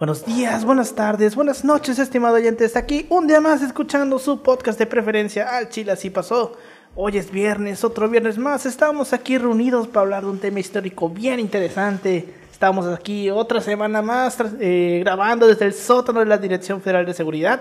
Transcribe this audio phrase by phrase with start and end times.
[0.00, 2.64] Buenos días, buenas tardes, buenas noches, estimado oyente.
[2.64, 5.54] Está aquí un día más escuchando su podcast de preferencia.
[5.54, 6.56] Al Chile así pasó.
[6.94, 8.64] Hoy es viernes, otro viernes más.
[8.64, 12.32] Estamos aquí reunidos para hablar de un tema histórico bien interesante.
[12.50, 17.12] Estamos aquí otra semana más eh, grabando desde el sótano de la Dirección Federal de
[17.12, 17.60] Seguridad.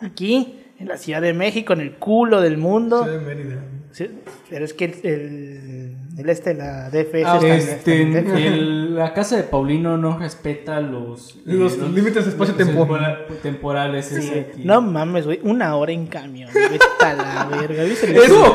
[0.00, 3.04] Aquí, en la Ciudad de México, en el culo del mundo.
[3.04, 3.62] Soy de Mérida.
[3.92, 4.10] Sí,
[4.48, 8.12] pero es que el, el, el este, la DFS Ah, está en- este, está en
[8.12, 8.40] Texas.
[8.40, 12.86] el- la casa de Paulino no respeta los, Los límites de espacio-tiempo.
[12.86, 14.06] tempora- temporales.
[14.06, 14.62] Sí, ese aquí.
[14.64, 15.40] no mames, güey.
[15.42, 16.48] Una hora en camión.
[16.54, 17.84] Vete a la verga.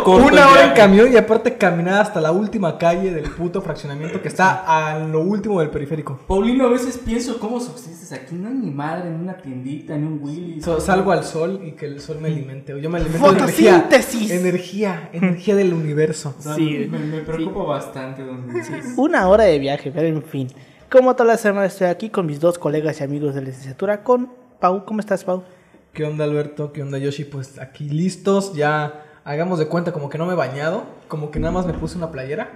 [0.06, 4.28] una hora en camión y aparte caminar hasta la última calle del puto fraccionamiento que
[4.28, 6.20] está a lo último del periférico.
[6.28, 8.36] Paulino, a veces pienso cómo subsistes aquí.
[8.36, 10.62] No hay ni madre, ni una tiendita, ni un Willy.
[10.62, 12.74] So- salgo al sol y que el sol me alimente.
[12.82, 13.74] Yo me alimento de energía.
[13.82, 14.32] Fotosíntesis.
[14.32, 16.34] Energía, energía del universo.
[16.56, 16.88] Sí.
[16.90, 18.24] me, me preocupa bastante.
[18.24, 18.62] Donde,
[18.98, 20.48] Una hora de viaje, pero en fin.
[20.90, 24.32] Como toda la semana estoy aquí con mis dos colegas y amigos de licenciatura, con
[24.60, 24.84] Pau.
[24.86, 25.44] ¿Cómo estás, Pau?
[25.94, 26.72] ¿Qué onda Alberto?
[26.74, 27.26] ¿Qué onda Yoshi?
[27.26, 31.40] Pues aquí listos, ya hagamos de cuenta como que no me he bañado, como que
[31.40, 32.50] nada más me puse una playera.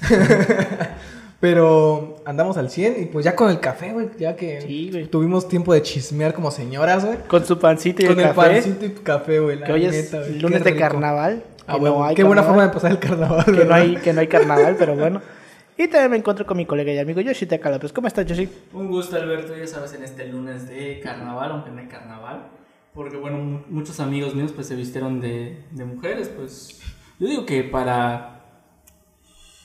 [1.40, 5.48] Pero andamos al 100 y pues ya con el café, güey, ya que Sí, tuvimos
[5.48, 7.18] tiempo de chismear como señoras, güey.
[7.26, 8.48] Con su pancito y Con el el café.
[8.52, 9.58] pancito y café, güey.
[9.58, 11.42] la que hoy es neta, lunes qué de carnaval.
[11.72, 13.96] Ah, que bueno, no hay qué buena forma de pasar el carnaval, que no, hay,
[13.96, 15.20] que no hay carnaval, pero bueno.
[15.78, 17.92] Y también me encuentro con mi colega y amigo Yoshi López.
[17.94, 18.46] ¿Cómo estás, Yoshi?
[18.74, 22.48] Un gusto, Alberto, ya sabes, en este lunes de carnaval, aunque no hay carnaval.
[22.92, 26.78] Porque, bueno, mu- muchos amigos míos pues se vistieron de, de mujeres, pues
[27.18, 28.42] yo digo que para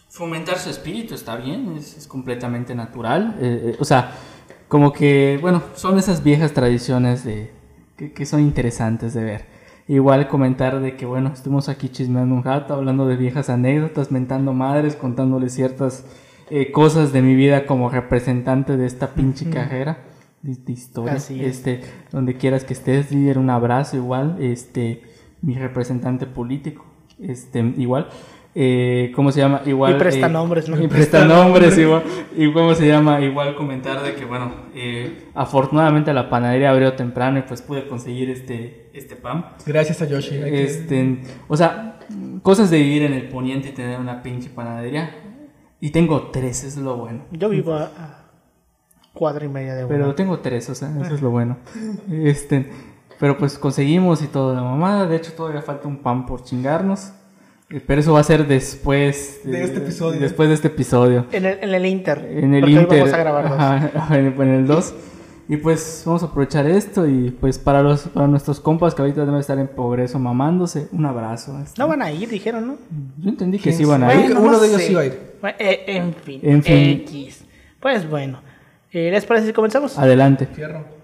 [0.10, 3.36] fomentar su espíritu está bien, es, es completamente natural.
[3.42, 4.12] eh, eh, o sea,
[4.70, 7.52] como que, bueno, son esas viejas tradiciones de,
[7.98, 9.46] que, que son interesantes de ver.
[9.88, 14.54] Igual comentar de que, bueno, estuvimos aquí chismeando un rato, hablando de viejas anécdotas, mentando
[14.54, 16.06] madres, contándoles ciertas
[16.50, 20.00] eh, cosas de mi vida como representante de esta pinche carrera
[20.42, 21.14] de, de historia.
[21.14, 21.58] Así es.
[21.58, 25.04] Este, donde quieras que estés, líder, un abrazo igual, este,
[25.42, 26.86] mi representante político,
[27.20, 28.10] este, igual.
[28.56, 29.62] Eh, ¿Cómo se llama?
[29.66, 29.96] Igual.
[29.96, 30.82] Y presta eh, nombres, ¿no?
[30.84, 32.04] Y presta nombres, igual.
[32.36, 33.22] ¿Y cómo se llama?
[33.22, 38.30] Igual comentar de que, bueno, eh, afortunadamente la panadería abrió temprano y pues pude conseguir
[38.30, 39.50] este, este pan.
[39.66, 40.38] Gracias a Yoshi.
[40.44, 42.00] Este, o sea,
[42.42, 45.12] cosas de vivir en el poniente y tener una pinche panadería.
[45.80, 47.26] Y tengo tres, es lo bueno.
[47.32, 48.28] Yo vivo a, a
[49.14, 49.94] cuadra y media de una.
[49.94, 51.58] Pero tengo tres, o sea, eso es lo bueno.
[52.12, 52.72] Este,
[53.20, 55.08] pero pues conseguimos y todo la mamada.
[55.08, 57.14] De hecho, todavía falta un pan por chingarnos.
[57.70, 60.20] Eh, Pero eso va a ser después De este episodio.
[60.20, 61.26] Después de este episodio.
[61.32, 62.26] En el, en el Inter.
[62.32, 63.00] En el porque hoy Inter.
[63.00, 63.60] vamos a grabar dos.
[63.60, 64.94] ajá, en en el 2.
[65.50, 67.08] Y pues vamos a aprovechar esto.
[67.08, 71.06] Y pues para los para nuestros compas que ahorita deben estar en progreso mamándose, un
[71.06, 71.58] abrazo.
[71.78, 72.78] No van a ir, dijeron, ¿no?
[73.18, 74.34] Yo entendí que ¿Quién sí iban a ir.
[74.34, 75.20] Bueno, uno de ellos iba a ir.
[75.42, 76.40] Bueno, eh, en fin.
[76.44, 76.90] En fin.
[77.06, 77.46] X.
[77.80, 78.42] Pues bueno.
[78.92, 79.98] Eh, ¿Les parece si comenzamos?
[79.98, 80.48] Adelante.
[80.48, 80.97] Fierro.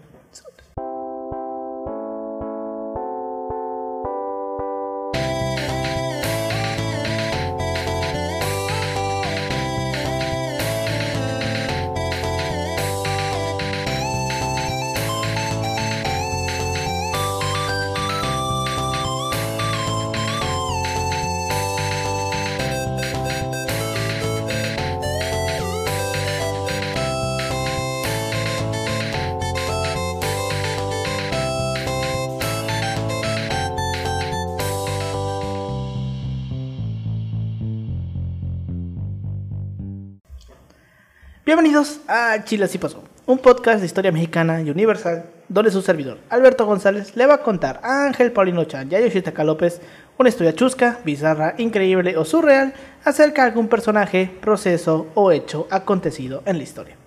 [42.13, 46.19] Bienvenidos a Chile Así Pasó, un podcast de historia mexicana y universal, donde su servidor,
[46.29, 49.81] Alberto González, le va a contar a Ángel Paulino Chan y a Yoshitaka López
[50.19, 56.43] una historia chusca, bizarra, increíble o surreal acerca de algún personaje, proceso o hecho acontecido
[56.45, 56.97] en la historia.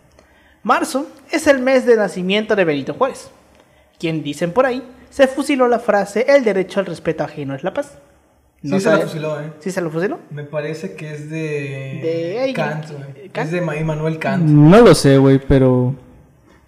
[0.65, 3.31] Marzo es el mes de nacimiento de Benito Juárez,
[4.01, 7.73] quien dicen por ahí se fusiló la frase el derecho al respeto ajeno es la
[7.73, 7.97] paz.
[8.69, 9.53] Sí se la fusiló, eh.
[9.61, 10.19] ¿Sí se lo fusiló?
[10.31, 11.39] Me parece que es de,
[12.47, 13.31] De Kant, güey.
[13.35, 14.45] Es de Ma- Immanuel Kant.
[14.49, 15.95] No lo sé, güey, pero.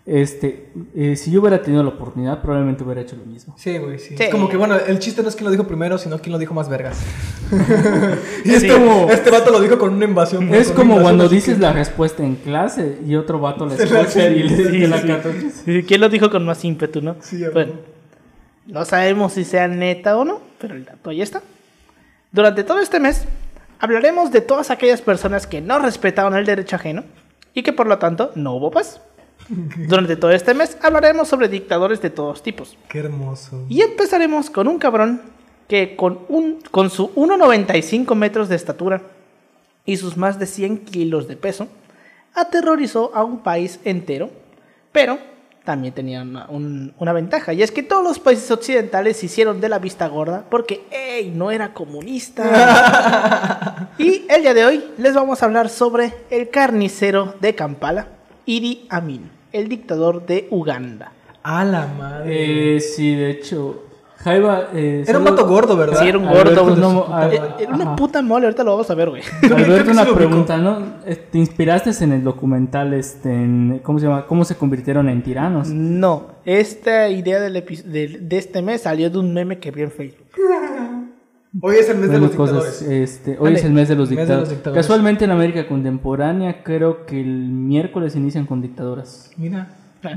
[0.07, 0.71] Este.
[0.97, 3.55] eh, si yo hubiera tenido la oportunidad, probablemente hubiera hecho lo mismo.
[3.59, 4.17] Sí, güey, sí.
[4.17, 4.23] Sí.
[4.25, 6.39] Es como que, bueno, el chiste no es quién lo dijo primero, sino quién lo
[6.39, 6.99] dijo más vergas.
[8.45, 10.45] y Es este, como- este vato lo dijo con una invasión.
[10.55, 14.29] Es como invasión cuando dices que- la respuesta en clase y otro vato la escucha
[14.31, 14.99] y le la.
[15.65, 17.17] Sí, ¿Quién lo dijo con más ímpetu, no?
[17.21, 17.75] Sí, bueno,
[18.67, 21.43] no sabemos si sea neta o no, pero el dato ahí está.
[22.31, 23.25] Durante todo este mes
[23.79, 27.05] hablaremos de todas aquellas personas que no respetaron el derecho ajeno
[27.55, 29.01] y que por lo tanto no hubo paz.
[29.89, 32.77] Durante todo este mes hablaremos sobre dictadores de todos tipos.
[32.89, 33.65] Qué hermoso.
[33.69, 35.23] Y empezaremos con un cabrón
[35.69, 39.03] que con, un, con su 1,95 metros de estatura
[39.85, 41.69] y sus más de 100 kilos de peso,
[42.35, 44.31] aterrorizó a un país entero,
[44.93, 45.19] pero
[45.69, 47.53] también tenía una, un- una ventaja.
[47.53, 51.31] Y es que todos los países occidentales se hicieron de la vista gorda porque, ¡ey!
[51.35, 53.91] No era comunista.
[53.99, 58.07] y el día de hoy les vamos a hablar sobre el carnicero de Kampala,
[58.47, 61.13] Idi Amin, el dictador de Uganda.
[61.43, 62.77] A la madre.
[62.77, 63.85] Eh, sí, de hecho,
[64.19, 64.69] Jaiba...
[64.75, 66.01] eh, Era un solo- vato gordo, ¿verdad?
[66.01, 66.77] Sí, era un Alberto, gordo.
[66.77, 67.97] no, un- a- eh, Era una ajá.
[67.97, 69.23] puta mole, ahorita lo vamos a ver, güey.
[69.43, 70.79] Alberto, una pregunta, ¿no?
[71.07, 74.27] Eh, ¿Te inspiraste en el documental, este, en- ¿cómo se llama?
[74.27, 75.69] ¿Cómo se convirtieron en tiranos?
[75.69, 79.91] No, esta idea del de, de este mes salió de un meme que vi en
[79.93, 80.27] Facebook.
[81.63, 82.83] Hoy es el mes de los cosas, dictadores.
[83.11, 84.49] este, hoy es el mes de los Mes de dictadores.
[84.49, 84.87] los dictadores.
[84.87, 89.31] Casualmente en América contemporánea creo que el miércoles inician con dictaduras.
[89.39, 89.67] Mira.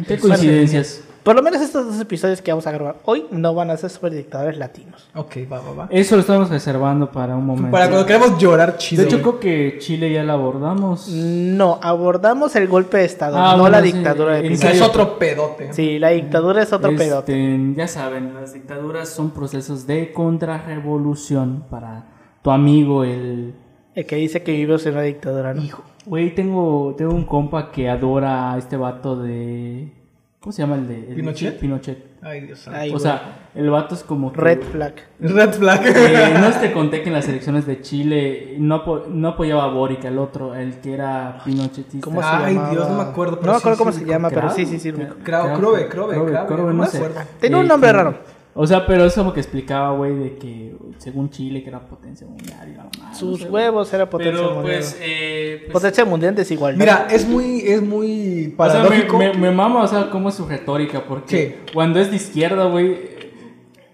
[0.07, 1.01] Qué coincidencias.
[1.23, 3.91] Por lo menos estos dos episodios que vamos a grabar hoy no van a ser
[3.91, 5.07] sobre dictadores latinos.
[5.13, 5.87] Ok, va, va, va.
[5.91, 7.69] Eso lo estamos reservando para un momento.
[7.71, 9.03] Para cuando queramos llorar de chido.
[9.03, 9.21] hecho, güey.
[9.21, 11.07] creo que Chile ya la abordamos.
[11.09, 14.71] No, abordamos el golpe de Estado, Ah, no bueno, la sí, dictadura de Pinochet.
[14.73, 15.73] es otro pedote.
[15.73, 17.59] Sí, la dictadura es otro Este, pedote.
[17.75, 22.05] Ya saben, las dictaduras son procesos de contrarrevolución para
[22.41, 23.53] tu amigo el...
[23.93, 25.61] El que dice que vivimos en una dictadura, ¿no?
[25.61, 29.93] Hijo, güey, tengo, tengo un compa que adora a este vato de...
[30.41, 30.95] ¿Cómo se llama el de?
[31.09, 31.59] el ¿Pinochet?
[31.59, 32.03] Pinochet.
[32.23, 32.79] Ay, Dios santo.
[32.79, 33.03] Ay, o güey.
[33.03, 34.33] sea, el vato es como...
[34.33, 34.93] que- Red flag.
[35.19, 35.81] Red flag.
[35.85, 39.67] Eh, no te conté que en las elecciones de Chile no, apo- no apoyaba a
[39.67, 42.03] Boric, el otro, el que era pinochetista.
[42.03, 42.71] ¿Cómo se Ay, llamaba?
[42.71, 44.65] Dios, no me acuerdo, pero No me acuerdo sí, cómo sí, se llama, pero sí,
[44.65, 44.91] sí, sí.
[44.91, 46.97] Krove, Krave, Krove, no no me sé.
[46.97, 47.19] acuerdo.
[47.39, 48.15] Tiene un Eh, nombre raro.
[48.53, 52.27] O sea, pero es como que explicaba, güey, de que según Chile, que era potencia
[52.27, 53.13] mundial y la mamá.
[53.15, 54.77] Sus no sé, huevos era potencia Pero mundial.
[54.77, 56.77] pues, eh, pues, Potencia mundial desigualdad.
[56.79, 58.09] Mira, es muy, es muy
[58.57, 59.17] o sea, me, paradójico.
[59.17, 61.71] me, me mama, o sea, cómo es su retórica, porque Sí.
[61.73, 62.91] cuando es de izquierda, güey,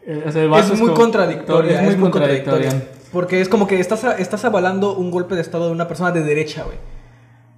[0.07, 1.83] eh, o sea, el es muy como- contradictoria.
[1.87, 2.83] Es muy contradictoria.
[3.11, 6.23] Porque es como que estás, estás avalando un golpe de estado de una persona de
[6.23, 6.77] derecha, güey.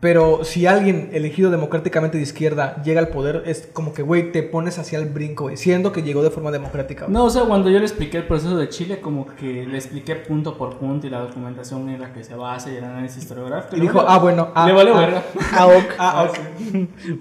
[0.02, 4.44] Pero si alguien elegido democráticamente de izquierda llega al poder, es como que, güey, te
[4.44, 7.06] pones hacia el brinco, güey, siendo que llegó de forma democrática.
[7.06, 7.14] güey.
[7.14, 10.16] No, o sea, cuando yo le expliqué el proceso de Chile, como que le expliqué
[10.16, 13.76] punto por punto y la documentación en la que se basa y el análisis historiográfico.
[13.76, 15.00] Y dijo, ah, bueno, ah, le valió ah.
[15.02, 15.24] verga.
[15.52, 15.84] Ah, ok.
[15.98, 16.38] Ah, ok.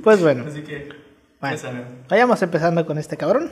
[0.04, 0.88] Pues bueno, Así que,
[1.40, 1.58] Bueno.
[2.08, 3.50] vayamos empezando con este cabrón,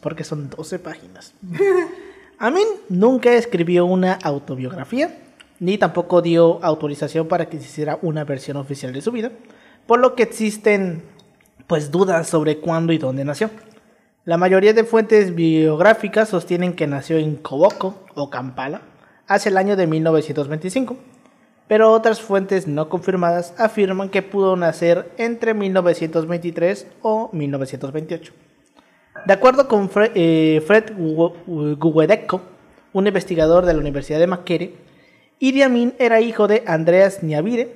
[0.00, 1.32] porque son 12 páginas.
[2.38, 5.16] Amin nunca escribió una autobiografía,
[5.60, 9.30] ni tampoco dio autorización para que se hiciera una versión oficial de su vida,
[9.86, 11.02] por lo que existen
[11.66, 13.50] pues dudas sobre cuándo y dónde nació.
[14.24, 18.82] La mayoría de fuentes biográficas sostienen que nació en Koboko o Kampala
[19.26, 20.96] hacia el año de 1925,
[21.68, 28.32] pero otras fuentes no confirmadas afirman que pudo nacer entre 1923 o 1928.
[29.26, 32.42] De acuerdo con eh, Fred Guedecco,
[32.92, 34.74] un investigador de la Universidad de Makerere,
[35.44, 37.74] Idi Amin era hijo de Andreas Niabire,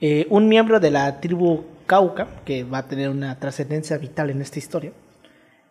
[0.00, 4.40] eh, un miembro de la tribu Cauca, que va a tener una trascendencia vital en
[4.40, 4.92] esta historia,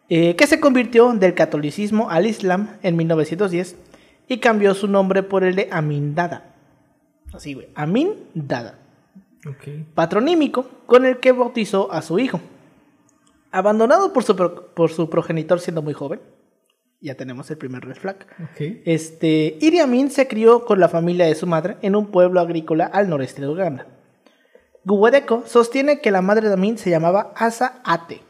[0.09, 3.77] eh, que se convirtió del catolicismo al islam en 1910
[4.27, 6.53] y cambió su nombre por el de Amin Dada.
[7.31, 8.79] Así, güey, Amin Dada
[9.95, 12.41] patronímico con el que bautizó a su hijo.
[13.49, 16.19] Abandonado por su, por su progenitor siendo muy joven,
[17.03, 18.25] ya tenemos el primer red flag.
[18.57, 22.85] Este, Idi Amin se crió con la familia de su madre en un pueblo agrícola
[22.85, 23.85] al noreste de Uganda.
[24.85, 28.21] Guwedeko sostiene que la madre de Amin se llamaba Asa Ate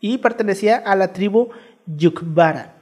[0.00, 1.50] y pertenecía a la tribu
[1.86, 2.76] Yukbara.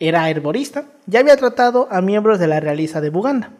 [0.00, 3.52] Era herborista y había tratado a miembros de la realeza de Buganda.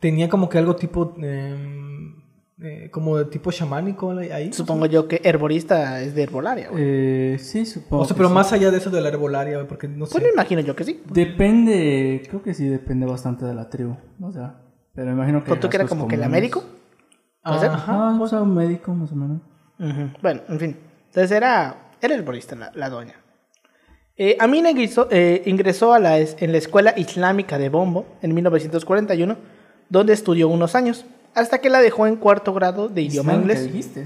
[0.00, 1.14] Tenía como que algo tipo.
[1.18, 2.19] em,
[2.62, 4.52] eh, como de tipo chamánico ahí.
[4.52, 6.68] Supongo yo que herborista es de herbolaria.
[6.68, 6.82] güey.
[6.84, 8.02] Eh, sí, supongo.
[8.02, 8.34] O sea, pero sí.
[8.34, 10.12] más allá de eso de la herbolaria, güey, porque no sé.
[10.12, 11.02] Pues me imagino yo que sí.
[11.12, 13.96] Depende, creo que sí depende bastante de la tribu.
[14.20, 14.60] O sea,
[14.94, 15.56] pero imagino que.
[15.56, 16.22] ¿Tú que era como que el.
[16.22, 16.64] Américo?
[17.42, 17.70] ¿Puede ser?
[17.70, 19.40] Ajá, o sea, un médico más o menos.
[20.20, 20.76] Bueno, en fin.
[21.06, 23.14] Entonces era, era herborista la, la doña.
[24.22, 29.34] Eh, Amin ingresó, eh, ingresó a la, en la escuela islámica de Bombo en 1941,
[29.88, 33.52] donde estudió unos años, hasta que la dejó en cuarto grado de idioma Islam, ¿qué
[33.54, 33.72] inglés.
[33.72, 34.04] dijiste?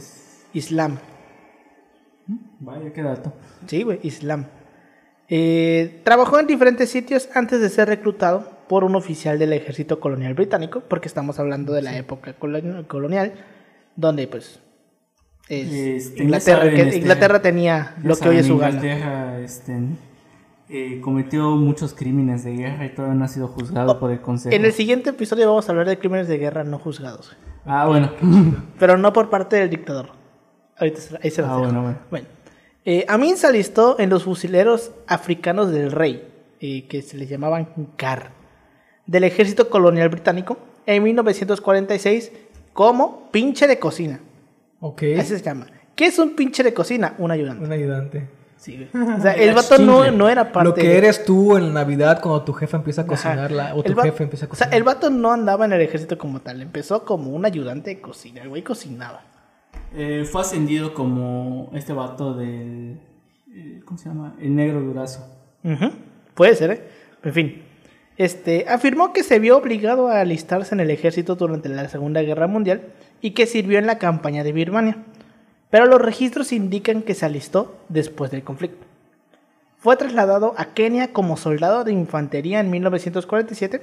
[0.53, 0.99] Islam.
[2.61, 3.33] Vaya, qué dato.
[3.67, 4.47] Sí, güey, Islam.
[5.29, 10.35] Eh, trabajó en diferentes sitios antes de ser reclutado por un oficial del ejército colonial
[10.35, 13.35] británico, porque estamos hablando de la época colon- colonial,
[13.97, 14.61] donde pues
[15.49, 18.49] es Este, Inglaterra, que este, Inglaterra tenía lo que hoy es
[19.43, 19.79] este,
[20.69, 24.55] eh, cometió muchos crímenes de guerra y todavía no ha sido juzgado por el Consejo.
[24.55, 28.11] En el siguiente episodio vamos a hablar de crímenes de guerra no juzgados, Ah, bueno.
[28.79, 30.11] pero no por parte del dictador.
[30.79, 31.99] Ahorita se- ahí se Ah, bueno, bueno.
[32.11, 32.27] Bueno,
[32.85, 36.27] eh, Amin se alistó en los fusileros africanos del rey,
[36.61, 38.31] eh, que se les llamaban CAR,
[39.07, 42.33] del ejército colonial británico en 1946
[42.73, 44.21] como pinche de cocina.
[44.81, 45.03] Ok.
[45.19, 45.67] Así se llama.
[45.95, 47.15] ¿Qué es un pinche de cocina?
[47.19, 47.65] Un ayudante.
[47.65, 48.29] Un ayudante.
[48.65, 49.05] Sí, güey.
[49.17, 52.21] O sea, el vato no, no era parte Lo que de- eres tú en Navidad
[52.23, 53.11] cuando tu jefa empieza a Ajá.
[53.11, 54.75] cocinarla o tu va- jefe empieza a O sea, cocinar.
[54.79, 56.63] el vato no andaba en el ejército como tal.
[56.63, 58.41] Empezó como un ayudante de cocina.
[58.41, 59.21] El güey cocinaba.
[59.95, 63.01] Eh, fue ascendido como este vato del.
[63.53, 64.35] eh, ¿Cómo se llama?
[64.41, 65.29] El negro durazo.
[66.35, 66.85] Puede ser, ¿eh?
[67.23, 67.63] En fin.
[68.17, 72.47] Este, afirmó que se vio obligado a alistarse en el ejército durante la Segunda Guerra
[72.47, 74.99] Mundial y que sirvió en la campaña de Birmania.
[75.75, 78.87] Pero los registros indican que se alistó después del conflicto.
[79.77, 83.83] Fue trasladado a Kenia como soldado de infantería en 1947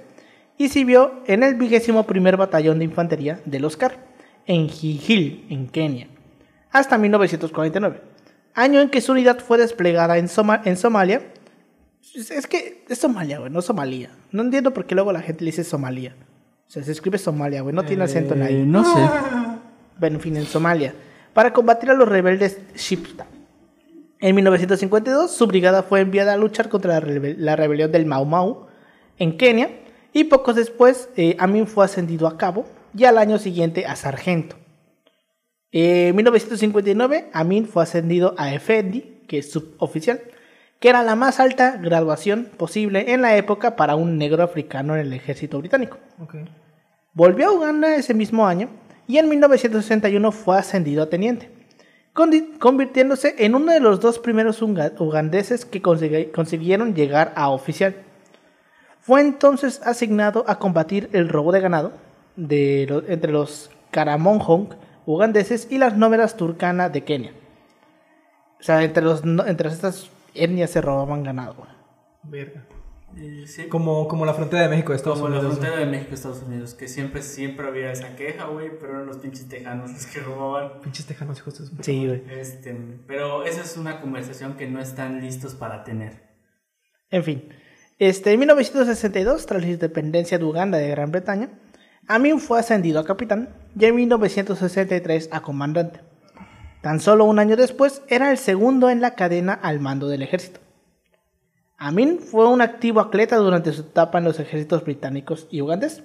[0.58, 3.98] y sirvió en el vigésimo primer batallón de infantería del Oscar,
[4.46, 6.08] en Gigil, en Kenia,
[6.72, 8.00] hasta 1949,
[8.54, 11.22] año en que su unidad fue desplegada en, Soma- en Somalia.
[12.16, 14.12] Es es que es Somalia, güey, no Somalia.
[14.32, 16.16] No entiendo por qué luego la gente le dice Somalia.
[16.70, 18.64] O sea, se escribe Somalia, güey, no tiene acento en la Eh.
[18.66, 19.02] No sé.
[20.00, 20.94] Bueno, en fin, en Somalia,
[21.34, 23.26] para combatir a los rebeldes Shipta.
[24.20, 28.26] En 1952, su brigada fue enviada a luchar contra la, rebe- la rebelión del Mau
[28.26, 28.68] Mau
[29.18, 29.70] en Kenia,
[30.14, 34.58] y pocos después eh, Amin fue ascendido a cabo y al año siguiente a sargento.
[35.72, 40.22] En 1959, Amin fue ascendido a Effendi, que es suboficial,
[40.82, 45.02] que era la más alta graduación posible en la época para un negro africano en
[45.02, 45.98] el ejército británico.
[47.14, 48.70] Volvió a Uganda ese mismo año
[49.12, 51.52] y en 1961 fue ascendido a teniente,
[52.14, 57.94] convirtiéndose en uno de los dos primeros ugandeses que consiguieron llegar a oficial.
[59.02, 61.92] Fue entonces asignado a combatir el robo de ganado
[62.38, 64.76] de entre los Karamonjong
[65.06, 67.34] ugandeses y las nómadas turkana de Kenia.
[68.62, 71.68] O sea, entre, los, entre estas etnias se robaban ganado.
[72.24, 72.64] Verga.
[73.18, 73.68] Eh, sí.
[73.68, 75.58] Como, como la frontera de México, Estados Como la Unidos.
[75.60, 79.18] frontera de México Estados Unidos, que siempre, siempre había esa queja, güey, pero eran los
[79.18, 80.80] pinches tejanos los que robaban.
[80.82, 82.24] Pinches tejanos, hijos de su- Sí, güey.
[82.32, 82.76] Este,
[83.08, 86.32] pero esa es una conversación que no están listos para tener.
[87.10, 87.50] En fin,
[88.00, 91.50] este, en 1962, tras la independencia de Uganda de Gran Bretaña,
[92.08, 96.00] Amin fue ascendido a capitán y en 1963 a comandante.
[96.82, 100.61] Tan solo un año después, era el segundo en la cadena al mando del ejército.
[101.84, 106.04] Amin fue un activo atleta durante su etapa en los ejércitos británicos y ugandés.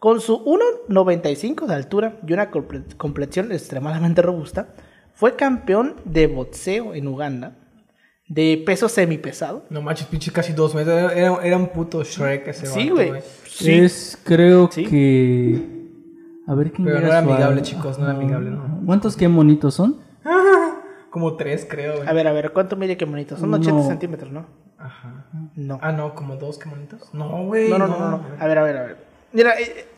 [0.00, 4.74] Con su 1,95 de altura y una comple- complexión extremadamente robusta,
[5.14, 7.56] fue campeón de boxeo en Uganda,
[8.26, 11.12] de peso semipesado No manches, pinches casi dos metros.
[11.12, 13.12] Era, era un puto Shrek ese Sí, güey.
[13.46, 13.70] Sí.
[13.72, 14.84] Es, creo Sí.
[14.84, 15.84] que.
[16.48, 18.82] A ver quién Pero no era amigable, chicos, no era amigable, no.
[18.84, 20.00] ¿Cuántos qué monitos son?
[21.10, 22.08] Como tres, creo, güey.
[22.08, 23.36] A ver, a ver, ¿cuánto mide qué bonito?
[23.36, 23.86] Son 80 No.
[23.86, 24.63] centímetros, ¿no?
[24.84, 25.24] Ajá.
[25.56, 25.78] No.
[25.82, 27.12] Ah, no, como dos, qué bonitos.
[27.14, 27.70] No, güey.
[27.70, 28.24] no, no, no, no, no.
[28.38, 28.96] A ver, a ver, a ver.
[29.32, 29.88] Mira, eh,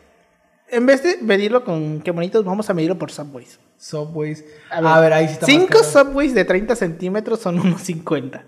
[0.71, 3.59] en vez de medirlo con qué bonitos, vamos a medirlo por subways.
[3.79, 4.45] Subways.
[4.71, 5.85] A ver, ahí sí está más 5 caro.
[5.85, 8.45] subways de 30 centímetros son unos 50.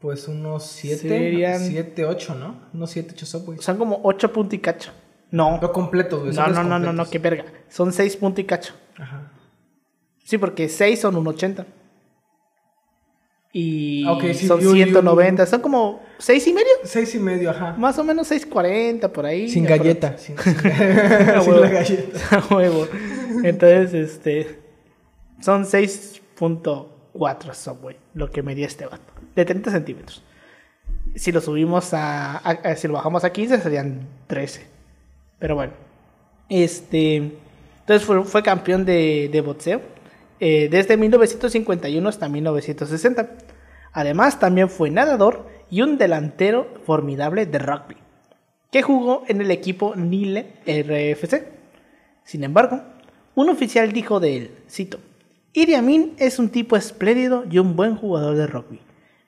[0.00, 1.08] Pues unos siete.
[1.08, 2.60] Serían- Siete, ocho, ¿no?
[2.74, 3.62] Unos siete, ocho Subways.
[3.62, 4.90] Son como 8 punto y cacho.
[5.30, 5.58] No.
[5.60, 6.34] No completos, güey.
[6.34, 7.44] No, no, no, no, no, qué verga.
[7.68, 8.74] Son 6 punto y cacho.
[8.98, 9.32] Ajá.
[10.24, 11.66] Sí, porque 6 son un 80.
[13.58, 15.46] Y sí, son yo- yo- 190.
[15.46, 16.66] Son como 6 y medio.
[16.84, 17.74] Seis y medio, ajá.
[17.78, 19.48] Más o menos 6.40 por ahí.
[19.48, 20.18] Sin galleta.
[20.18, 22.18] Sin, la galleta.
[22.50, 22.86] A huevo.
[23.42, 24.58] Entonces, este.
[25.40, 29.12] Son 6.4 Subway, lo que medía este vato.
[29.34, 30.22] De 30 centímetros.
[31.14, 34.66] Si lo subimos a, a- a- Si lo bajamos a 15, serían 13.
[35.38, 35.72] Pero bueno.
[36.50, 37.16] Este.
[37.16, 39.80] Entonces fue, fue campeón de, de boxeo.
[40.40, 43.30] Eh, desde 1951 hasta 1960.
[43.92, 47.96] Además, también fue nadador y un delantero formidable de rugby
[48.70, 51.46] que jugó en el equipo Nile RFC.
[52.24, 52.82] Sin embargo,
[53.34, 54.98] un oficial dijo de él, cito,
[55.52, 58.80] Idi Amin es un tipo espléndido y un buen jugador de rugby,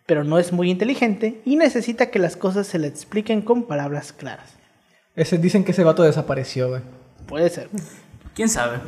[0.05, 4.13] pero no es muy inteligente y necesita que las cosas se le expliquen con palabras
[4.13, 4.55] claras.
[5.17, 6.83] Ese, dicen que ese vato desapareció, güey.
[7.27, 7.69] Puede ser.
[8.35, 8.79] ¿Quién sabe?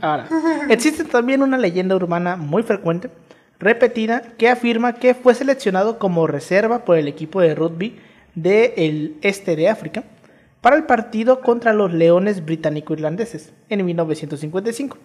[0.00, 0.28] Ahora,
[0.68, 3.10] existe también una leyenda urbana muy frecuente,
[3.58, 7.98] repetida, que afirma que fue seleccionado como reserva por el equipo de rugby
[8.34, 10.04] del este de África
[10.60, 14.98] para el partido contra los Leones británico-irlandeses en 1955.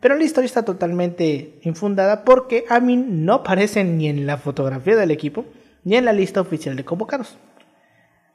[0.00, 5.10] Pero la historia está totalmente infundada porque Amin no aparece ni en la fotografía del
[5.10, 5.44] equipo
[5.84, 7.36] ni en la lista oficial de convocados.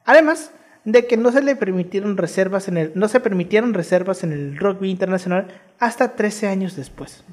[0.06, 0.52] Además
[0.86, 4.58] de que no se le permitieron reservas en el no se permitieron reservas en el
[4.58, 5.48] rugby internacional
[5.80, 7.24] hasta 13 años después.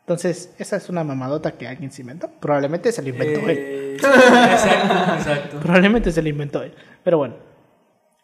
[0.00, 2.28] Entonces, esa es una mamadota que alguien se inventó.
[2.40, 3.58] Probablemente se la inventó él.
[3.58, 5.58] Eh, exacto, exacto.
[5.62, 6.74] Probablemente se lo inventó él.
[7.04, 7.34] Pero bueno.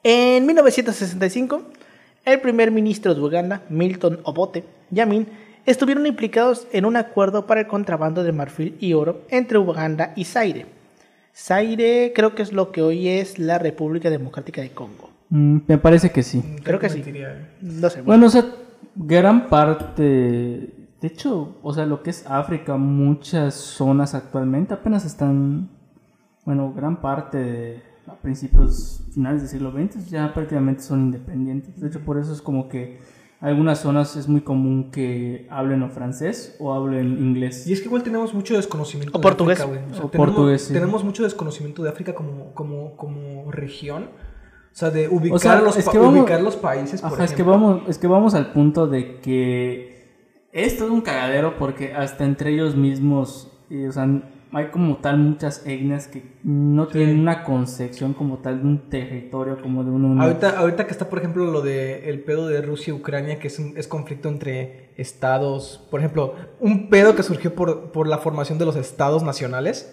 [0.03, 1.63] En 1965,
[2.25, 5.29] el primer ministro de Uganda, Milton Obote, y Amin
[5.65, 10.25] estuvieron implicados en un acuerdo para el contrabando de marfil y oro entre Uganda y
[10.25, 10.67] Zaire.
[11.37, 15.11] Zaire creo que es lo que hoy es la República Democrática de Congo.
[15.29, 16.43] Mm, me parece que sí.
[16.63, 17.03] Creo que sí.
[17.05, 17.47] Eh.
[17.61, 18.01] No sé.
[18.01, 18.47] Bueno, o sea,
[18.95, 25.69] gran parte, de hecho, o sea, lo que es África, muchas zonas actualmente apenas están,
[26.47, 31.79] bueno, gran parte de, a principios, finales del siglo XX ya prácticamente son independientes.
[31.79, 32.99] De hecho, por eso es como que
[33.47, 37.67] algunas zonas es muy común que hablen o francés o hablen inglés.
[37.67, 39.61] Y es que igual tenemos mucho desconocimiento O de portugués.
[39.61, 39.91] África, güey.
[39.93, 40.73] O sea, O tenemos, portugués, sí.
[40.75, 44.05] tenemos mucho desconocimiento de África como, como, como región.
[44.73, 47.01] O sea, de ubicar, O sea, los, es pa- que vamos- ubicar los países.
[47.01, 49.97] por Ajá, es que vamos, es que vamos al punto de que
[50.53, 54.07] esto es un cagadero porque hasta entre ellos mismos, eh, o sea,
[54.53, 59.61] hay como tal muchas etnias que no tienen una concepción como tal de un territorio,
[59.61, 60.05] como de un...
[60.05, 63.39] un- Ahorita, ahorita que está, por ejemplo, lo de el pedo de Rusia y Ucrania,
[63.39, 65.85] que es, un- es conflicto entre estados.
[65.91, 69.93] Por ejemplo, un pedo que surgió por, por la formación de los estados nacionales.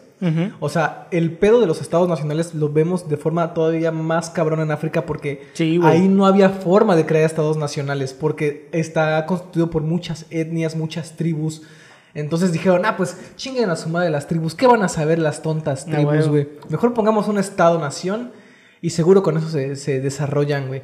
[0.62, 4.62] O sea, el pedo de los estados nacionales lo vemos de forma todavía más cabrón
[4.62, 9.70] en África porque Sí, ahí no había forma de crear estados nacionales porque está constituido
[9.70, 11.64] por muchas etnias, muchas tribus.
[12.16, 14.56] Entonces dijeron, ah, pues chinguen a su madre las tribus.
[14.56, 16.50] ¿Qué van a saber las tontas tribus, güey?
[16.70, 18.32] Mejor pongamos un estado-nación
[18.82, 20.84] y seguro con eso se, se desarrollan, güey.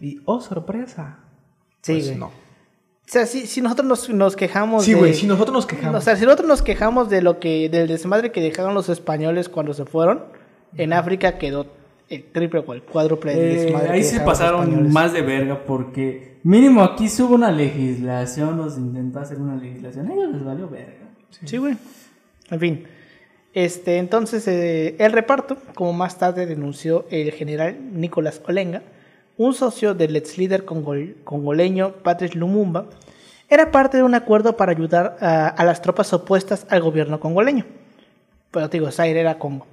[0.00, 1.18] Y, oh, sorpresa.
[1.82, 2.26] Sí, Pues no.
[2.26, 5.96] O sea, si, si nosotros nos, nos quejamos Sí, güey, si nosotros nos quejamos.
[5.96, 9.50] O sea, si nosotros nos quejamos de lo que del desmadre que dejaron los españoles
[9.50, 10.24] cuando se fueron,
[10.76, 11.66] en África quedó
[12.08, 16.36] el triple o el cuádruple de Eh, desmadre ahí se pasaron más de verga porque
[16.42, 20.68] mínimo aquí se hubo una legislación, los intentó hacer una legislación, a ellos les valió
[20.68, 21.08] verga.
[21.44, 21.76] Sí, güey.
[22.50, 22.84] En fin.
[23.54, 28.82] Este, entonces, eh, el reparto, como más tarde denunció el general Nicolás Olenga,
[29.36, 32.86] un socio del ex líder congol- congoleño Patrice Lumumba,
[33.48, 37.64] era parte de un acuerdo para ayudar a, a las tropas opuestas al gobierno congoleño.
[38.50, 39.66] Pero te digo, Zaire era Congo.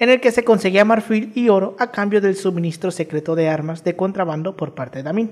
[0.00, 3.84] En el que se conseguía marfil y oro a cambio del suministro secreto de armas
[3.84, 5.30] de contrabando por parte de Amin.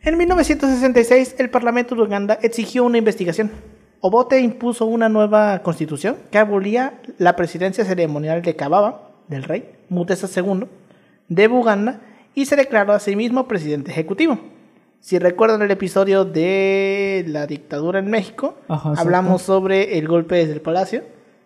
[0.00, 3.50] En 1966, el Parlamento de Uganda exigió una investigación.
[4.00, 10.26] Obote impuso una nueva constitución que abolía la presidencia ceremonial de Kababa, del rey, Mutesa
[10.34, 10.64] II,
[11.28, 12.00] de Buganda,
[12.34, 14.38] y se declaró a sí mismo presidente ejecutivo.
[15.00, 20.54] Si recuerdan el episodio de la dictadura en México, Ajá, hablamos sobre el golpe desde
[20.54, 21.02] el palacio,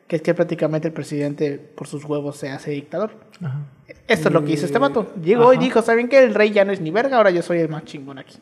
[0.09, 3.13] que es que prácticamente el presidente por sus huevos se hace dictador.
[3.43, 3.67] Ajá.
[4.09, 5.13] Esto es lo que hizo este vato.
[5.23, 5.65] Llegó y Ajá.
[5.65, 6.23] dijo, ¿saben qué?
[6.25, 8.39] El rey ya no es ni verga, ahora yo soy el más chingón aquí.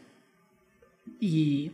[1.21, 1.73] Y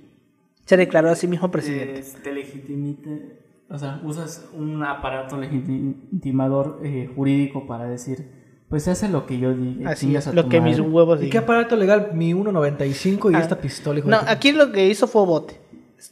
[0.65, 2.01] se declaró a sí mismo presidente.
[2.01, 3.37] Eh, te legitimite,
[3.69, 8.27] o sea, usas un aparato legitimador eh, jurídico para decir,
[8.69, 9.91] pues se hace lo que yo diga.
[9.91, 10.91] Así chingas es, a lo que mis madre.
[10.93, 11.45] huevos ¿Y qué digan.
[11.45, 12.11] aparato legal?
[12.15, 15.61] Mi 1.95 y Ah, esta pistola, hijo No, de aquí lo que hizo fue bote.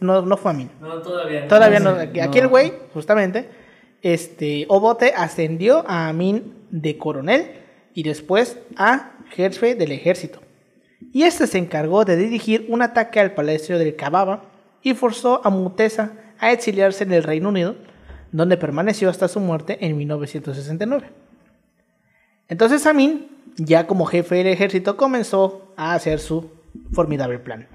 [0.01, 0.69] No, no fue a mí.
[0.81, 1.47] No, todavía no.
[1.49, 1.91] Todavía no.
[1.91, 3.49] Aquí aquí el güey, justamente,
[4.03, 7.53] este, Obote ascendió a Amin de coronel
[7.95, 10.41] y después a jefe del ejército.
[11.13, 14.45] Y este se encargó de dirigir un ataque al palacio del Kababa
[14.83, 17.77] y forzó a Mutesa a exiliarse en el Reino Unido,
[18.33, 21.11] donde permaneció hasta su muerte en 1969.
[22.49, 26.51] Entonces Amin, ya como jefe del ejército, comenzó a hacer su
[26.93, 27.69] formidable plan.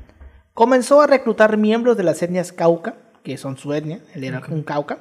[0.54, 4.64] Comenzó a reclutar miembros de las etnias Cauca, que son su etnia, él era un
[4.64, 5.00] Cauca,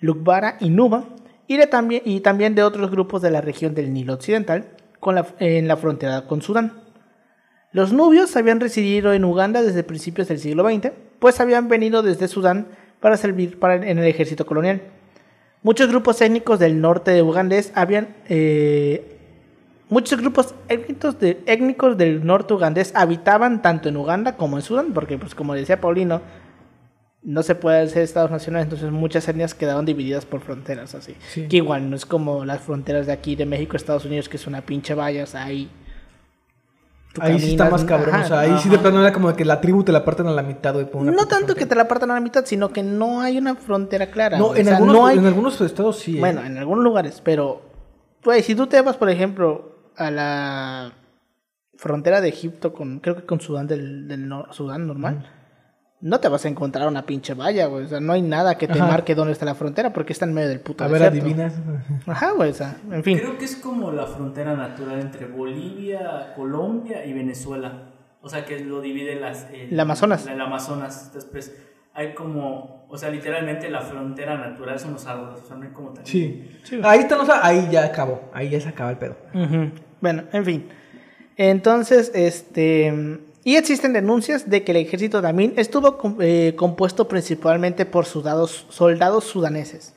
[0.00, 1.04] Lukbara y Nuba,
[1.48, 4.68] y, también, de otros grupos de la región del Nilo Occidental,
[5.38, 6.72] en la frontera con Sudán.
[7.72, 12.26] Los nubios habían residido en Uganda desde principios del siglo XX, pues habían venido desde
[12.26, 12.66] Sudán
[13.00, 14.82] para servir en el ejército colonial.
[15.62, 18.16] Muchos grupos étnicos del norte de ugandés habían...
[18.28, 19.18] eh,
[19.88, 25.18] muchos grupos étnicos, étnicos del norte ugandés habitaban tanto en Uganda como en Sudán, porque
[25.18, 26.22] pues como decía Paulino,
[27.26, 31.16] no se puede hacer estados nacionales, entonces muchas etnias quedaron divididas por fronteras así.
[31.28, 31.48] Sí.
[31.48, 34.46] Que igual no es como las fronteras de aquí de México, Estados Unidos, que es
[34.46, 35.68] una pinche valla, o sea, ahí...
[37.18, 38.14] Ahí sí está más cabrón.
[38.14, 40.26] ajá, o sea, ahí sí de plano era como que la tribu te la parten
[40.26, 40.84] a la mitad, güey.
[40.88, 43.38] por una no tanto que te la partan a la mitad, sino que no hay
[43.38, 44.36] una frontera clara.
[44.38, 44.60] No, güey.
[44.60, 46.18] en, O sea, algunos, no hay- en algunos estados sí.
[46.18, 46.20] ¿eh?
[46.20, 47.62] Bueno, en algunos lugares, pero
[48.22, 50.92] pues si tú te vas, por ejemplo, a la
[51.76, 55.26] frontera de Egipto con creo que con Sudán del, del Sudán normal,
[56.00, 58.66] no te vas a encontrar una pinche valla, güey, o sea, no hay nada que
[58.68, 58.86] te Ajá.
[58.86, 61.24] marque dónde está la frontera porque está en medio del puto a ver, desierto.
[61.24, 61.54] adivinas.
[62.06, 63.18] Ajá, güey, o sea, en fin.
[63.18, 67.90] Creo que es como la frontera natural entre Bolivia, Colombia y Venezuela.
[68.22, 69.48] O sea, que lo divide las...
[69.52, 70.26] el, El Amazonas.
[70.26, 71.12] El Amazonas.
[71.14, 71.56] Después
[71.94, 72.84] hay como...
[72.88, 75.40] O sea, literalmente la frontera natural son los árboles.
[75.44, 76.04] O sea, no hay como tal...
[76.04, 76.50] Sí.
[76.64, 76.80] Sí.
[76.82, 78.28] Ahí está, o sea, ahí ya acabó.
[78.34, 79.16] Ahí ya se acaba el pedo.
[79.32, 79.70] Ujú.
[80.00, 80.68] Bueno, en fin.
[81.36, 87.86] Entonces, este, Y existen denuncias de que el ejército de Amin estuvo eh, compuesto principalmente
[87.86, 89.94] por soldados, soldados sudaneses.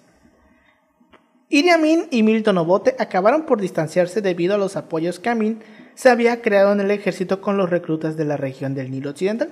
[1.50, 5.64] Idi Amin y Milton Obote acabaron por distanciarse debido a los apoyos que Amin
[5.96, 9.52] se había creado en el ejército con los reclutas de la región del Nilo Occidental,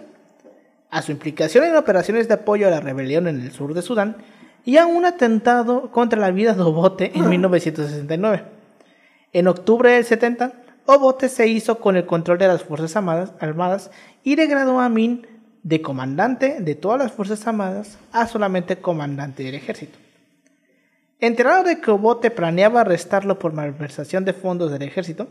[0.91, 4.17] a su implicación en operaciones de apoyo a la rebelión en el sur de Sudán
[4.63, 8.43] y a un atentado contra la vida de Obote en 1969.
[9.33, 10.53] En octubre del 70,
[10.89, 13.91] Obote se hizo con el control de las Fuerzas Armadas,
[14.23, 15.28] y degradó a Amin
[15.63, 20.00] de comandante de todas las Fuerzas Armadas a solamente comandante del ejército.
[21.19, 25.28] Enterado de que Obote planeaba arrestarlo por malversación de fondos del ejército,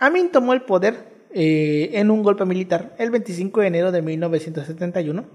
[0.00, 0.96] Amin tomó el poder
[1.32, 5.26] eh, en un golpe militar el 25 de enero de 1971,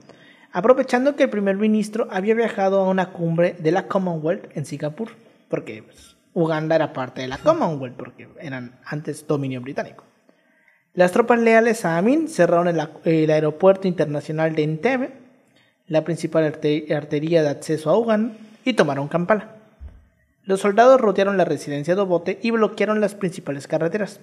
[0.52, 5.10] aprovechando que el primer ministro había viajado a una cumbre de la Commonwealth en Singapur,
[5.48, 10.04] porque pues, Uganda era parte de la Commonwealth, porque eran antes dominio británico.
[10.94, 15.12] Las tropas leales a Amin cerraron el, aeropuerto internacional de Entebbe,
[15.88, 19.56] la principal arte- arteria de acceso a Uganda, y tomaron Kampala.
[20.44, 24.20] Los soldados rodearon la residencia de Obote y bloquearon las principales carreteras.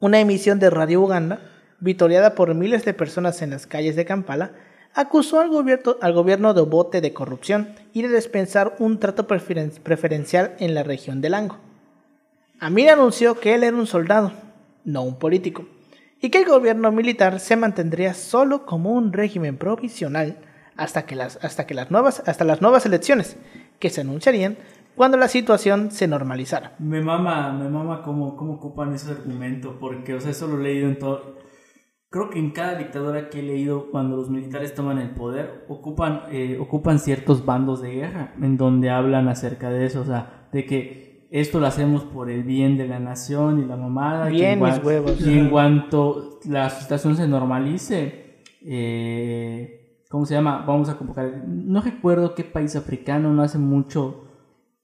[0.00, 1.40] Una emisión de Radio Uganda,
[1.78, 4.52] vitoreada por miles de personas en las calles de Kampala,
[4.96, 9.78] acusó al gobierno, al gobierno de Obote de corrupción y de dispensar un trato preferen-
[9.80, 11.58] preferencial en la región de Lango.
[12.58, 14.32] Amin anunció que él era un soldado,
[14.84, 15.66] no un político,
[16.20, 20.38] y que el gobierno militar se mantendría solo como un régimen provisional
[20.76, 23.36] hasta que las, hasta que las, nuevas, hasta las nuevas elecciones,
[23.78, 24.56] que se anunciarían
[24.94, 26.72] cuando la situación se normalizara.
[26.78, 30.98] Me mama, me mama cómo, cómo ocupan ese argumento, porque, eso lo he leído en
[30.98, 31.36] todo.
[32.16, 36.22] Creo que en cada dictadura que he leído, cuando los militares toman el poder, ocupan,
[36.30, 40.64] eh, ocupan ciertos bandos de guerra, en donde hablan acerca de eso, o sea, de
[40.64, 44.28] que esto lo hacemos por el bien de la nación y la mamada.
[44.28, 45.20] Bien, mis huevos.
[45.20, 50.64] Y en cuanto la situación se normalice, eh, ¿cómo se llama?
[50.66, 51.44] Vamos a convocar.
[51.46, 54.25] No recuerdo qué país africano, no hace mucho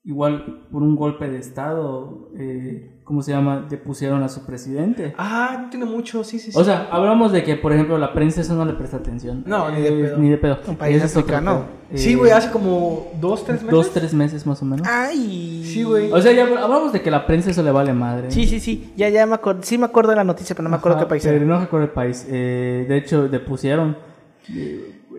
[0.05, 3.67] igual por un golpe de estado, eh, ¿cómo se llama?
[3.71, 5.15] Depusieron a su presidente.
[5.17, 6.59] Ah, no tiene mucho, sí, sí, sí.
[6.59, 9.45] O sea, hablamos de que, por ejemplo, la prensa eso no le presta atención.
[9.47, 10.19] No, ni de Eh, pedo.
[10.19, 10.59] Ni de pedo.
[10.67, 11.67] Un país Ese es otro africano.
[11.89, 11.99] pedo.
[11.99, 13.71] sí, Eh, güey, hace como dos, tres meses.
[13.71, 14.87] Dos, tres meses más o menos.
[14.91, 15.63] ¡Ay!
[15.67, 16.11] Sí, güey.
[16.11, 18.31] O sea, ya hablamos de que la prensa eso le vale madre.
[18.33, 18.93] Sí, sí, sí.
[18.97, 19.63] Ya, ya me acuerdo.
[19.63, 21.45] Sí me acuerdo de la noticia, pero no me acuerdo Ajá, qué país pero era.
[21.47, 22.27] no recuerdo el país.
[22.29, 23.97] Eh, de hecho, depusieron.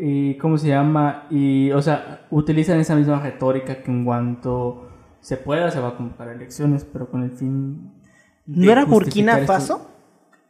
[0.06, 1.28] Y, ¿Cómo se llama?
[1.30, 4.90] Y, o sea, utilizan esa misma retórica que en cuanto
[5.22, 7.94] se pueda se va a convocar elecciones, pero con el fin.
[8.46, 9.54] de ¿No era Burkina esto.
[9.54, 9.90] Faso?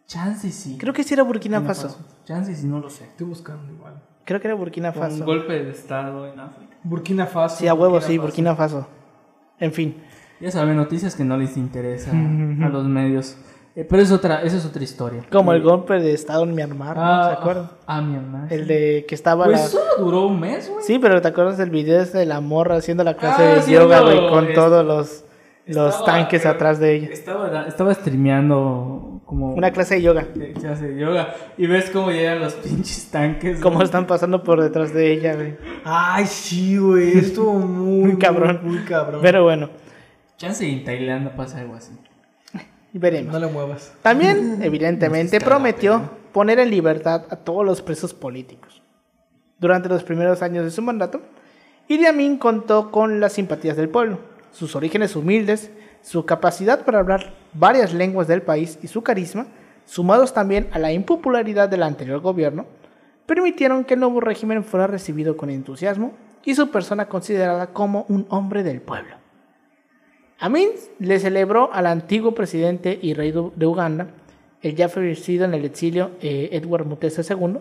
[0.07, 0.77] Chance sí.
[0.79, 1.95] Creo que sí era Burkina Faso.
[2.25, 3.03] Chance sí, no lo sé.
[3.03, 4.01] Estoy buscando igual.
[4.25, 5.23] Creo que era Burkina Fue un Faso.
[5.25, 6.75] golpe de estado en África.
[6.83, 7.57] Burkina Faso.
[7.59, 8.21] Sí, a huevo, sí, Faso.
[8.23, 8.87] Burkina Faso.
[9.59, 9.97] En fin.
[10.41, 12.09] Ya saben, noticias que no les interesa
[12.63, 13.37] a los medios.
[13.75, 15.23] Eh, pero es otra, esa es otra historia.
[15.31, 17.03] Como el golpe de estado en Myanmar, ¿no?
[17.03, 17.69] ah, ¿se acuerdan?
[17.87, 18.47] Ah, mi hermano.
[18.51, 19.67] El de que estaba Pues la...
[19.67, 20.83] solo duró un mes, güey.
[20.85, 23.61] Sí, pero ¿te acuerdas del video ese de la morra haciendo la clase Ah, de
[23.63, 25.25] sí, yoga, no, güey, con es- todos los,
[25.65, 27.07] los Estaba- tanques atrás de ella?
[27.11, 30.27] Estaba, estaba streameando como Una clase de yoga.
[30.59, 33.59] clase de yoga y ves cómo llegan los pinches tanques.
[33.59, 33.85] Cómo güey.
[33.85, 35.55] están pasando por detrás de ella, güey.
[35.83, 37.17] Ay, sí, güey.
[37.17, 38.59] Estuvo muy, Muy cabrón.
[38.61, 39.19] Muy, muy cabrón.
[39.23, 39.69] Pero bueno,
[40.37, 41.93] Chance en Tailandia pasa algo así.
[42.99, 43.33] Veremos.
[43.33, 43.93] No le muevas.
[44.01, 48.81] También, evidentemente, prometió poner en libertad a todos los presos políticos.
[49.59, 51.21] Durante los primeros años de su mandato,
[51.87, 54.19] Idi Amin contó con las simpatías del pueblo,
[54.51, 59.47] sus orígenes humildes, su capacidad para hablar varias lenguas del país y su carisma,
[59.85, 62.65] sumados también a la impopularidad del anterior gobierno,
[63.25, 68.25] permitieron que el nuevo régimen fuera recibido con entusiasmo y su persona considerada como un
[68.29, 69.22] hombre del pueblo.
[70.39, 70.69] Amin
[70.99, 74.07] le celebró al antiguo presidente y rey de Uganda,
[74.61, 77.59] el ya fallecido en el exilio eh, Edward Mutesa II,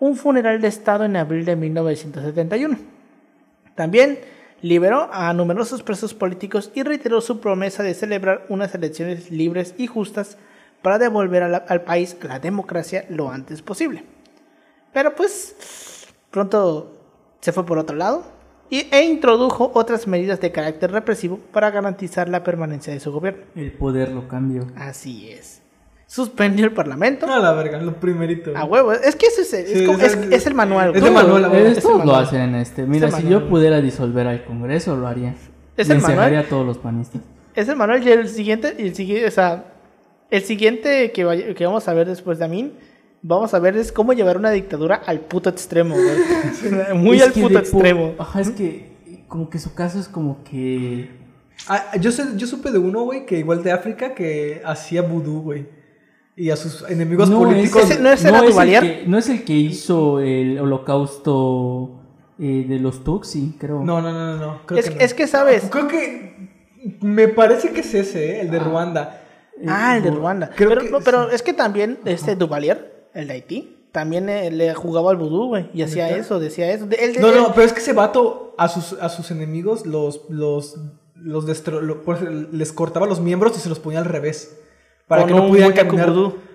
[0.00, 2.78] un funeral de Estado en abril de 1971.
[3.74, 4.18] También
[4.62, 9.86] liberó a numerosos presos políticos y reiteró su promesa de celebrar unas elecciones libres y
[9.86, 10.36] justas
[10.82, 14.04] para devolver al país la democracia lo antes posible.
[14.92, 16.92] Pero pues pronto
[17.40, 18.37] se fue por otro lado
[18.70, 23.44] e introdujo otras medidas de carácter represivo para garantizar la permanencia de su gobierno.
[23.56, 24.66] El poder lo cambió.
[24.76, 25.62] Así es.
[26.06, 27.26] Suspendió el parlamento.
[27.26, 28.52] No, la verga, lo primerito.
[28.56, 28.92] A huevo.
[28.92, 30.96] Es que ese es, el- es Sí, como- es- es- es el manual.
[30.96, 31.66] es el manual, a huevo.
[31.66, 32.84] Es el todos lo hacen este.
[32.86, 33.32] Mira, si manual.
[33.42, 35.34] yo pudiera disolver al Congreso, lo haría.
[35.76, 36.10] Es el manual.
[36.12, 37.20] encerraría a todos los panistas.
[37.54, 39.64] Es el manual y el siguiente, y el siguiente, o sea,
[40.30, 42.72] el siguiente que, vaya- que vamos a ver después de Amin,
[43.22, 46.94] vamos a ver es cómo llevar una dictadura al puto extremo, güey.
[46.94, 48.14] Muy Es al puto extremo.
[48.18, 51.10] Ajá, es que como que su caso es como que...
[51.68, 55.42] Ah, yo, sé, yo supe de uno, güey, que igual de África, que hacía vudú,
[55.42, 55.66] güey.
[56.36, 57.82] y a sus enemigos No, políticos.
[57.90, 58.32] Ese no es- el
[58.80, 62.00] que, no es el que hizo el holocausto
[62.38, 63.82] eh, de los Tuxi, creo.
[63.82, 64.60] No, no, no, no, no.
[64.66, 65.00] Creo Es, que no.
[65.00, 65.64] es que, ¿sabes?
[65.70, 66.38] Creo que.
[67.00, 68.40] Me parece que es ese, ¿eh?
[68.42, 68.62] el de Ah.
[68.64, 69.20] Ruanda.
[69.66, 70.50] Ah, el de Eh, Ruanda.
[70.54, 71.34] creo pero, que no, pero sí.
[71.34, 75.70] es que también este Duvalier, el de Haití, también eh, le jugaba al vudú, güey.
[75.74, 76.18] Y hacía ¿Neta?
[76.18, 76.86] eso, decía eso.
[76.86, 80.22] De- él- No, no, pero es que ese vato a sus, a sus enemigos los,
[80.28, 80.76] los,
[81.14, 82.02] los destro- lo-
[82.52, 84.58] les cortaba los miembros y se los ponía al revés.
[85.06, 86.12] Para Con que no un pudieran caminar.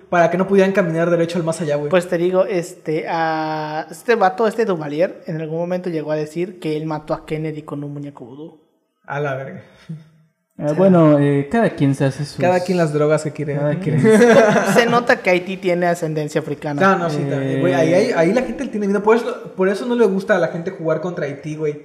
[0.08, 1.90] Para que no pudieran caminar derecho al más allá, güey.
[1.90, 6.60] Pues te digo, este, a este vato, este Duvalier, en algún momento llegó a decir
[6.60, 8.60] que él mató a Kennedy con un muñeco vudú.
[9.06, 9.64] A la verga.
[10.56, 12.36] Eh, bueno, eh, cada quien se hace sus...
[12.38, 13.56] Cada quien las drogas que quiere.
[13.56, 14.00] cada quien-
[14.74, 16.80] Se nota que Haití tiene ascendencia africana.
[16.80, 17.74] No, no, sí, Eh, también, güey.
[17.74, 19.02] Ahí, ahí, ahí la gente tiene miedo.
[19.02, 21.82] Por eso, por eso no le gusta a la gente jugar contra Haití, güey.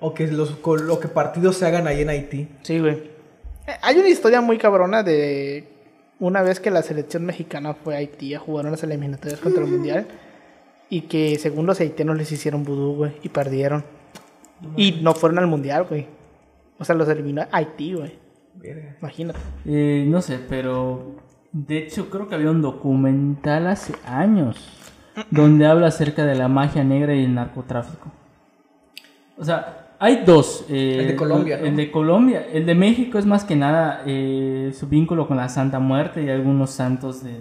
[0.00, 2.48] O que los con- o que partidos se hagan ahí en Haití.
[2.62, 2.94] Sí, güey.
[3.66, 5.64] Eh, Hay una historia muy cabrona de
[6.20, 9.70] una vez que la selección mexicana fue a Haití a jugar unas eliminatorias contra el
[9.70, 10.06] Mundial
[10.90, 13.82] y que según los haitianos les hicieron vudú, güey, y perdieron.
[14.76, 16.06] Y no fueron al Mundial, güey.
[16.78, 18.18] O sea, los eliminó Haití, güey.
[18.56, 18.96] Verga.
[19.00, 19.38] Imagínate.
[19.66, 21.16] Eh, no sé, pero
[21.52, 24.80] de hecho creo que había un documental hace años
[25.30, 28.10] donde habla acerca de la magia negra y el narcotráfico.
[29.36, 30.66] O sea, hay dos.
[30.68, 31.66] eh, El de Colombia, ¿no?
[31.66, 32.46] El de Colombia.
[32.52, 36.30] El de México es más que nada eh, su vínculo con la Santa Muerte y
[36.30, 37.38] algunos santos de,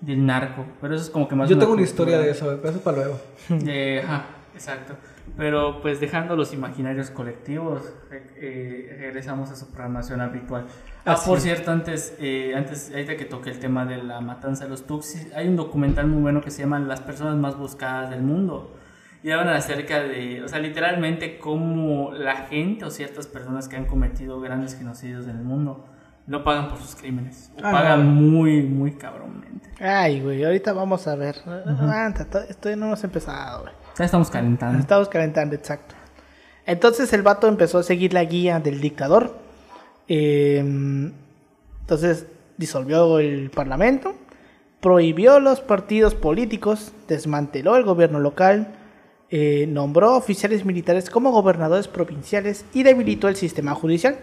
[0.00, 0.64] del narco.
[0.80, 1.48] Pero eso es como que más...
[1.48, 3.20] Yo tengo una historia de eso, pero eso es para luego.
[3.66, 4.94] Eh, ajá, exacto.
[5.36, 10.66] Pero pues dejando los imaginarios colectivos, re- eh, regresamos a su programación habitual.
[11.04, 14.70] Ah, por cierto, antes, eh, antes, ahorita que toqué el tema de la matanza de
[14.70, 18.22] los Tuxis, hay un documental muy bueno que se llama Las personas más buscadas del
[18.22, 18.74] mundo.
[19.22, 23.86] Y hablan acerca de, o sea, literalmente cómo la gente o ciertas personas que han
[23.86, 25.86] cometido grandes genocidios en el mundo
[26.28, 27.52] no pagan por sus crímenes.
[27.56, 28.20] O Ah, pagan no.
[28.20, 29.68] muy, muy cabronmente.
[29.80, 31.36] Ay, güey, ahorita vamos a ver.
[31.46, 33.74] Aguanta, to- esto no hemos empezado, güey.
[33.98, 34.78] Estamos calentando.
[34.78, 35.94] Estamos calentando, exacto.
[36.66, 39.38] Entonces el vato empezó a seguir la guía del dictador.
[40.08, 40.58] Eh,
[41.80, 44.14] entonces disolvió el parlamento,
[44.80, 48.74] prohibió los partidos políticos, desmanteló el gobierno local,
[49.30, 54.18] eh, nombró oficiales militares como gobernadores provinciales y debilitó el sistema judicial.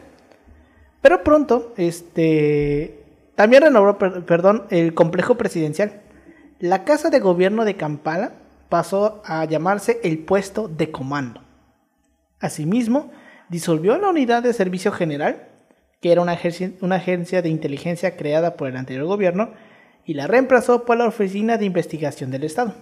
[1.01, 3.03] Pero pronto, este,
[3.35, 3.63] también
[3.99, 6.01] per- perdón, el complejo presidencial.
[6.59, 8.31] La casa de gobierno de Kampala
[8.73, 11.43] pasó a llamarse el puesto de comando.
[12.39, 13.11] Asimismo,
[13.47, 15.47] disolvió la unidad de servicio general,
[16.01, 19.51] que era una, agencia- de inteligencia creada por el anterior gobierno,
[20.05, 22.73] y la reemplazó por la Oficina de Investigación del Estado,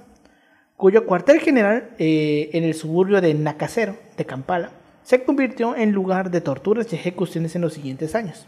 [0.77, 4.69] cuyo cuartel general eh, en el suburbio de Nakasero, de Kampala,
[5.03, 8.47] se convirtió en lugar de torturas y ejecuciones en los siguientes años.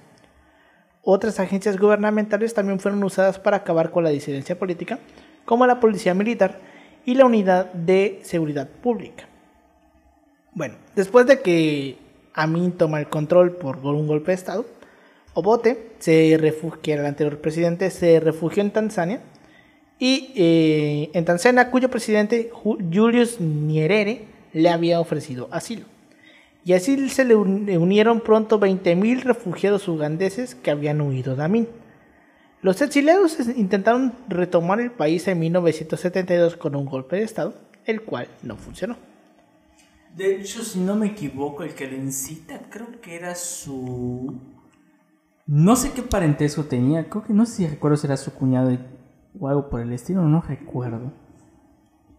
[1.01, 4.99] Otras agencias gubernamentales también fueron usadas para acabar con la disidencia política,
[5.43, 6.71] como la Policía Militar
[7.05, 9.27] y la Unidad de Seguridad Pública.
[10.53, 11.97] Bueno, después de que
[12.33, 14.65] Amin toma el control por un golpe de Estado,
[15.33, 19.21] Obote, se refu- que era el anterior presidente, se refugió en Tanzania
[19.97, 25.85] y eh, en Tanzania, cuyo presidente Ju- Julius Nyerere le había ofrecido asilo.
[26.65, 31.67] Y así se le unieron pronto 20.000 refugiados ugandeses que habían huido de Amin.
[32.63, 37.53] Los exiliados intentaron retomar el país en 1972 con un golpe de Estado,
[37.85, 38.95] el cual no funcionó.
[40.15, 44.39] De hecho, si no me equivoco, el que le incita, creo que era su.
[45.45, 48.77] No sé qué parentesco tenía, creo que no sé si recuerdo si era su cuñado
[49.37, 51.11] o algo por el estilo, no recuerdo.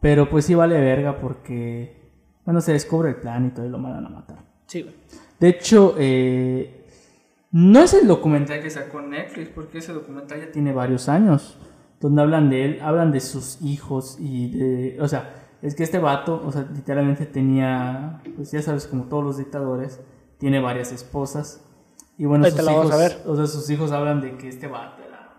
[0.02, 2.12] Pero pues sí vale verga porque.
[2.44, 4.44] Bueno, se descubre el plan y todo y lo mandan a matar.
[4.66, 4.94] Sí, güey.
[5.40, 6.83] De hecho, eh,
[7.54, 11.56] no es el documental que sacó Netflix, porque ese documental ya tiene varios años.
[12.00, 15.00] Donde hablan de él, hablan de sus hijos y de.
[15.00, 18.20] O sea, es que este vato, o sea, literalmente tenía.
[18.34, 20.00] Pues ya sabes, como todos los dictadores,
[20.38, 21.64] tiene varias esposas.
[22.18, 22.76] Y bueno, sus la hijos.
[22.76, 23.22] vamos a ver.
[23.24, 25.30] O sea, sus hijos hablan de que este vato era.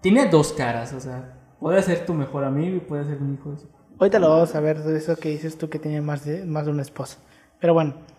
[0.00, 3.50] Tiene dos caras, o sea, puede ser tu mejor amigo y puede ser un hijo
[3.50, 3.68] de su.
[3.98, 6.64] Ahorita lo vamos a ver de eso que dices tú que tenía más de, más
[6.64, 7.18] de una esposa.
[7.60, 8.15] Pero bueno.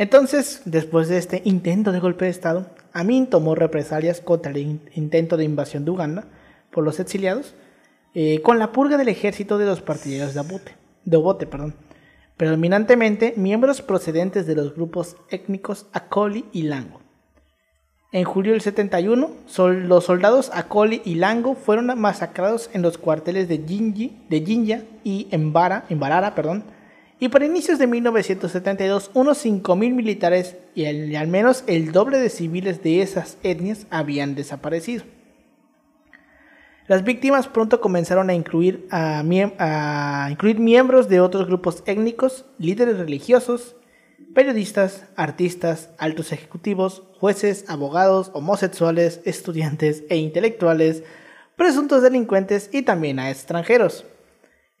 [0.00, 4.80] Entonces, después de este intento de golpe de Estado, Amin tomó represalias contra el in-
[4.94, 6.24] intento de invasión de Uganda
[6.72, 7.54] por los exiliados,
[8.14, 11.74] eh, con la purga del ejército de los partidarios de Obote, de Obote, perdón,
[12.38, 17.02] predominantemente miembros procedentes de los grupos étnicos Akoli y Lango.
[18.10, 23.48] En julio del 71, sol- los soldados Akoli y Lango fueron masacrados en los cuarteles
[23.48, 26.64] de Jinji, de Jinja y Embara, Embarara, perdón,
[27.20, 32.82] y para inicios de 1972 unos 5.000 militares y, al- menos el doble de civiles
[32.82, 35.04] de esas etnias habían desaparecido.
[36.88, 42.98] Las víctimas pronto comenzaron a incluir, a, a incluir miembros de otros grupos étnicos, líderes
[42.98, 43.76] religiosos,
[44.34, 51.04] periodistas, artistas, altos ejecutivos, jueces, abogados, homosexuales, estudiantes e intelectuales,
[51.54, 54.04] presuntos delincuentes y también a extranjeros.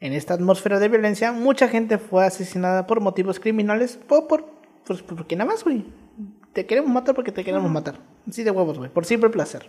[0.00, 4.46] En esta atmósfera de violencia, mucha gente fue asesinada por motivos criminales o por,
[4.86, 5.84] pues, porque nada más, güey.
[6.54, 8.00] Te queremos matar porque te queremos matar.
[8.28, 8.90] Así de huevos, güey.
[8.90, 9.68] Por simple placer.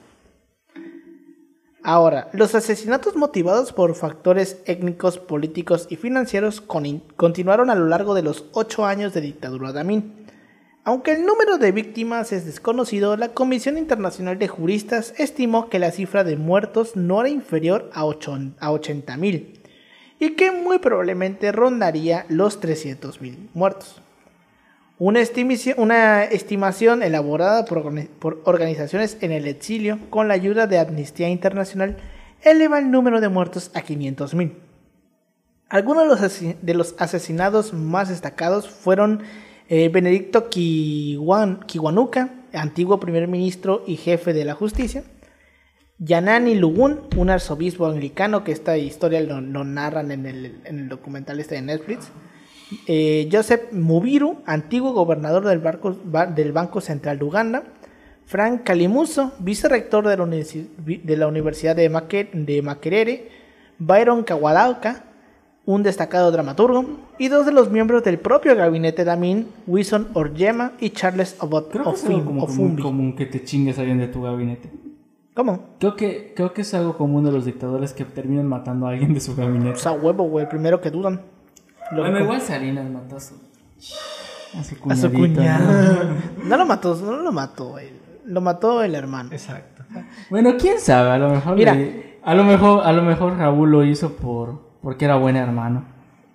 [1.83, 8.13] Ahora, los asesinatos motivados por factores étnicos, políticos y financieros con- continuaron a lo largo
[8.13, 10.13] de los ocho años de dictadura de Amin.
[10.83, 15.91] Aunque el número de víctimas es desconocido, la Comisión Internacional de Juristas estimó que la
[15.91, 19.60] cifra de muertos no era inferior a, a 80.000
[20.21, 23.99] y que muy probablemente rondaría los 300.000 muertos.
[24.99, 25.19] Una,
[26.25, 31.97] estimación elaborada por, organi- por organizaciones en el exilio con la ayuda de Amnistía Internacional
[32.43, 34.51] eleva el número de muertos a 500.000.
[35.69, 36.21] Algunos
[36.61, 39.23] de los, asesinados más destacados fueron
[39.69, 41.65] eh, Benedicto Kiwan-
[42.53, 45.03] antiguo primer ministro y jefe de la justicia,
[46.11, 50.89] Yanani Lugun, un arzobispo anglicano, que esta historia lo, lo narran en el, en el
[50.89, 52.09] documental este de Netflix,
[52.87, 57.63] eh, Joseph Mubiru, antiguo gobernador del, barco- ba- del Banco Central de Uganda,
[58.25, 63.29] Frank Kalimuso, vicerrector de la, de la Universidad de, Make- de Makerere,
[63.77, 65.03] Byron Kawadauka,
[65.65, 66.85] un destacado dramaturgo,
[67.19, 71.69] y dos de los miembros del propio gabinete de Amin, Wilson Orjema y Charles Obot
[71.71, 72.81] Creo que es algo como muy Ofumbi.
[72.81, 74.69] común que te chingues a alguien de tu gabinete.
[75.33, 75.75] ¿Cómo?
[75.79, 79.13] Creo que, creo que es algo común de los dictadores que terminan matando a alguien
[79.13, 79.71] de su gabinete.
[79.71, 81.21] Pues a huevo, güey, primero que dudan.
[81.95, 83.35] Bueno, igual Salinas mató a su,
[84.57, 86.09] a su A su cuñado.
[86.45, 87.89] No lo mató, no lo mató, güey.
[88.25, 89.29] Lo mató el hermano.
[89.31, 89.83] Exacto.
[89.89, 90.03] ¿no?
[90.29, 91.73] Bueno, quién sabe, a lo mejor Mira.
[91.75, 95.85] le- a lo mejor a lo mejor Raúl lo hizo por porque era buen hermano.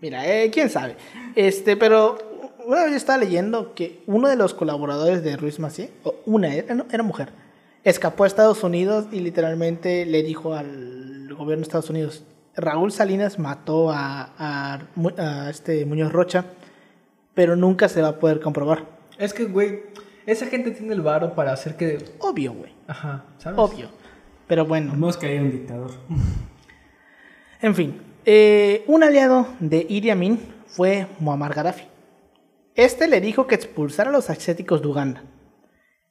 [0.01, 0.97] Mira, eh, quién sabe.
[1.37, 2.19] Este, pero
[2.67, 6.53] una vez yo estaba leyendo que uno de los colaboradores de Ruiz Macié, o una,
[6.53, 7.31] era, no, era mujer,
[7.89, 12.25] escapó a Estados Unidos y literalmente le dijo al gobierno de Estados Unidos,
[12.57, 16.47] Raúl Salinas mató a, a Mu- a este Muñoz Rocha,
[17.35, 18.85] pero nunca se va a poder comprobar.
[19.19, 19.83] Es que, güey,
[20.27, 21.99] esa gente tiene el varo para hacer que.
[22.19, 22.73] Obvio, güey.
[22.89, 23.59] Ajá, ¿sabes?
[23.59, 23.89] Obvio.
[24.47, 24.93] Pero bueno.
[24.93, 25.91] Vemos que hay un dictador.
[27.63, 31.85] En fin, eh, un aliado de Idi Amin fue Muammar Gaddafi.
[32.75, 35.25] Este le dijo que expulsara a los asiáticos de Uganda.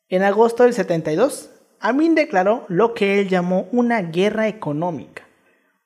[0.10, 5.24] En agosto del 72, Amin declaró lo que él llamó una guerra económica,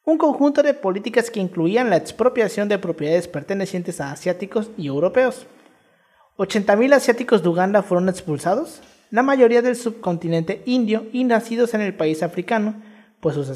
[0.05, 5.45] un conjunto de políticas que incluían la expropiación de propiedades pertenecientes a asiáticos y europeos.
[6.37, 11.93] 80.000 asiáticos de Uganda fueron expulsados, la mayoría del subcontinente indio y nacidos en el
[11.93, 12.75] país africano,
[13.19, 13.49] pues sus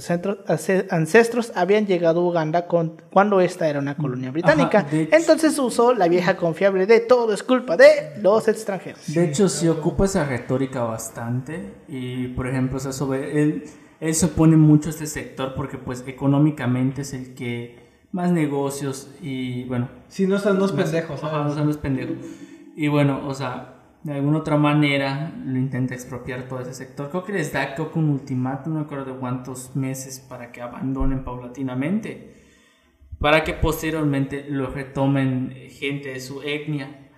[0.89, 4.79] ancestros, habían llegado a Uganda con- cuando esta era una colonia británica.
[4.79, 5.15] Ajá, de hecho.
[5.15, 9.01] Entonces usó la vieja confiable de todo es culpa de los extranjeros.
[9.13, 11.73] De hecho, sí ocupa esa retórica bastante.
[11.87, 13.63] Y, por ejemplo, o sea, sobre él,
[14.01, 19.09] él se opone mucho a este sector porque, pues, económicamente es el que más negocios
[19.21, 19.89] y, bueno...
[20.07, 22.17] Si no son más- pendejos, Ajá, no son los pendejos.
[22.75, 23.72] Y, bueno, o sea,
[24.03, 27.09] de alguna otra manera lo intenta expropiar todo ese sector.
[27.09, 30.51] Creo que les da, creo que un ultimátum, no me acuerdo de cuántos meses para
[30.51, 32.43] que abandonen paulatinamente.
[33.19, 37.11] Para que posteriormente lo retomen gente de su etnia.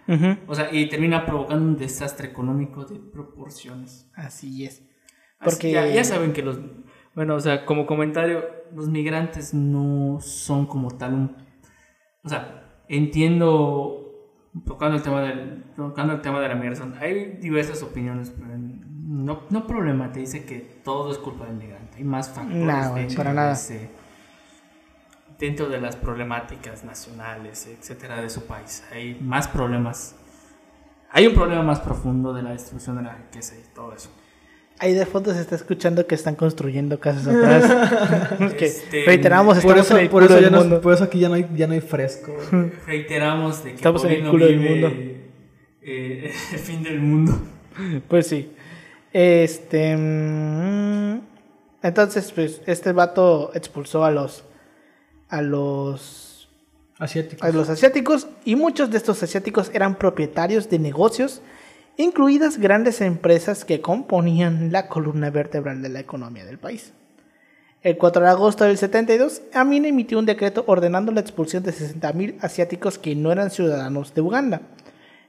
[0.45, 4.11] O sea, y termina provocando un desastre económico de proporciones.
[4.13, 4.83] Así es.
[5.39, 6.59] Así Porque ya, ya saben que los...
[7.15, 8.43] Bueno, o sea, como comentario,
[8.75, 11.35] los migrantes no son como tal un...
[12.23, 14.04] O sea, entiendo,
[14.65, 19.41] tocando el tema del, tocando el tema de la migración, hay diversas opiniones, pero no,
[19.49, 21.97] no problematice que todo es culpa del migrante.
[21.97, 23.51] Hay más factores No, güey, dentro para de nada.
[23.53, 23.89] ese-
[25.37, 28.83] dentro de las problemáticas nacionales, etcétera, de su país.
[28.93, 30.15] Hay más problemas.
[31.11, 34.09] Hay un problema más profundo de la destrucción de la riqueza y todo eso.
[34.79, 38.51] Ahí de fondo se está escuchando que están construyendo casas atrás.
[38.57, 40.81] que Este, reiteramos, Por estamos eso, en el por, culo eso ya del no, mundo.
[40.81, 42.35] por eso aquí ya no hay, ya no hay fresco.
[42.87, 44.87] Reiteramos de que Estamos en el no culo del mundo.
[45.81, 47.37] eh, el fin del mundo.
[48.07, 48.51] Pues sí.
[49.13, 49.95] Este.
[49.97, 51.19] mm,
[51.83, 54.43] Entonces, pues, este vato expulsó a los.
[55.29, 56.49] A los.
[56.97, 57.45] Asiático.
[57.45, 58.27] A los asiáticos.
[58.45, 61.41] Y muchos de estos asiáticos eran propietarios de negocios,
[61.97, 66.93] incluidas grandes empresas que componían la columna vertebral de la economía del país.
[67.81, 72.37] El 4 de agosto del 72, Amin emitió un decreto ordenando la expulsión de 60.000
[72.41, 74.61] asiáticos que no eran ciudadanos de Uganda.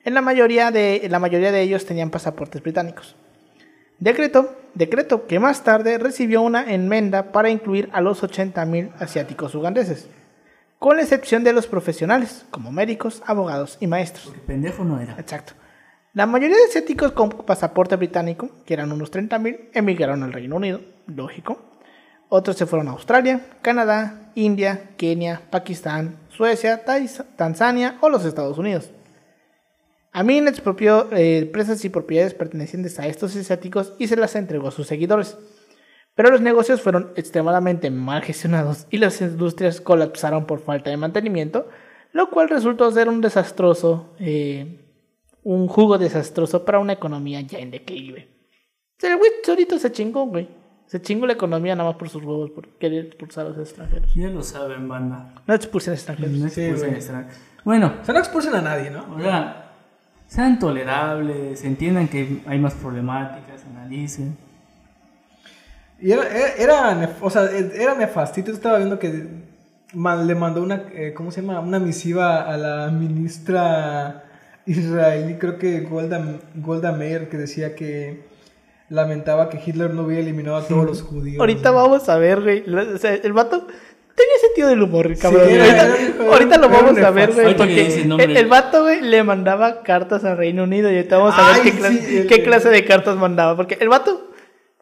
[0.05, 3.15] En la mayoría de, la mayoría de ellos tenían pasaportes británicos.
[3.99, 10.09] Decreto, decreto que más tarde recibió una enmienda para incluir a los 80.000 asiáticos ugandeses,
[10.79, 14.27] con la excepción de los profesionales, como médicos, abogados y maestros.
[14.27, 15.15] Porque pendejo no era.
[15.19, 15.53] Exacto.
[16.17, 20.81] La mayoría de asiáticos con pasaporte británico, que eran unos 30.000, emigraron al Reino Unido,
[21.07, 21.61] lógico.
[22.31, 26.87] Otros se fueron a Australia, Canadá, India, Kenia, Pakistán, Suecia,
[27.37, 28.93] Tanzania o los Estados Unidos.
[30.11, 34.73] Amin expropió eh, empresas y propiedades pertenecientes a estos asiáticos y se las entregó a
[34.73, 35.37] sus seguidores.
[36.15, 41.69] Pero los negocios fueron extremadamente mal gestionados y las industrias colapsaron por falta de mantenimiento,
[42.13, 44.86] lo cual resultó ser un desastroso, eh,
[45.49, 48.29] un jugo desastroso para una economía ya en declive.
[48.97, 50.49] O sea, el güey solito se chingó, güey.
[50.87, 54.13] Se chingó la economía nada más por sus huevos, por querer expulsar a los extranjeros.
[54.15, 55.35] Ya lo saben, banda.
[55.47, 56.33] No expulsen extranjeros.
[56.33, 56.99] No Sí, expulsen güey.
[56.99, 57.39] extranjeros.
[57.65, 59.07] Bueno, O sea, no expulsen a nadie, ¿no?
[59.15, 59.73] o sea,
[60.27, 64.37] sean tolerables, entiendan que hay más problemáticas, analicen.
[66.01, 68.51] Y era, era, era o sea, era nefastito.
[68.51, 69.09] Estaba viendo que
[69.95, 71.61] le mandó una, eh, ¿cómo se llama?
[71.61, 74.25] Una misiva a la ministra
[74.67, 78.25] israelí, creo que Golda, Golda Meir, que decía que
[78.89, 81.41] lamentaba que Hitler no hubiera eliminado a todos los judíos.
[81.41, 82.65] Ahorita vamos a ver, güey.
[82.69, 85.43] o sea, el vato tenía sentido del humor, cabrón.
[85.49, 87.57] Sí, era- ahorita, era- era- ahorita lo vamos a ver, güey.
[87.57, 91.47] Porque el el, vato, güey, le mandaba cartas al Reino Unido y ahorita vamos a
[91.49, 93.57] ver Ay, qué, clase, sí, el- qué clase de cartas mandaba.
[93.57, 94.31] Porque el vato,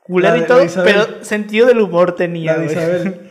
[0.03, 2.67] culero y todo, pero sentido del humor tenía, güey.
[2.71, 3.21] Isabel.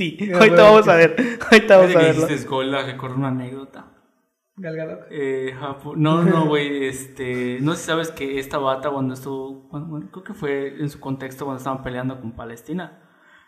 [0.00, 1.14] Sí, ahorita vamos a ver.
[1.50, 2.26] Ahorita vamos a verlo.
[2.48, 3.84] Golda, recuerdo una anécdota.
[4.60, 5.06] Gal Gadot.
[5.10, 5.54] Eh,
[5.96, 10.22] no, no, güey, este, no sé si sabes que esta bata cuando estuvo, bueno, creo
[10.22, 13.00] que fue en su contexto cuando estaban peleando con Palestina.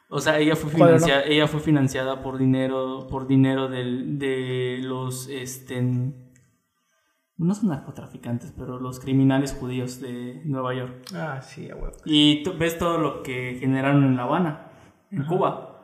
[0.09, 5.29] O sea, ella fue financiada, ella fue financiada por dinero, por dinero del, de los,
[5.29, 11.03] este, no son narcotraficantes, pero los criminales judíos de Nueva York.
[11.15, 11.93] Ah, sí, a huevo.
[12.07, 14.71] Y tú ves todo lo que generaron en La Habana,
[15.11, 15.83] en Cuba.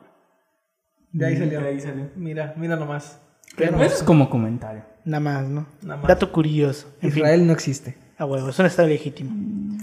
[1.11, 1.61] De ahí salió.
[1.61, 2.09] De ahí salió.
[2.15, 3.21] Mira, mira nomás.
[3.57, 4.88] Eso es como comentario.
[5.05, 5.65] Nada más, ¿no?
[5.81, 6.07] Nada más.
[6.07, 6.87] Dato curioso.
[7.01, 7.95] En fin, Israel no existe.
[8.17, 9.31] a huevo, es un estado legítimo.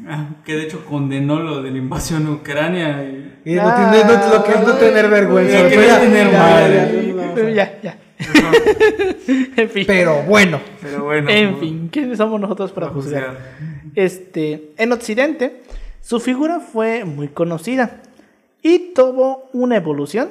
[0.09, 3.03] Ah, Que de hecho condenó lo de la invasión a Ucrania
[3.45, 5.67] y no tiene, no- lo que es no tener vergüenza.
[5.67, 7.55] Es tener ya, madre.
[7.55, 7.99] ya, ya,
[9.57, 9.85] en fin.
[9.87, 10.61] Pero bueno.
[10.83, 11.31] Pero bueno.
[11.31, 13.25] En como- fin, ¿quiénes somos nosotros para para juzgar?
[13.27, 13.91] juzgar.
[13.95, 15.62] Este, en Occidente,
[16.03, 18.03] su figura fue muy conocida
[18.62, 20.29] y tuvo una evolución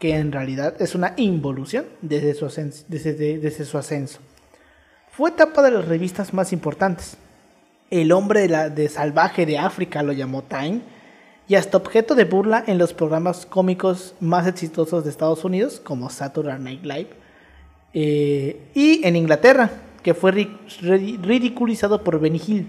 [0.00, 2.46] que en realidad es una involución desde su
[3.78, 4.18] ascenso.
[5.12, 7.16] Fue etapa de las revistas más importantes.
[7.90, 10.80] El hombre de, salvaje de África lo llamó Time
[11.46, 16.08] y hasta objeto de burla en los programas cómicos más exitosos de Estados Unidos como
[16.08, 17.10] Saturday Night Live
[17.92, 19.68] eh, y en Inglaterra,
[20.02, 22.68] que fue ri- ri- ridiculizado por Benny Hill.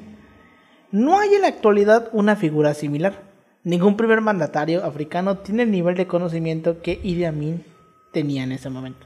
[0.92, 3.31] No hay en la actualidad una figura similar.
[3.64, 7.64] Ningún primer mandatario africano tiene el nivel de conocimiento que Idi Amin
[8.12, 9.06] tenía en ese momento.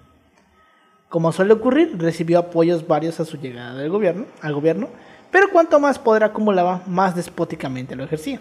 [1.10, 4.90] Como suele ocurrir, recibió apoyos varios a su llegada del gobierno, al gobierno,
[5.30, 8.40] pero cuanto más poder acumulaba, más despóticamente lo ejercía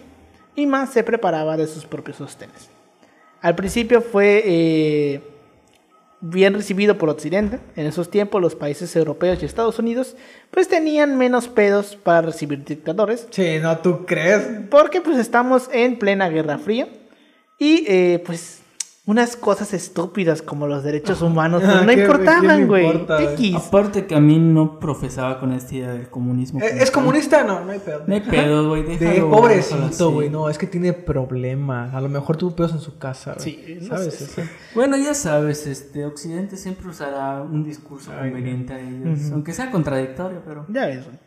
[0.55, 2.69] y más se preparaba de sus propios sostenes.
[3.41, 5.21] Al principio fue eh,
[6.27, 7.59] bien recibido por Occidente.
[7.75, 10.15] En esos tiempos los países europeos y Estados Unidos
[10.51, 13.27] pues tenían menos pedos para recibir dictadores.
[13.29, 14.41] Sí, no, ¿tú crees?
[14.69, 16.87] Porque pues estamos en plena Guerra Fría.
[17.57, 18.61] Y eh, pues
[19.07, 22.85] unas cosas estúpidas como los derechos humanos Ah, no ¿qué- quién importaban, güey.
[22.87, 23.19] importa.
[23.55, 26.59] Aparte que a mí no profesaba con esta idea del comunismo.
[26.59, 27.43] ¿Eh, ¿Es comunista?
[27.43, 28.03] No, no hay pedo.
[28.07, 28.83] No hay pedo, güey.
[28.97, 30.29] De pobrecito, güey.
[30.31, 31.93] No, es que tiene problemas.
[31.93, 33.43] A lo mejor tuvo pedos en su casa, güey.
[33.43, 34.41] Sí, no ¿Sabes sé.
[34.41, 34.49] eso?
[34.73, 39.69] Bueno, ya sabes, este Occidente siempre usará un discurso Ay, conveniente a ellos, aunque sea
[39.69, 41.17] contradictorio, pero Ya ves, güey.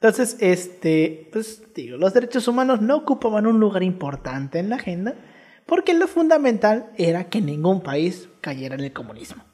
[0.00, 5.14] Entonces, este, pues digo, los derechos humanos no ocupaban un lugar importante en la agenda
[5.66, 9.44] porque lo fundamental era que ningún país cayera en el comunismo.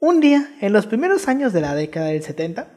[0.00, 2.68] Un día, en los primeros años de la década del 70,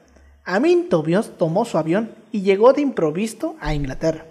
[0.43, 4.25] Amin Tobios tomó su avión y llegó de improviso a Inglaterra.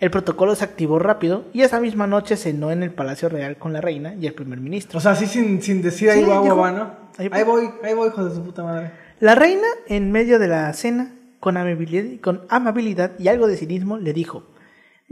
[0.00, 3.72] El protocolo se activó rápido y esa misma noche cenó en el Palacio Real con
[3.72, 4.98] la reina y el primer ministro.
[4.98, 6.90] O sea, así sin, sin decir ahí Sí, va, va, ¿no?
[7.16, 7.66] ahí Ahí, voy.
[7.66, 8.90] voy, ahí voy, hijo de su puta madre.
[9.20, 13.96] La reina, en medio de la cena, con amabilidad, con amabilidad y algo de cinismo,
[13.96, 14.42] le dijo,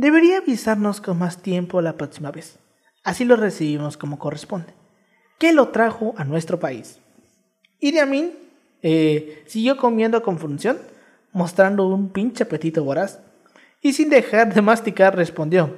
[0.03, 2.59] debería avisarnos con más tiempo la próxima vez.
[3.05, 4.75] Así lo recibimos como corresponde.
[5.39, 6.99] ¿Qué lo trajo a nuestro país?
[7.79, 8.33] Idi Amin
[8.83, 10.79] eh, siguió comiendo con función,
[11.33, 13.21] mostrando un pinche apetito voraz,
[13.81, 15.77] y sin dejar de masticar respondió,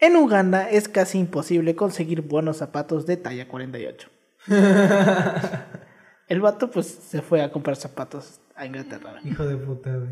[0.00, 4.08] en Uganda es casi imposible conseguir buenos zapatos de talla 48.
[6.28, 9.20] El vato pues se fue a comprar zapatos a Inglaterra.
[9.24, 10.10] Hijo de puta, güey.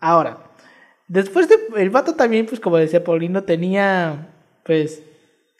[0.00, 0.49] Ahora,
[1.10, 1.56] Después de.
[1.76, 4.28] El vato también, pues como decía Paulino, tenía.
[4.64, 5.02] Pues.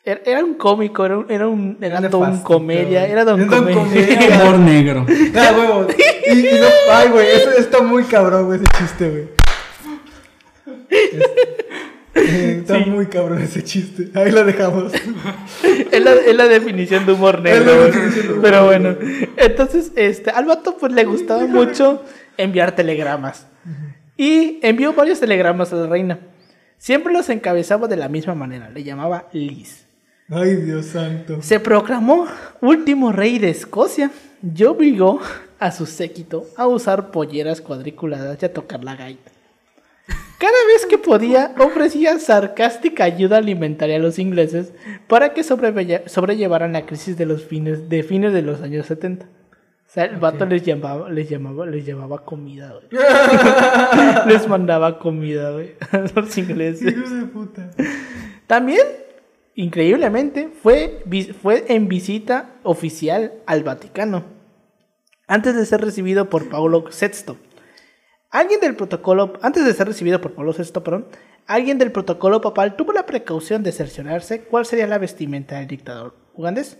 [0.04, 1.26] Era, era un cómico, era un.
[1.28, 3.04] Era, un, era Era don comedia.
[3.08, 3.74] Era don don comedia.
[3.82, 4.42] comedia.
[4.44, 5.06] Humor negro.
[5.34, 5.86] Ah, huevo.
[6.28, 9.24] Y, y no, ay, güey, eso está muy cabrón, güey, ese chiste, güey.
[10.88, 11.20] Es-
[12.14, 12.90] eh, está Sí.
[12.90, 14.10] muy cabrón ese chiste.
[14.14, 14.92] Ahí lo dejamos.
[15.92, 17.60] es, la, es la definición de humor negro.
[17.60, 17.86] Es la güey.
[17.86, 18.96] definición de humor Pero bueno.
[19.36, 22.04] Entonces, este, al vato pues le gustaba mucho
[22.36, 23.46] enviar telegramas.
[24.20, 26.18] Y envió varios telegramas a la reina.
[26.76, 28.68] Siempre los encabezaba de la misma manera.
[28.68, 29.86] Le llamaba Liz.
[30.28, 31.40] Ay, Dios santo.
[31.40, 32.26] Se proclamó
[32.60, 34.10] último rey de Escocia
[34.42, 35.20] y obligó
[35.58, 39.30] a su séquito a usar polleras cuadriculadas y a tocar la gaita.
[40.38, 44.74] Cada vez que podía, ofrecía sarcástica ayuda alimentaria a los ingleses
[45.06, 49.24] para que sobrelle- sobrellevaran la crisis de los fines de, fines de los años 70.
[49.90, 53.02] O sea, el vato les llamaba, les llamaba, les llevaba comida, güey.
[54.28, 55.74] les mandaba comida, güey,
[56.14, 56.96] los ingleses.
[56.96, 57.70] Hijo de puta.
[58.46, 58.86] También,
[59.56, 61.02] increíblemente, fue,
[61.42, 64.26] fue en visita oficial al Vaticano,
[65.26, 67.34] antes de ser recibido por Paulo VI.
[68.30, 71.08] Alguien del protocolo, antes de ser recibido por Pablo VI, perdón,
[71.48, 76.14] alguien del protocolo papal tuvo la precaución de cerciorarse cuál sería la vestimenta del dictador
[76.34, 76.78] ugandés.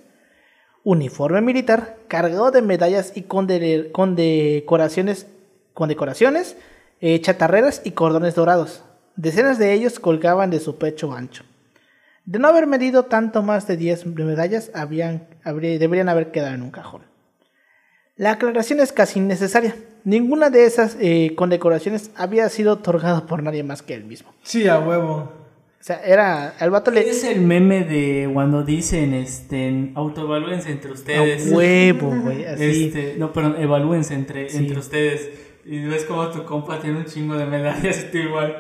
[0.83, 5.27] Uniforme militar cargado de medallas y conde- condecoraciones,
[5.75, 6.57] condecoraciones
[7.01, 8.83] eh, chatarreras y cordones dorados.
[9.17, 11.45] Decenas de ellos colgaban de su pecho ancho.
[12.25, 16.63] De no haber medido tanto más de 10 medallas, habían, habría- deberían haber quedado en
[16.63, 17.03] un cajón.
[18.17, 19.75] La aclaración es casi innecesaria.
[20.05, 24.33] Ninguna de esas eh, condecoraciones había sido otorgada por nadie más que él mismo.
[24.43, 25.33] Sí, a huevo.
[25.81, 26.51] O sea, era.
[26.59, 27.09] Al vato le.
[27.09, 31.51] Es el meme de cuando dicen, este, autoevalúense entre A ustedes.
[31.51, 32.45] huevo, güey.
[32.45, 32.87] Así.
[32.87, 34.59] Este, no, perdón, evalúense entre, Sí.
[34.59, 35.31] entre ustedes.
[35.65, 38.57] Y ves como tu compa tiene un chingo de medallas y tú igual.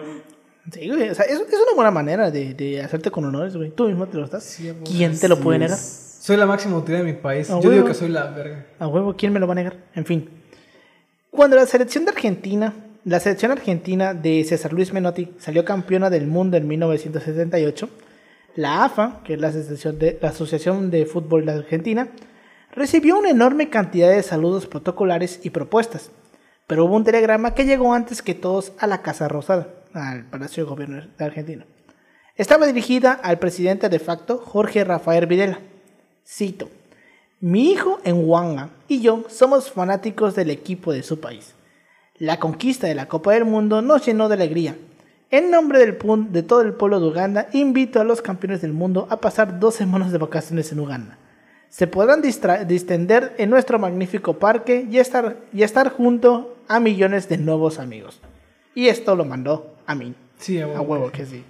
[0.73, 1.11] Sí, güey.
[1.11, 3.71] O sea, es, es una buena manera de, de hacerte con honores, güey.
[3.71, 4.45] Tú mismo te lo das.
[4.45, 4.75] Sí, a.
[4.85, 5.77] ¿Quién te lo puede negar?
[5.79, 7.51] Soy la máxima autoridad de mi país.
[7.51, 7.73] A Yo huevo.
[7.73, 8.67] digo que soy la verga.
[8.79, 9.77] A huevo, ¿quién me lo va a negar?
[9.95, 10.29] En fin.
[11.31, 12.75] Cuando la selección de Argentina,
[13.05, 17.89] la selección argentina de César Luis Menotti salió campeona del mundo en 1978,
[18.57, 19.49] la AFA, que es la
[20.29, 22.09] Asociación de, Fútbol de Argentina,
[22.73, 26.11] recibió una enorme cantidad de saludos protocolares y propuestas.
[26.67, 30.65] Pero hubo un telegrama que llegó antes que todos a la Casa Rosada, al Palacio
[30.65, 31.67] de Gobierno de Argentina.
[32.37, 35.61] Estaba dirigida al presidente de facto, Jorge Rafael Videla.
[36.27, 36.69] Cito.
[37.41, 41.55] Mi hijo en Huanga y yo somos fanáticos del equipo de su país.
[42.21, 44.77] La conquista de la Copa del Mundo nos llenó de alegría.
[45.31, 48.73] En nombre del pun- de todo el pueblo de Uganda, invito a los campeones del
[48.73, 51.17] mundo a pasar dos semanas de vacaciones en Uganda.
[51.71, 57.39] Se podrán distender en nuestro magnífico parque y estar, y estar junto a millones de
[57.39, 58.21] nuevos amigos.
[58.75, 60.15] Y esto lo mandó a mí.
[60.39, 60.79] Sí, a huevo.
[60.79, 61.43] A huevo que sí.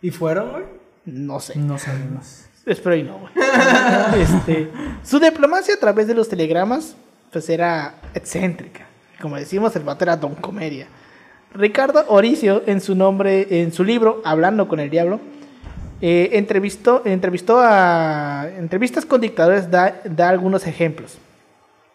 [0.00, 0.64] ¿Y fueron, güey?
[1.04, 1.58] No sé.
[1.58, 2.46] No sabemos.
[2.64, 3.32] Espero y no, güey.
[4.22, 4.70] Este,
[5.02, 6.96] su diplomacia a través de los telegramas,
[7.32, 8.86] pues era excéntrica.
[9.20, 10.88] Como decimos, el vato era don comedia.
[11.54, 15.20] Ricardo Oricio, en su nombre, en su libro, Hablando con el Diablo,
[16.02, 21.18] eh, entrevistó, entrevistó a entrevistas con dictadores, da, da algunos ejemplos.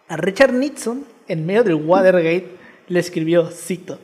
[0.07, 2.57] A Richard Nixon, en medio del Watergate,
[2.88, 3.99] le escribió, cito,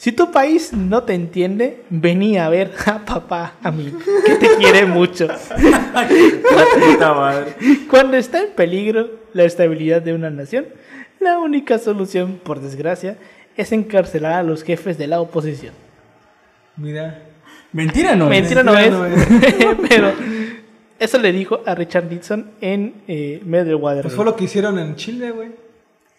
[0.00, 3.92] si tu país no te entiende, vení a ver a papá, a mí,
[4.24, 5.28] que te quiere mucho.
[7.90, 10.64] Cuando está en peligro la estabilidad de una nación,
[11.20, 13.16] la única solución, por desgracia,
[13.56, 15.74] es encarcelar a los jefes de la oposición.
[16.76, 17.22] Mira.
[17.72, 18.24] Mentira no.
[18.32, 18.40] es.
[18.40, 20.12] Mentira no mentira es, no pero
[20.98, 24.02] eso le dijo a Richard Nixon en eh, Watergate.
[24.02, 25.50] Pues fue lo que hicieron en Chile, güey.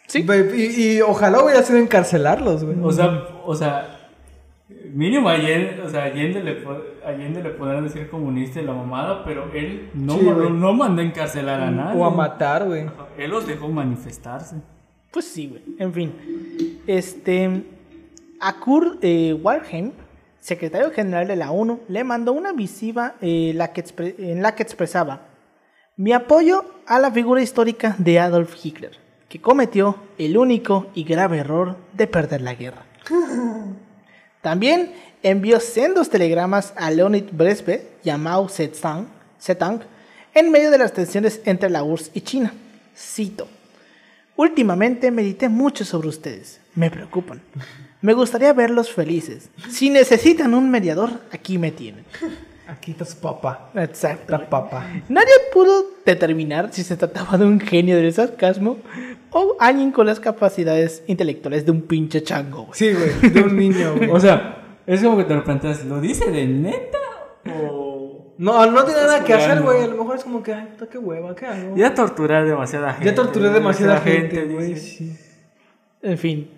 [0.08, 0.26] Sí.
[0.56, 2.78] Y, y ojalá hubiera sido encarcelarlos, güey.
[2.82, 4.10] O sea, o sea,
[4.94, 6.64] mínimo a Allende, o sea, Allende le,
[7.06, 11.02] Allende le podrán decir comunista y la mamada, pero él no, Sí, no, no mandó
[11.02, 12.00] a encarcelar a nadie.
[12.00, 12.86] o a matar, güey.
[13.18, 14.58] Él los dejó manifestarse.
[15.12, 15.62] Pues sí, güey.
[15.80, 16.82] En fin.
[16.88, 17.64] Este.
[18.40, 19.92] A Kurt eh, Waldheim,
[20.40, 24.56] secretario general de la ONU, le mandó una misiva eh, la que expre- en la
[24.56, 25.28] que expresaba
[25.96, 28.98] mi apoyo a la figura histórica de Adolf Hitler,
[29.30, 32.84] que cometió el único y grave error de perder la guerra.
[34.42, 39.06] También envió sendos telegramas a Leonid Brezhnev y a Mao Zedong,
[39.40, 39.82] Zedong
[40.34, 42.54] en medio de las tensiones entre la URSS y China.
[42.98, 43.48] Cito.
[44.42, 46.60] Últimamente medité mucho sobre ustedes.
[46.74, 47.42] Me preocupan.
[48.02, 49.52] Me gustaría verlos felices.
[49.70, 52.06] Si necesitan un mediador, aquí me tienen.
[52.68, 53.70] Aquí está su papá.
[53.76, 54.32] Exacto.
[54.32, 54.88] La papá.
[55.10, 58.78] Nadie pudo determinar si se trataba de un genio del sarcasmo
[59.30, 62.74] o alguien con las capacidades intelectuales de un pinche chango, güey.
[62.74, 63.32] Sí, güey.
[63.32, 64.10] De un niño, güey.
[64.10, 66.98] O sea, Es como que te lo planteas, ¿lo dice de neta?
[67.46, 67.91] O.
[68.42, 69.84] No, no tiene nada que hacer, güey.
[69.84, 71.76] A lo mejor es como que, ay, puta, qué hueva, ¿qué hago?
[71.78, 73.06] Ya torturé a demasiada gente.
[73.06, 74.76] Ya torturé demasiada gente, güey.
[74.78, 75.16] Sí.
[76.02, 76.50] En fin.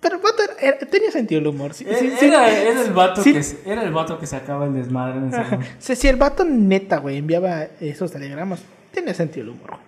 [0.00, 1.74] Pero el vato era- era- tenía sentido el humor.
[1.74, 2.26] Sí, Eh, sí, sí.
[2.26, 3.32] Era, era el vato Sí.
[3.32, 5.66] que, era el vato que sacaba el desmadre en ese momento.
[5.78, 9.78] Si, el vato neta, güey, enviaba esos telegramas, tenía sentido el humor.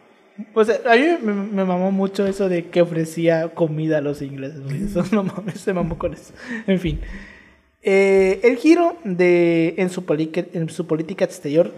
[0.65, 4.61] sea, a mí me, me mamó mucho eso de que ofrecía comida a los ingleses,
[4.65, 4.85] güey.
[4.85, 6.33] Eso no mames, se mamó con eso.
[6.67, 7.01] En fin.
[7.87, 11.71] Eh, el giro en, su política exterior,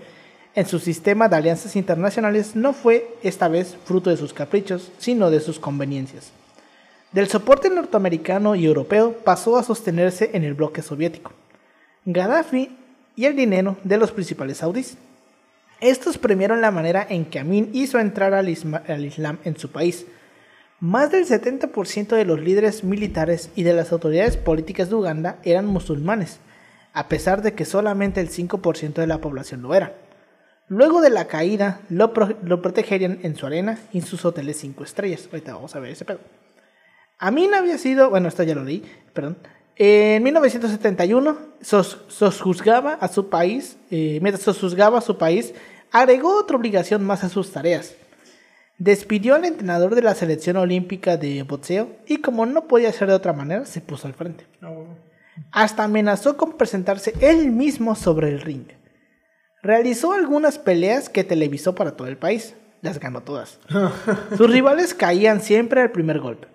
[0.54, 5.30] en su sistema de alianzas internacionales, no fue esta vez fruto de sus caprichos, sino
[5.30, 6.30] de sus conveniencias.
[7.10, 11.32] Del soporte norteamericano y europeo pasó a sostenerse en el bloque soviético.
[12.04, 12.70] Gaddafi
[13.16, 14.96] y el dinero de los principales saudíes.
[15.80, 20.06] Estos premiaron la manera en que Amin hizo entrar al Islam en su país.
[20.80, 25.66] Más del 70% de los líderes militares y de las autoridades políticas de Uganda eran
[25.66, 26.38] musulmanes,
[26.92, 29.94] a pesar de que solamente el 5% de la población lo era.
[30.68, 34.58] Luego de la caída, lo, pro- lo protegerían en su arena y en sus hoteles
[34.58, 35.28] 5 estrellas.
[35.32, 36.18] Ahorita vamos a ver ese pedo.
[37.18, 38.82] Amin había sido, bueno, esto ya lo leí,
[39.14, 39.38] perdón.
[39.76, 45.54] En 1971 sos- sosjuzgaba a su país, eh, mientras sosjuzgaba a su país,
[45.92, 47.94] agregó otra obligación más a sus tareas.
[48.78, 53.14] Despidió al entrenador de la selección olímpica de boxeo y como no podía ser de
[53.14, 54.44] otra manera, se puso al frente.
[54.62, 54.70] Ah.
[55.50, 58.66] Hasta amenazó con presentarse él mismo sobre el ring.
[59.62, 62.54] Realizó algunas peleas que televisó para todo el país.
[62.82, 63.58] Las ganó todas.
[64.36, 66.48] Sus rivales caían siempre al primer golpe.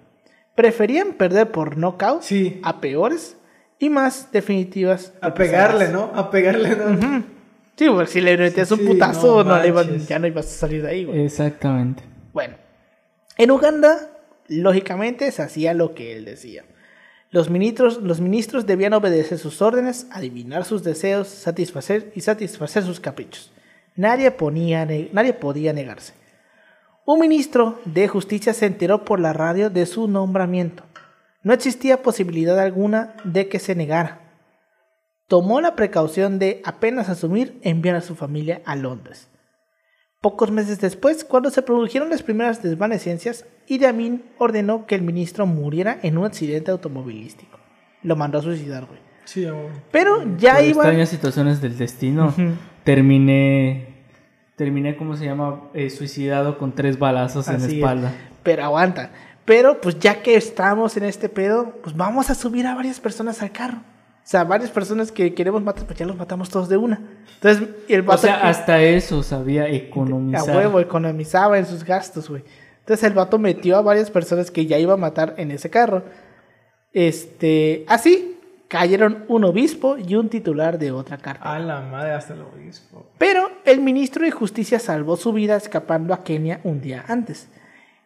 [0.55, 2.59] Preferían perder por knockout Sí.
[2.63, 3.35] a peores
[3.79, 5.13] y más definitivas.
[5.21, 6.11] A pegarle, ¿no?
[6.13, 7.23] A pegarle, ¿no?
[7.75, 10.49] Sí, porque si le metías un Sí, putazo, no no le ya no ibas a
[10.49, 11.25] salir de ahí, güey.
[11.25, 12.03] Exactamente.
[12.33, 12.55] Bueno,
[13.37, 14.09] en Uganda,
[14.47, 16.63] lógicamente se hacía lo que él decía.
[17.29, 22.99] Los ministros, los ministros debían obedecer sus órdenes, adivinar sus deseos, satisfacer y satisfacer sus
[22.99, 23.51] caprichos.
[23.95, 26.13] Nadie, ponía, nadie podía negarse.
[27.05, 30.83] Un ministro de justicia se enteró por la radio de su nombramiento.
[31.41, 34.19] No existía posibilidad alguna de que se negara.
[35.27, 39.30] Tomó la precaución de apenas asumir enviar a su familia a Londres.
[40.21, 45.47] Pocos meses después, cuando se produjeron las primeras desvanecencias, Idi Amin ordenó que el ministro
[45.47, 47.57] muriera en un accidente automovilístico.
[48.03, 48.99] Lo mandó a suicidar, güey.
[49.25, 49.69] Sí, a güey.
[49.91, 50.83] Pero ya Por iba...
[50.83, 52.35] extrañas situaciones del destino,
[52.83, 53.95] terminé,
[54.55, 55.63] terminé, ¿cómo se llama?
[55.73, 57.73] Eh, suicidado con tres balazos en la es.
[57.73, 58.13] espalda.
[58.43, 59.11] Pero aguanta.
[59.45, 63.41] Pero pues ya que estamos en este pedo, pues vamos a subir a varias personas
[63.41, 63.79] al carro.
[64.23, 67.01] O sea, varias personas que queremos matar, pues ya los matamos todos de una.
[67.35, 70.55] Entonces, el O vato sea, que- hasta eso sabía a economizar.
[70.55, 72.43] huevo economizaba en sus gastos, güey.
[72.79, 76.03] Entonces el vato metió a varias personas que ya iba a matar en ese carro.
[76.93, 81.53] Este, así cayeron un obispo y un titular de otra carta.
[81.53, 83.05] A la madre, hasta el obispo.
[83.17, 87.49] Pero el ministro de Justicia salvó su vida escapando a Kenia un día antes.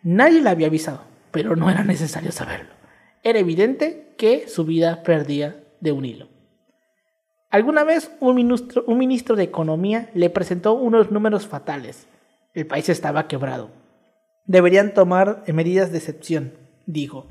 [0.01, 1.01] Nadie le había avisado,
[1.31, 2.71] pero no era necesario saberlo.
[3.23, 5.55] Era evidente que su vida perdía
[5.85, 6.27] de un hilo.
[7.49, 12.07] Alguna vez un ministro, un ministro de Economía le presentó unos números fatales.
[12.53, 13.69] El país estaba quebrado.
[14.45, 16.53] Deberían tomar medidas de excepción,
[16.85, 17.27] dijo.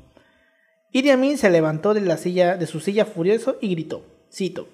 [0.91, 4.67] Idi Amin se levantó de, la silla, de su silla furioso y gritó, cito,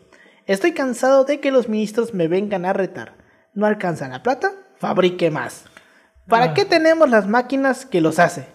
[0.48, 3.14] Estoy cansado de que los ministros me vengan a retar.
[3.54, 4.52] ¿No alcanzan la plata?
[4.78, 5.66] Fabrique más.
[6.28, 6.54] ¿Para Ah.
[6.54, 8.46] qué tenemos las máquinas que los hace?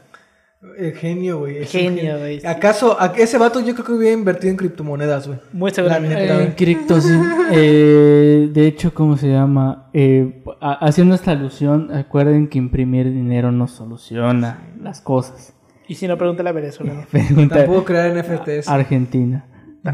[0.79, 1.65] El genio, güey.
[1.67, 2.45] Genio, güey.
[2.45, 5.39] ¿Acaso a- ese vato yo creo que hubiera invertido en criptomonedas, güey?
[5.53, 6.17] Muy seguramente.
[6.17, 7.13] neta, En cripto, sí.
[7.53, 9.91] Eh, de hecho, ¿cómo se llama?
[9.93, 15.53] Eh, ha- haciendo esta alusión, acuerden que imprimir dinero no soluciona las cosas.
[15.89, 17.07] Y si no, pregúntale a Venezuela.
[17.13, 18.67] Pregunta Tampoco crear NFTs.
[18.69, 19.45] Argentina.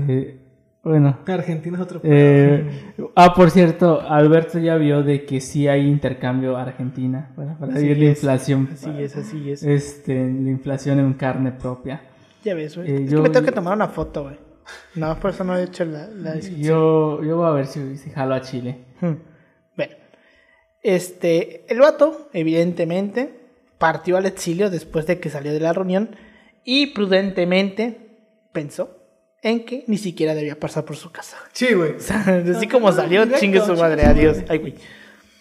[0.08, 0.38] Eh,
[0.82, 1.18] bueno.
[1.26, 6.56] Argentina es otro eh, ah, por cierto, Alberto ya vio de que sí hay intercambio
[6.56, 8.68] Argentina para, para Así vivir la inflación.
[8.72, 9.62] Así es, así es.
[9.62, 12.02] Este, la inflación en carne propia.
[12.44, 12.90] Ya ves, güey.
[12.90, 14.36] eh, es yo- que me tengo que tomar una foto, güey.
[14.94, 16.64] No, por eso no he hecho la, la descripción.
[16.66, 18.78] Yo, yo voy a ver si, si jalo a Chile.
[19.00, 19.14] Hmm.
[19.76, 19.94] Bueno,
[20.82, 23.40] este, el vato, evidentemente,
[23.78, 26.16] partió al exilio después de que salió de la reunión
[26.64, 28.18] y prudentemente
[28.52, 29.01] pensó
[29.42, 31.36] en que ni siquiera debía pasar por su casa.
[31.52, 31.92] Sí, güey.
[31.96, 34.38] O sea, así como salió, Directo, chingue su madre, adiós.
[34.48, 34.74] Ay, güey.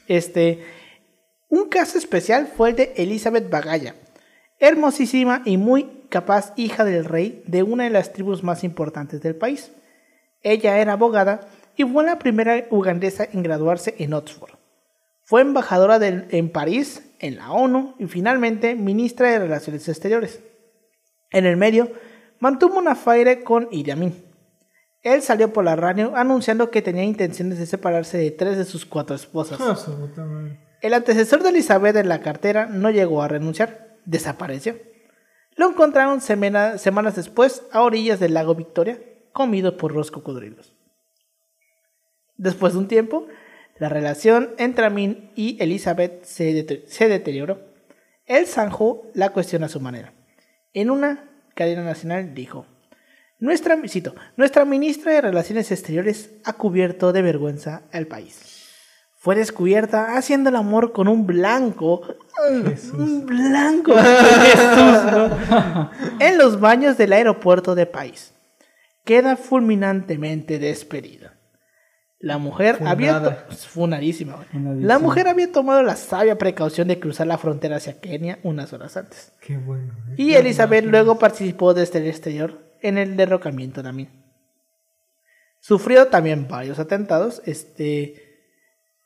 [0.08, 0.64] Este,
[1.49, 3.95] un caso especial fue el de Elizabeth Bagaya,
[4.60, 9.36] hermosísima y muy capaz hija del rey de una de las tribus más importantes del
[9.36, 9.72] país.
[10.43, 11.47] Ella era abogada
[11.78, 14.56] y fue la primera ugandesa en graduarse en Oxford.
[15.24, 20.41] Fue embajadora del- en París, en la ONU y finalmente ministra de Relaciones Exteriores.
[21.32, 21.91] En el medio,
[22.42, 24.26] mantuvo una faire con Idi Amin.
[25.04, 28.86] Él salió por la radio anunciando que tenía intenciones de separarse de tres de sus
[28.86, 29.60] cuatro esposas.
[29.62, 29.76] Ah.
[30.82, 34.78] El antecesor de Elizabeth en la cartera no llegó a renunciar, desapareció.
[35.56, 39.00] Lo encontraron semana- semanas después a orillas del lago Victoria,
[39.32, 40.76] comido por los cocodrilos.
[42.38, 43.28] Después de un tiempo,
[43.78, 47.60] la relación entre Amin y Elizabeth se deterioró.
[48.26, 50.14] Él zanjó la cuestión a su manera.
[50.74, 52.66] En una cadena nacional dijo,
[53.39, 58.62] nuestra, cito, nuestra ministra de Relaciones Exteriores ha cubierto de vergüenza al país.
[59.16, 62.02] Fue descubierta haciendo el amor con un blanco.
[62.93, 63.93] Un blanco.
[63.95, 65.91] Jesús, ¿no?
[66.20, 68.34] En los baños del aeropuerto de país.
[69.06, 71.41] Queda fulminantemente despedida.
[72.22, 73.16] La mujer había...
[73.18, 73.48] Funada.
[73.48, 74.48] to- Funadísima, güey.
[74.48, 74.88] Funadísima.
[74.88, 78.96] La mujer había tomado la sabia precaución de cruzar la frontera hacia Kenia unas horas
[78.96, 79.32] antes.
[79.42, 79.92] Qué bueno.
[80.10, 80.16] ¿eh?
[80.18, 84.10] Y Elizabeth luego participó desde el exterior en el derrocamiento de Amin.
[85.60, 88.21] Sufrió también varios atentados, este...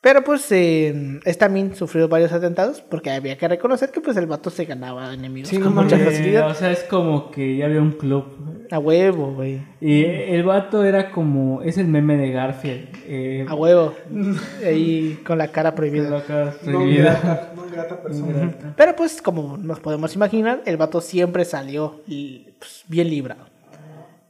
[0.06, 4.26] Pero pues eh, esta Amin sufrió varios atentados porque había que reconocer que pues el
[4.26, 6.48] vato se ganaba enemigos Sí, con no mucha facilidad.
[6.48, 8.24] o sea, es como que ya había un club.
[8.70, 9.62] A huevo, güey.
[9.80, 11.60] Y el vato era como.
[11.62, 12.88] Es el meme de Garfield.
[13.08, 13.94] Eh, A huevo.
[14.64, 16.08] Ahí con la cara prohibida.
[16.08, 17.02] la cara No prohibida.
[17.20, 18.54] grata, no grata persona.
[18.76, 23.42] Pero pues como nos podemos imaginar, el vato siempre salió y, pues, bien librado.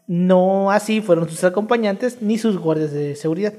[0.07, 3.53] No así fueron sus acompañantes ni sus guardias de seguridad.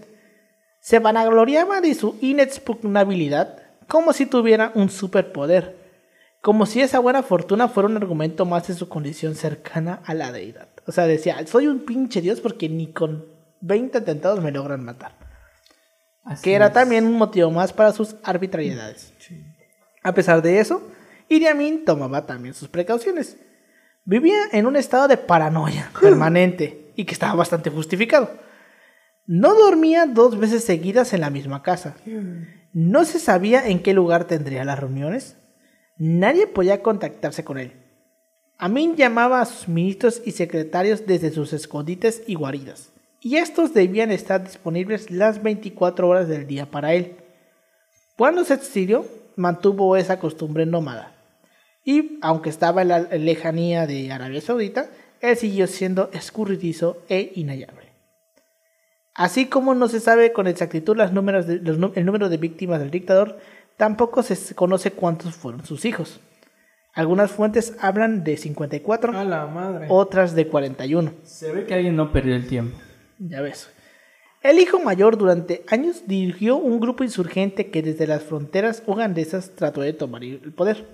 [0.87, 3.59] Se vanagloriaba de su inexpugnabilidad
[3.89, 5.75] como si tuviera un superpoder,
[6.39, 10.31] como si esa buena fortuna fuera un argumento más de su condición cercana a la
[10.31, 10.69] deidad.
[10.85, 13.25] O sea, decía, soy un pinche dios porque ni con
[13.59, 15.11] 20 atentados me logran matar.
[16.23, 16.73] Así Que era es.
[16.73, 19.13] también un motivo más para sus arbitrariedades.
[20.03, 20.81] A pesar de eso,
[21.27, 23.35] Idi Amin tomaba también sus precauciones.
[24.05, 28.46] Vivía en un estado de paranoia permanente y que estaba bastante justificado.
[29.27, 31.97] No dormía dos veces seguidas en la misma casa.
[32.71, 35.35] No se sabía en qué lugar tendría las reuniones.
[35.97, 37.73] Nadie podía contactarse con él.
[38.57, 44.11] Amin llamaba a sus ministros y secretarios desde sus escondites y guaridas, y estos debían
[44.11, 47.17] estar disponibles las 24 horas del día para él.
[48.15, 49.05] Cuando se exilió,
[49.35, 51.15] mantuvo esa costumbre nómada.
[51.83, 54.89] Y aunque estaba en la lejanía de Arabia Saudita,
[55.21, 57.76] él siguió siendo escurridizo e inhallable.
[59.17, 62.37] Así como no se sabe con exactitud las números de- los nu- el número de
[62.37, 63.39] víctimas del dictador,
[63.75, 66.19] tampoco se conoce cuántos fueron sus hijos.
[66.93, 69.87] Algunas fuentes hablan de 54, A la madre.
[69.89, 71.11] otras de 41.
[71.23, 72.77] Se ve que alguien no perdió el tiempo.
[73.19, 73.69] Ya ves.
[74.43, 79.81] El hijo mayor durante años dirigió un grupo insurgente que desde las fronteras ugandesas trató
[79.81, 80.85] de tomar el poder.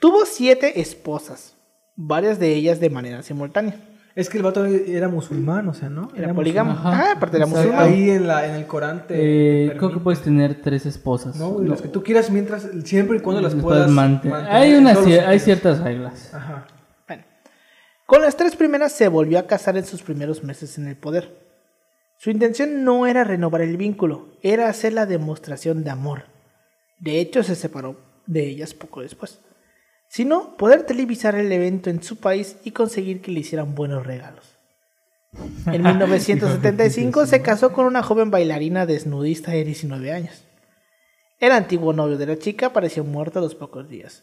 [0.00, 1.56] Tuvo siete esposas,
[1.96, 3.76] varias de ellas de manera simultánea.
[4.14, 6.10] Es que el vato era musulmán, o sea, ¿no?
[6.14, 6.72] Era polígamo.
[6.72, 6.90] Ajá.
[6.90, 7.66] Ah, aparte era Exacto.
[7.68, 7.88] musulmán.
[7.92, 9.14] Ahí en, la, en el Corán te
[9.68, 11.36] Eh, creo que puedes tener tres esposas.
[11.36, 14.54] No, las que tú quieras mientras, siempre y cuando las Las puedas mante- mantener.
[14.54, 16.34] Hay, los- hay ciertas reglas.
[16.34, 16.66] Ajá.
[17.08, 17.24] Bueno,
[18.04, 21.40] con las tres primeras se volvió a casar en sus primeros meses en el poder.
[22.18, 26.24] Su intención no era renovar el vínculo, era hacer la demostración de amor.
[26.98, 27.96] De hecho, se separó
[28.26, 29.40] de ellas poco después.
[30.12, 34.44] Sino poder televisar el evento en su país y conseguir que le hicieran buenos regalos.
[35.64, 40.44] En 1975 se casó con una joven bailarina desnudista de 19 años.
[41.38, 44.22] El antiguo novio de la chica apareció muerto a los pocos días.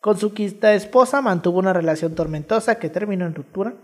[0.00, 3.74] Con su quinta esposa mantuvo una relación tormentosa que terminó en ruptura.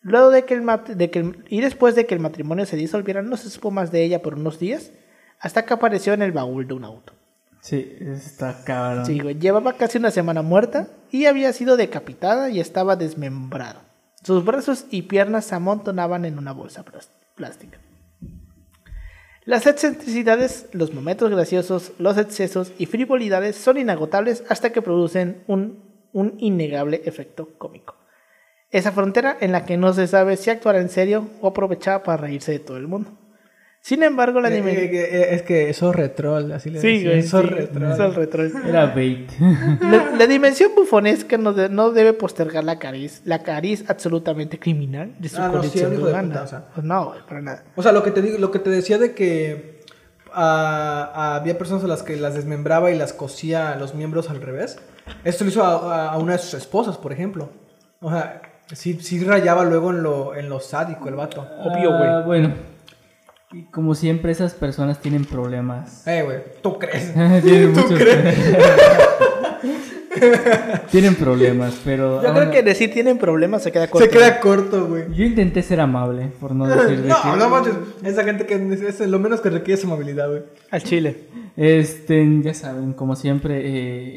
[0.00, 0.64] Luego de que el
[0.96, 3.92] de que el- y después de que el matrimonio se disolviera, no se supo más
[3.92, 4.90] de ella por unos días,
[5.38, 7.12] hasta que apareció en el baúl de un auto.
[7.62, 9.06] Sí, está cabrón.
[9.38, 13.84] Llevaba casi una semana muerta y había sido decapitada y estaba desmembrada.
[14.24, 16.84] Sus brazos y piernas se amontonaban en una bolsa
[17.36, 17.78] plástica.
[19.44, 25.84] Las excentricidades, los momentos graciosos, los excesos y frivolidades son inagotables hasta que producen un,
[26.12, 27.94] un innegable efecto cómico.
[28.70, 32.22] Esa frontera en la que no se sabe si actuar en serio o aprovechaba para
[32.22, 33.12] reírse de todo el mundo.
[33.84, 34.84] Sin embargo, la Eh, dimensión...
[34.94, 37.90] eh, eh, es que eso retrol, así le Sí, güey, eso sí, retrol.
[37.92, 38.44] eso es retro.
[38.64, 39.28] Era bait.
[39.80, 45.14] La, la dimensión bufonesca no, de- no debe postergar la cariz, la cariz absolutamente criminal
[45.18, 46.64] de su Ah, no, sí, de puta, o sea.
[46.72, 47.64] Pues no, güey, para nada.
[47.74, 49.80] O sea, lo que te digo, lo que te decía de que
[50.32, 54.78] ah, había personas a las que las desmembraba y las cosía los miembros al revés.
[55.24, 57.50] Esto lo hizo a, a una de sus esposas, por ejemplo.
[58.00, 61.40] O sea, sí, sí rayaba luego en lo, en lo sádico el vato.
[61.64, 62.08] Obvio, güey.
[62.08, 62.71] Ah, bueno.
[63.52, 66.06] Y como siempre, esas personas tienen problemas.
[66.06, 67.12] Eh, güey, ¿tú crees?
[67.42, 68.36] Tienen ¿Tú muchos- crees?
[70.90, 72.22] Tienen problemas, pero.
[72.22, 74.04] Yo creo que decir tienen problemas se queda corto.
[74.04, 75.04] Se queda corto, güey.
[75.14, 77.74] Yo intenté ser amable, por no decir de que- No, no manches.
[78.04, 80.42] Esa gente que es lo menos que requiere es amabilidad, güey.
[80.70, 81.16] Al chile.
[81.56, 83.62] Este, ya saben, como siempre,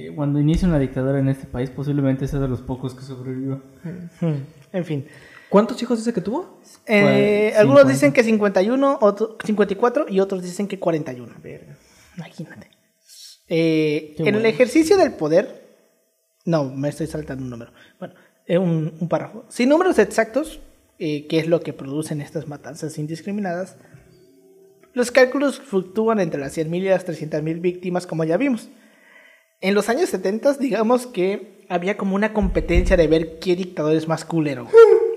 [0.07, 3.59] eh, cuando inicia una dictadura en este país, posiblemente sea de los pocos que sobreviva.
[4.21, 4.33] Hmm,
[4.73, 5.05] En fin.
[5.49, 6.59] ¿Cuántos hijos dice que tuvo?
[6.85, 7.01] Eh,
[7.51, 7.93] Pues, algunos 50.
[7.93, 11.33] dicen que 51, otro- 54 y otros dicen que 41.
[11.41, 11.77] Verga,
[12.17, 12.69] Imagínate.
[13.47, 15.63] Eh, en el ejercicio del poder.
[16.45, 17.71] No, me estoy saltando un número.
[17.99, 18.15] Bueno,
[18.45, 19.45] eh, un, un párrafo.
[19.49, 20.59] Sin números exactos,
[20.99, 23.77] eh, que es lo que producen estas matanzas indiscriminadas,
[24.93, 28.69] los cálculos fluctúan entre las 100.000 y las 300.000 víctimas, como ya vimos.
[29.61, 34.07] En los años 70, digamos que había como una competencia de ver qué dictador es
[34.07, 34.67] más culero.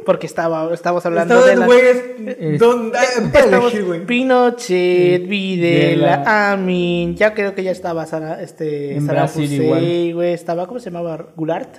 [0.09, 1.67] Porque estaba, estábamos hablando de la...
[1.67, 2.03] güeyes
[2.39, 4.07] Es- don- ah, Estamos güey.
[4.07, 6.53] Pinochet, Videla, Videla.
[6.53, 9.05] Amin, ya creo que ya estaba Sara, este, En
[9.53, 10.15] igual.
[10.15, 11.27] güey, estaba, ¿cómo se llamaba?
[11.37, 11.77] Goulart.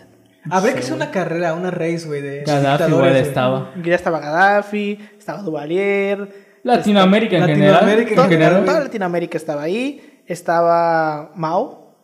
[0.52, 3.22] Habría que hacer una carrera, una race, güey, de Gaddafi igual güey.
[3.22, 3.74] estaba.
[3.84, 6.30] Ya estaba Gaddafi, estaba Duvalier.
[6.62, 8.16] Latinoamérica en Latinoamérica en general.
[8.16, 10.22] Toda, en general, toda Latinoamérica estaba ahí.
[10.28, 11.96] Estaba Mao,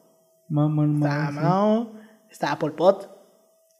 [0.50, 1.34] Mamá, mamá, estaba sí.
[1.36, 1.94] Mao,
[2.32, 3.10] estaba Pol Pot,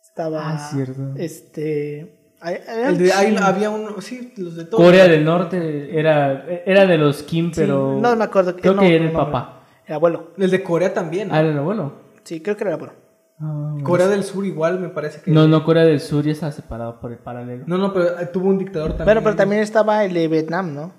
[0.04, 0.54] estaba...
[0.54, 1.16] Ah, cierto.
[1.18, 2.22] Este...
[2.52, 4.84] El de, hay- había uno, sí, los de todos.
[4.84, 7.98] Corea del Norte era, era de los Kim, Sí, pero.
[8.00, 8.56] no me acuerdo.
[8.56, 9.64] Creo no, que era no el papá.
[9.88, 10.32] El abuelo.
[10.38, 11.28] El de Corea también.
[11.30, 11.36] ¿no?
[11.36, 11.94] Ah, era el abuelo.
[12.24, 12.94] Sí, creo que era el abuelo.
[13.40, 13.76] Ah.
[13.84, 15.30] Corea del Sur igual me parece que...
[15.32, 17.66] No, no, Corea del Sur ya está separado por el paralelo.
[17.68, 19.06] No, no, pero eh, tuvo un dictador también.
[19.06, 20.94] Bueno, pero también estaba el de Vietnam, ¿no?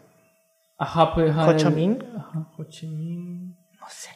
[0.78, 1.30] Ajá, pues.
[1.30, 1.98] ajá, Ho Chi Minh.
[2.16, 2.50] ajá.
[2.58, 3.56] Ho Chi Minh.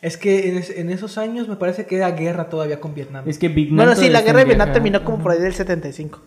[0.03, 3.25] Es que en, es- en esos años me parece que era guerra todavía con Vietnam.
[3.27, 3.77] Es que Vietnam.
[3.77, 4.75] Bueno, sí, la guerra de Vietnam guerra.
[4.75, 6.21] terminó como por ahí del 75.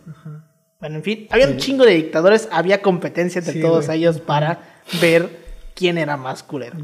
[0.84, 4.00] Bueno, en fin, había un chingo de dictadores, había competencia entre Sí, todos güey.
[4.00, 5.30] ellos para ver
[5.74, 6.76] quién era más culero.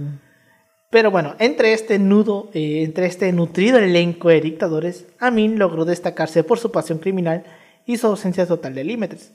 [0.88, 6.42] Pero bueno, entre este nudo, eh, entre este nutrido elenco de dictadores, Amin logró destacarse
[6.44, 7.44] por su pasión criminal
[7.84, 9.34] y su ausencia total de límites.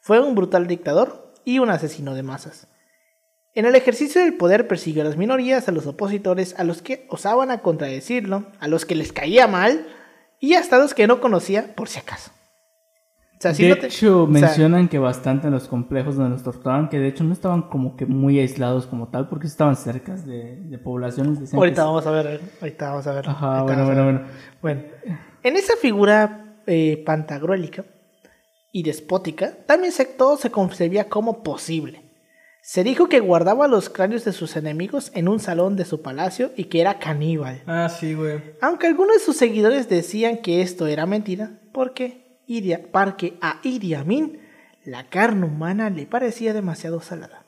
[0.00, 2.66] Fue un brutal dictador y un asesino de masas.
[3.54, 7.06] En el ejercicio del poder persiguió a las minorías, a los opositores, a los que
[7.10, 9.86] osaban a contradecirlo, a los que les caía mal
[10.40, 12.32] y hasta a los que no conocía por si acaso.
[13.40, 16.16] O sea, si de no te- hecho, o sea, mencionan que bastante en los complejos
[16.16, 19.46] donde los torturaban, que de hecho no estaban como que muy aislados como tal, porque
[19.46, 21.40] estaban cerca de, de poblaciones.
[21.40, 23.28] decían ahorita vamos a ver, ahorita vamos a ver.
[23.28, 24.20] Ajá, bueno, bueno, bueno.
[24.60, 24.82] Bueno,
[25.42, 27.86] en esa figura eh, pantagruélica
[28.72, 32.02] y despótica, también se, todo se concebía como posible.
[32.62, 36.50] Se dijo que guardaba los cráneos de sus enemigos en un salón de su palacio
[36.56, 37.62] y que era caníbal.
[37.66, 38.38] Ah, sí, güey.
[38.60, 42.29] Aunque algunos de sus seguidores decían que esto era mentira, porque,
[42.92, 44.40] Porque a Idi Amin
[44.84, 47.44] la carne humana le parecía demasiado salada.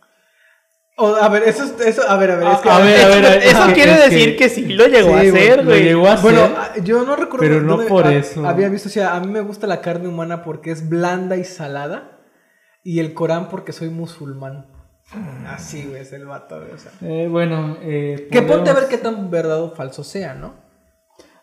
[0.98, 2.68] A ver, eso, es- eso, a ver, a ver, es que...
[2.68, 4.86] A ver, a ver, a ver, Eso es quiere es decir que- que, sí lo
[4.86, 5.82] llegó Sí, a güey, hacer, lo güey.
[5.84, 6.56] llegó a Bueno, hacer.
[6.58, 8.46] ah, yo no recuerdo Pero no por eso.
[8.46, 11.44] Había visto, o sea, a mí me gusta la carne humana porque es blanda y
[11.44, 12.20] salada.
[12.84, 14.66] Y el Corán porque soy musulmán.
[15.48, 16.92] Así, güey, es el vato, güey, o sea.
[17.00, 20.54] Eh, bueno, eh, Que ponte a ver qué tan verdad o falso sea, ¿no?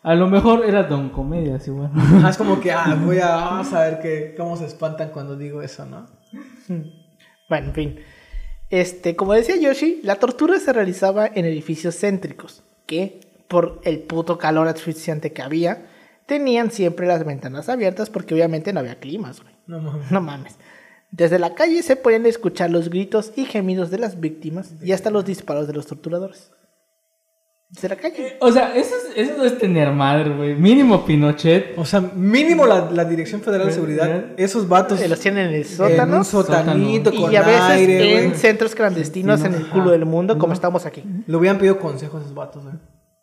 [0.02, 1.90] A lo mejor era Don Comedias igual.
[1.94, 5.36] Ah, es como que, ah, voy a, vamos a ver que, cómo se espantan cuando
[5.36, 6.06] digo eso, ¿no?
[7.48, 8.00] Bueno, en fin.
[8.70, 14.38] Este, como decía Yoshi, la tortura se realizaba en edificios céntricos, que, por el puto
[14.38, 15.86] calor asfixiante que había,
[16.26, 19.54] tenían siempre las ventanas abiertas porque obviamente no había climas, güey.
[19.66, 20.10] No mames.
[20.10, 20.56] No mames.
[21.10, 25.10] Desde la calle se podían escuchar los gritos y gemidos de las víctimas y hasta
[25.10, 26.52] los disparos de los torturadores.
[27.72, 28.36] Desde la calle.
[28.40, 30.54] O sea, eso, es, eso no es tener madre, güey.
[30.56, 31.74] Mínimo Pinochet.
[31.78, 35.54] O sea, mínimo la, la Dirección Federal de Seguridad, esos vatos Eh, Los tienen en
[35.54, 36.16] el en sótano.
[36.18, 38.38] un sotanito con y a veces aire, en güey.
[38.40, 41.04] centros clandestinos en el culo del mundo, como estamos aquí.
[41.26, 42.74] Le hubieran pedido consejos a esos vatos, güey.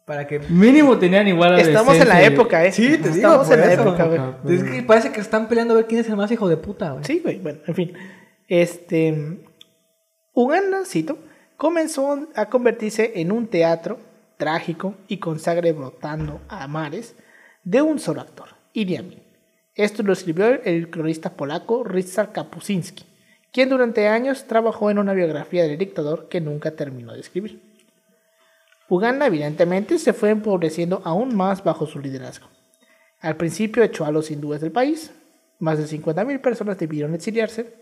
[0.06, 0.40] Para que...
[0.40, 2.72] Mínimo tenían igual a Estamos en la época, ¿eh?
[2.72, 3.82] Sí, te digo, Estamos por en la eso.
[3.82, 4.56] época, güey.
[4.56, 6.92] Es que parece que están peleando a ver quién es el más hijo de puta,
[6.92, 7.04] güey.
[7.04, 7.94] Sí, güey, bueno, en fin.
[8.48, 9.40] Este.
[10.32, 11.18] Uganda, cito,
[11.58, 14.00] comenzó a convertirse en un teatro
[14.38, 17.16] trágico y con sangre brotando a mares
[17.64, 19.22] de un solo actor, Idi Amin.
[19.76, 23.04] Esto lo escribió el cronista polaco Ryszard Kapuscinski,
[23.52, 27.62] quien durante años trabajó en una biografía del dictador que nunca terminó de escribir.
[28.90, 32.48] Uganda evidentemente se fue empobreciendo aún más bajo su liderazgo.
[33.20, 35.12] Al principio echó a los hindúes del país,
[35.60, 37.74] más de 50.000 personas debieron exiliarse,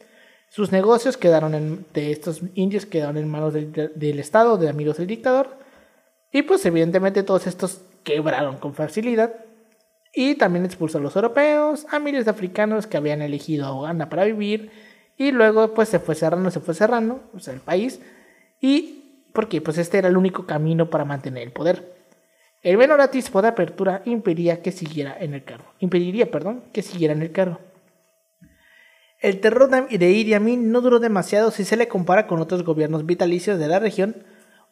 [0.50, 5.08] sus negocios quedaron en, de estos indios quedaron en manos del Estado, de amigos del
[5.08, 5.65] dictador,
[6.36, 9.34] y pues evidentemente todos estos quebraron con facilidad,
[10.14, 14.10] y también expulsó a los europeos, a miles de africanos que habían elegido a Uganda
[14.10, 14.70] para vivir,
[15.16, 18.02] y luego pues se fue cerrando, se fue cerrando, el país,
[18.60, 21.96] y porque pues este era el único camino para mantener el poder.
[22.62, 25.72] El menor atisbo de apertura impediría que siguiera en el cargo.
[25.80, 27.60] Impediría, perdón, que siguiera en el cargo.
[29.22, 32.64] El terror de de Idi Amin no duró demasiado si se le compara con otros
[32.64, 34.18] gobiernos vitalicios de la región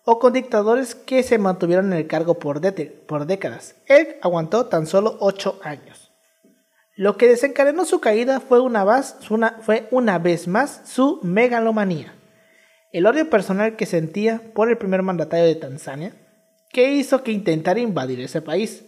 [0.05, 3.75] o con dictadores que se mantuvieron en el cargo por, décadas.
[3.87, 6.11] Él aguantó tan solo 8 años.
[6.95, 9.15] Lo que desencadenó su caída fue una, vez,
[9.61, 12.13] fue una vez más su megalomanía.
[12.91, 16.13] El odio personal que sentía por el primer mandatario de Tanzania,
[16.69, 18.83] que hizo que intentara invadir ese país.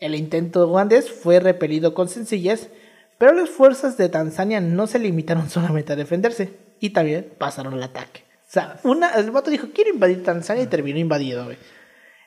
[0.00, 2.70] El intento ugandés fue repelido con sencillez,
[3.18, 7.82] pero las fuerzas de Tanzania no se limitaron solamente a defenderse, y también pasaron al
[7.84, 8.23] ataque.
[8.54, 11.56] O sea, una, el vato dijo, quiero invadir Tanzania y terminó invadido, güey.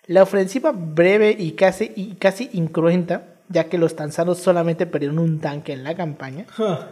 [0.07, 5.39] La ofensiva breve y casi, y casi incruenta, ya que los tanzanos solamente perdieron un
[5.39, 6.89] tanque en la campaña, Ja.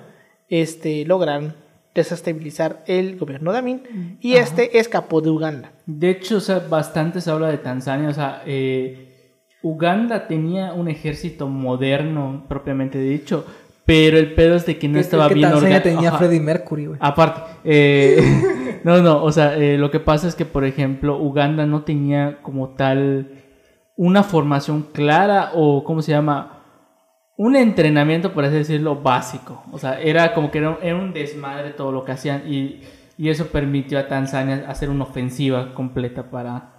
[0.47, 1.53] este, lograron
[1.93, 5.73] desestabilizar el gobierno de Amin y este escapó de Uganda.
[5.85, 8.07] De hecho, o sea, bastante se habla de Tanzania.
[8.07, 13.45] O sea, eh, Uganda tenía un ejército moderno, propiamente dicho.
[13.85, 15.95] Pero el pedo es de que no estaba que bien Tanzania organizado.
[15.95, 16.99] tenía Freddie Mercury, güey.
[17.01, 21.65] Aparte, eh, no, no, o sea, eh, lo que pasa es que, por ejemplo, Uganda
[21.67, 23.43] no tenía como tal
[23.95, 26.51] una formación clara o, ¿cómo se llama?
[27.37, 29.63] Un entrenamiento, por así decirlo, básico.
[29.71, 32.81] O sea, era como que era, un- era un desmadre todo lo que hacían y,
[33.17, 36.74] y eso permitió a Tanzania hacer una ofensiva completa para...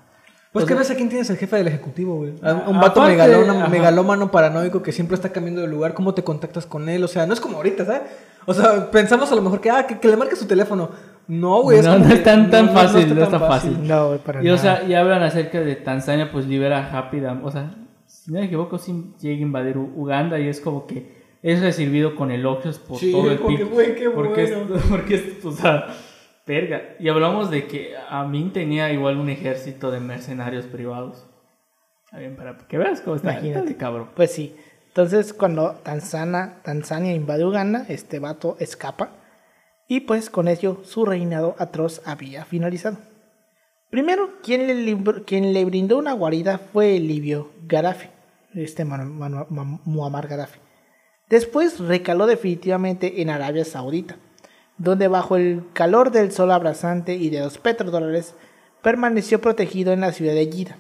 [0.57, 2.33] Pues o que sea, ves a quién tienes el jefe del ejecutivo, güey.
[2.43, 5.95] A- Un A- vato aparte, megalómano, paranoico que siempre está cambiando de lugar.
[5.95, 7.03] ¿Cómo te contactas con él?
[7.05, 8.03] O sea, no es como ahorita, ¿sabes?
[8.47, 10.91] O sea, pensamos a lo mejor que, ah, que, que le marque su teléfono.
[11.29, 11.83] No, güey.
[11.83, 13.77] No, no es tan- tan fácil, no es tan fácil.
[13.87, 17.51] No, güey, para Y o sea, y hablan acerca de Tanzania, pues libera rápida, o
[17.51, 17.75] sea,
[18.07, 22.15] si no me equivoco, sí llega a invadir Uganda y es como que es recibido
[22.15, 23.75] con elogios por Sí, todo el como que, pico.
[23.75, 24.77] güey, qué porque, bueno.
[24.77, 25.87] es, porque es, o sea,
[26.47, 26.97] verga.
[26.99, 31.27] Y hablamos de que Amin tenía igual un ejército de mercenarios privados.
[32.05, 33.71] Está bien, para que veas cómo está, Imagínate.
[33.71, 34.11] está cabrón.
[34.15, 34.57] Pues sí.
[34.89, 39.11] Entonces, cuando Tanzania, Tanzania invade Uganda, este vato escapa.
[39.89, 42.99] Y pues con ello su reinado atroz había finalizado.
[43.91, 48.09] Primero, quien le, quien le brindó una guarida fue el libio Gaddafi,
[48.55, 50.59] este Muammar Gaddafi.
[51.29, 54.17] Después recaló definitivamente en Arabia Saudita,
[54.79, 58.35] donde bajo el calor del sol abrasante y de los petrodólares
[58.83, 60.79] permaneció protegido en la ciudad de Jeddah.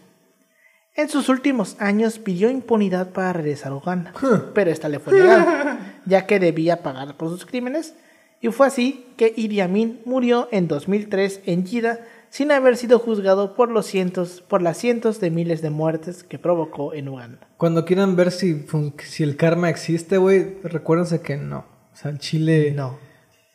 [0.94, 4.14] En sus últimos años pidió impunidad para regresar a Uganda,
[4.55, 7.94] pero esta le fue negada, ya que debía pagar por sus crímenes,
[8.40, 13.55] y fue así que Idi Amin murió en 2003 en Jeddah sin haber sido juzgado
[13.55, 17.49] por los cientos, por las cientos de miles de muertes que provocó en Uganda.
[17.57, 18.66] Cuando quieran ver si,
[19.05, 21.64] si el karma existe, güey, recuérdense que no.
[21.92, 22.72] O sea, el Chile.
[22.76, 22.99] No.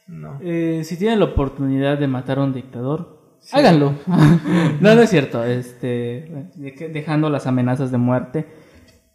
[0.07, 0.39] No.
[0.41, 3.19] Eh, si tienen la oportunidad de matar a un dictador,
[3.53, 3.93] háganlo.
[4.81, 5.43] no, no es cierto.
[5.43, 8.47] Este, dej- dejando las amenazas de muerte.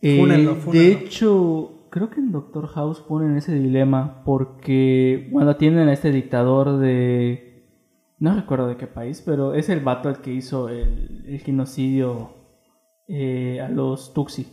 [0.03, 5.89] Eh, Fúnenlo, De hecho, creo que en Doctor House ponen ese dilema porque cuando tienen
[5.89, 7.65] a este dictador de...
[8.19, 12.31] No recuerdo de qué país, pero es el vato el que hizo el, el genocidio
[13.09, 14.47] eh, a los Tutsi.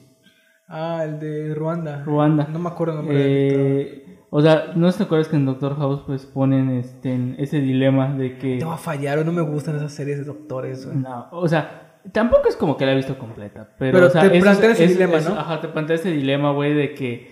[0.67, 2.03] Ah, el de Ruanda.
[2.03, 2.47] Ruanda.
[2.51, 3.67] No me acuerdo el nombre del dictador.
[3.71, 7.59] Eh, o sea, ¿no te acuerdas que en Doctor House pues ponen este, en ese
[7.61, 8.57] dilema de que...
[8.57, 10.97] Te va a fallar, güey, no me gustan esas series de doctores, güey.
[10.97, 14.23] No, o sea, tampoco es como que la he visto completa, pero, Pero o sea,
[14.23, 15.36] te plantean ese es- dilema, es- ¿no?
[15.39, 17.31] Ajá, te plantea ese dilema, güey, de que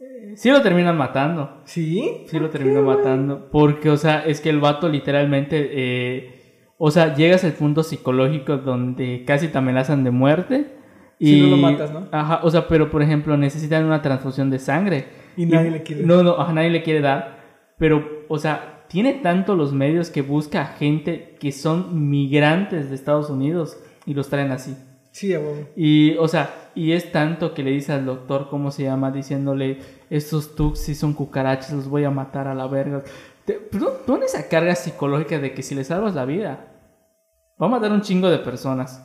[0.00, 2.24] eh, sí lo terminan matando, ¿Sí?
[2.28, 7.12] sí lo terminan matando, porque, o sea, es que el vato literalmente, eh, o sea,
[7.14, 10.76] llegas al punto psicológico donde casi te amenazan de muerte.
[11.18, 12.06] Y, Si no lo matas, ¿no?
[12.12, 15.25] Ajá, o sea, pero por ejemplo, necesitan una transfusión de sangre.
[15.36, 16.02] Y nadie le quiere.
[16.04, 17.36] No, no, a nadie le quiere dar.
[17.78, 22.94] Pero, o sea, tiene tanto los medios que busca a gente que son migrantes de
[22.94, 23.76] Estados Unidos
[24.06, 24.76] y los traen así.
[25.10, 25.68] Sí, a huevo.
[25.76, 29.10] Y, o sea, y es tanto que le dice al doctor, ¿cómo se llama?
[29.10, 29.78] Diciéndole,
[30.10, 33.02] estos tuxis son cucarachas, los voy a matar a la verga.
[33.44, 36.68] Pero pon esa carga psicológica de que si le salvas la vida,
[37.60, 39.02] va a matar un chingo de personas.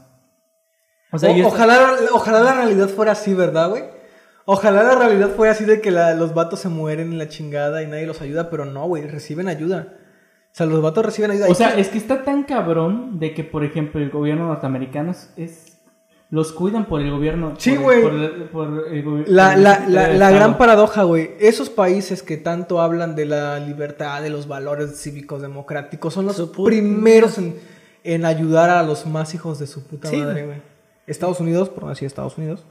[1.13, 3.83] O sea, O- ojalá, ojalá la realidad fuera así, ¿verdad, güey?
[4.45, 7.83] Ojalá la realidad fuera así de que la- los vatos se mueren en la chingada
[7.83, 9.93] y nadie los ayuda, pero no, güey, reciben ayuda.
[10.51, 11.47] O sea, los vatos reciben ayuda.
[11.49, 15.31] O sea, es que está tan cabrón de que, por ejemplo, el gobierno norteamericano es-
[15.37, 15.67] es...
[16.29, 17.55] Los cuidan por el gobierno.
[17.57, 18.01] Sí, güey.
[18.01, 21.31] por el- por el gobi- La, la, la, gran paradoja, güey.
[21.41, 26.39] Esos países que tanto hablan de la libertad, de los valores cívicos democráticos, son los
[26.65, 27.55] primeros en,
[28.05, 30.61] en ayudar a los más hijos de su puta Sí, madre, güey.
[31.05, 32.63] Estados Unidos, por no decir Estados Unidos.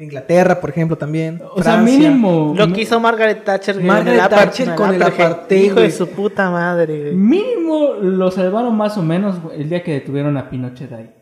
[0.00, 1.40] Inglaterra, por ejemplo, también.
[1.54, 1.98] O sea, Francia.
[2.10, 2.54] mínimo...
[2.56, 5.64] Lo que hizo Margaret Thatcher con Margaret el apart- Thatcher con el apartheid.
[5.66, 7.14] Hijo de su puta madre, güey.
[7.14, 11.14] Mínimo lo salvaron más o menos el día que detuvieron a Pinochet ahí.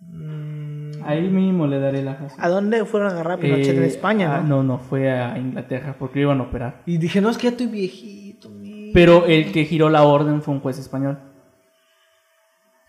[0.00, 0.74] Mm,
[1.06, 2.38] Ahí mínimo le daré la razón.
[2.40, 3.76] ¿A dónde fueron a agarrar a Pinochet?
[3.76, 4.56] en Eh, España, ah, ¿no?
[4.56, 6.82] no, no, fue a Inglaterra porque lo iban a operar.
[6.86, 8.48] Y dije, no, es que ya estoy viejito.
[8.50, 11.18] mi- Pero el que giró la orden fue un juez español.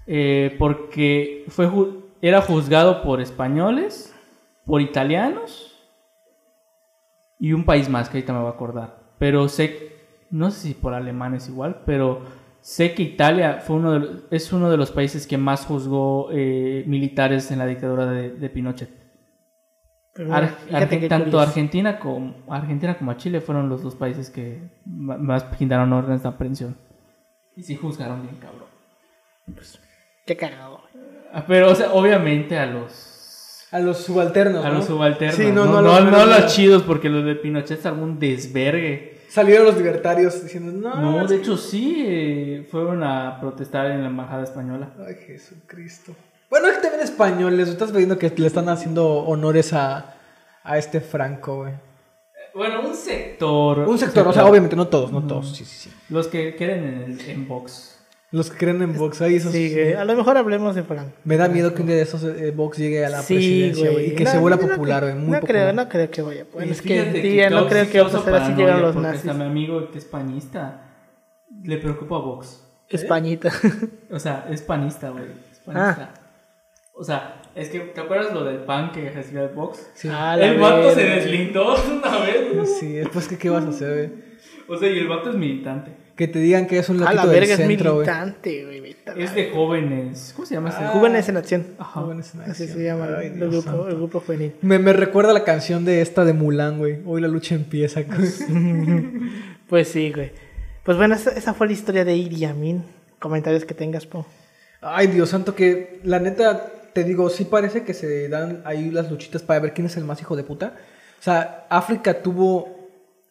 [0.07, 4.14] Eh, porque fue ju- era juzgado por españoles,
[4.65, 5.71] por italianos
[7.39, 8.99] y un país más que ahorita me voy a acordar.
[9.19, 9.93] Pero sé,
[10.31, 12.21] no sé si por alemanes igual, pero
[12.61, 16.29] sé que Italia fue uno de los- es uno de los países que más juzgó
[16.31, 18.89] eh, militares en la dictadura de, de Pinochet.
[20.31, 21.39] Ar- Pues tanto.
[21.41, 26.77] Argentina como Argentina como Chile fueron los dos países que más quitaron órdenes de aprehensión.
[27.57, 28.69] Y sí juzgaron bien cabrón.
[30.25, 30.81] Qué cagado.
[31.33, 32.91] Ah, Pero, o sea, obviamente a los
[33.71, 34.63] A los subalternos.
[34.63, 34.75] a ¿no?
[34.75, 35.35] los subalternos.
[35.35, 39.15] Sí, no, no, no, no, no, los- chidos, porque los de Pinochet es algún desvergue.
[39.27, 40.95] Salieron los libertarios diciendo, no.
[41.01, 44.93] No, de que- hecho sí, eh, fueron a protestar en la embajada española.
[45.05, 46.13] Ay, Jesucristo.
[46.49, 47.67] Bueno, es que también españoles.
[47.67, 50.15] Estás viendo que le están haciendo honores a,
[50.63, 51.73] a este Franco, güey.
[52.53, 53.79] Bueno, un sector.
[53.79, 55.57] Un sector, o sea, obviamente no todos, no todos.
[55.57, 55.95] Sí, sí, sí.
[56.07, 57.94] Los que creen en, el, en Vox.
[58.35, 59.51] Los que creen en Vox, ahí esos.
[59.53, 61.07] Sí, güey, a lo mejor hablemos de Frank.
[61.23, 63.91] Me da miedo que un día de esos eh, Vox llegue a la Sí, presidencia,
[63.91, 64.07] güey.
[64.11, 65.15] Y que No, se vuelva no popular, güey.
[65.15, 65.61] Muy no popular.
[65.63, 66.45] creo, no creo que vaya.
[66.51, 68.95] Bueno, Y es que, que no creo sí que va a pasar así llegan los
[68.95, 69.21] nazis.
[69.21, 70.81] hasta mi amigo que es panista
[71.63, 72.61] le preocupa a Vox.
[72.89, 73.51] Españita.
[74.11, 75.23] O sea, es panista, güey.
[75.51, 76.13] Es panista.
[76.93, 79.85] O sea, es que, ¿te acuerdas lo del pan que recibió el Vox?
[79.95, 80.07] Sí.
[80.09, 82.53] A la el vato se deslindó una vez.
[82.53, 82.65] güey.
[82.67, 84.25] Sí, después, ¿qué, ¿qué vas a hacer, güey?
[84.67, 85.91] O sea, y el vato es militante.
[86.15, 88.05] Que te digan que es un loquito del verga es centro, güey.
[88.07, 88.95] militante, güey.
[89.17, 90.31] Es de jóvenes.
[90.35, 90.77] ¿Cómo se llama ese?
[90.81, 90.89] Ah.
[90.93, 91.67] Jóvenes en acción.
[91.77, 92.01] Ajá.
[92.01, 92.69] Jóvenes en Así acción.
[92.69, 94.53] se llama Ay, el, grupo, el grupo juvenil.
[94.61, 96.99] Me, me recuerda la canción de esta de Mulan, güey.
[97.05, 98.01] Hoy la lucha empieza.
[99.67, 100.31] Pues sí, güey.
[100.83, 102.83] Pues bueno, esa, esa fue la historia de Idi Amin.
[103.19, 104.25] Comentarios que tengas, Po.
[104.81, 109.09] Ay, Dios santo, que la neta, te digo, sí parece que se dan ahí las
[109.09, 110.75] luchitas para ver quién es el más hijo de puta.
[111.19, 112.74] O sea, África tuvo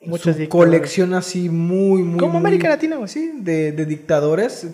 [0.07, 2.19] Muchos su colección así muy, muy.
[2.19, 3.09] Como América Latina, güey.
[3.09, 4.69] Sí, de, de dictadores.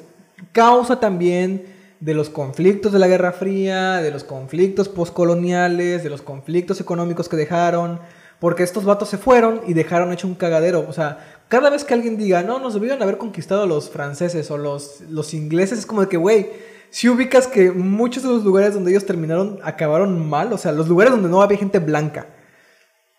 [0.53, 1.65] Causa también
[2.01, 7.29] de los conflictos de la Guerra Fría, de los conflictos postcoloniales, de los conflictos económicos
[7.29, 8.01] que dejaron.
[8.39, 10.87] Porque estos vatos se fueron y dejaron hecho un cagadero.
[10.89, 11.19] O sea,
[11.49, 15.35] cada vez que alguien diga, no, nos debieron haber conquistado los franceses o los, los
[15.35, 16.49] ingleses, es como de que, güey,
[16.89, 20.53] si ubicas que muchos de los lugares donde ellos terminaron acabaron mal.
[20.55, 22.29] O sea, los lugares donde no había gente blanca.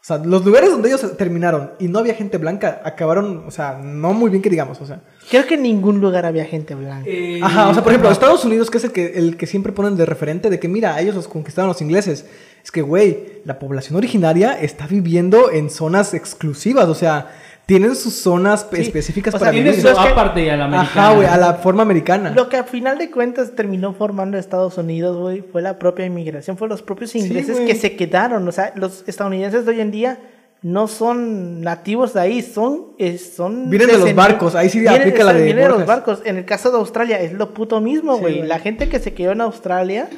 [0.01, 3.77] O sea, los lugares donde ellos terminaron y no había gente blanca acabaron, o sea,
[3.77, 5.01] no muy bien que digamos, o sea.
[5.29, 7.07] Creo que en ningún lugar había gente blanca.
[7.07, 9.73] Eh, Ajá, o sea, por ejemplo, Estados Unidos, que es el que, el que siempre
[9.73, 12.25] ponen de referente de que, mira, ellos los conquistaron los ingleses.
[12.63, 17.29] Es que, güey, la población originaria está viviendo en zonas exclusivas, o sea,
[17.71, 19.79] tienen sus zonas Sí, específicas o sea, para vivir.
[19.79, 20.89] su aparte y a la americana.
[21.07, 22.31] Ajá, güey, a la forma americana.
[22.35, 26.57] Lo que a final de cuentas terminó formando Estados Unidos, güey, fue la propia inmigración,
[26.57, 28.45] fue los propios ingleses que se quedaron.
[28.45, 30.19] O sea, los estadounidenses de hoy en día
[30.61, 32.87] no son nativos de ahí, son...
[32.99, 35.85] eh, son Vienen de los barcos, ahí sí Vienen- aplica la de Vienen de los
[35.85, 36.21] barcos.
[36.25, 38.41] En el caso de Australia es lo puto mismo, güey.
[38.43, 40.09] la gente que se quedó en Australia,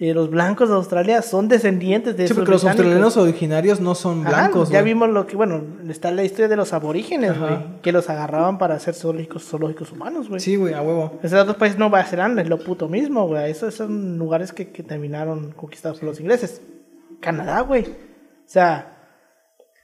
[0.00, 3.94] eh, los blancos de Australia son descendientes de Sí, esos porque los australianos originarios no
[3.94, 7.80] son Ajá, blancos, ya vimos lo que, bueno, está la historia de los aborígenes, güey,
[7.82, 10.40] que los agarraban para hacer zoológicos, zoológicos humanos, güey.
[10.40, 11.18] Sí, güey, a huevo.
[11.22, 13.50] Esos otros países Nueva Zelanda es lo puto mismo, güey.
[13.50, 16.62] Esos son lugares que, que terminaron conquistados por los ingleses.
[17.20, 17.82] Canadá, güey.
[17.84, 18.97] O sea,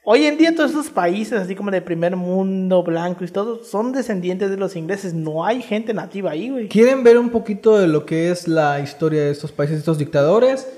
[0.05, 3.93] hoy en día todos esos países, así como de primer mundo, blanco y todo, son
[3.93, 5.15] descendientes de los ingleses.
[5.15, 6.69] No hay gente nativa ahí, güey.
[6.69, 9.99] ¿Quieren ver un poquito de lo que es la historia de estos países, de estos
[9.99, 10.69] dictadores?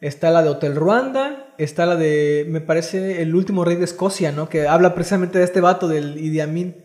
[0.00, 4.32] Está la de Hotel Ruanda, está la de, me parece, el último rey de Escocia,
[4.32, 4.48] ¿no?
[4.50, 6.84] Que habla precisamente de este vato del Idi Amin,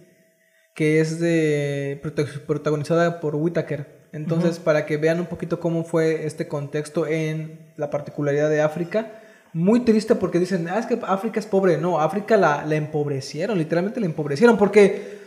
[0.74, 4.08] que es de prota- protagonizada por Whitaker.
[4.14, 9.22] Entonces, para que vean un poquito cómo fue este contexto en la particularidad de África.
[9.54, 11.78] Muy triste porque dicen, ah, es que África es pobre.
[11.78, 15.20] No, África la, la empobrecieron, literalmente la empobrecieron, porque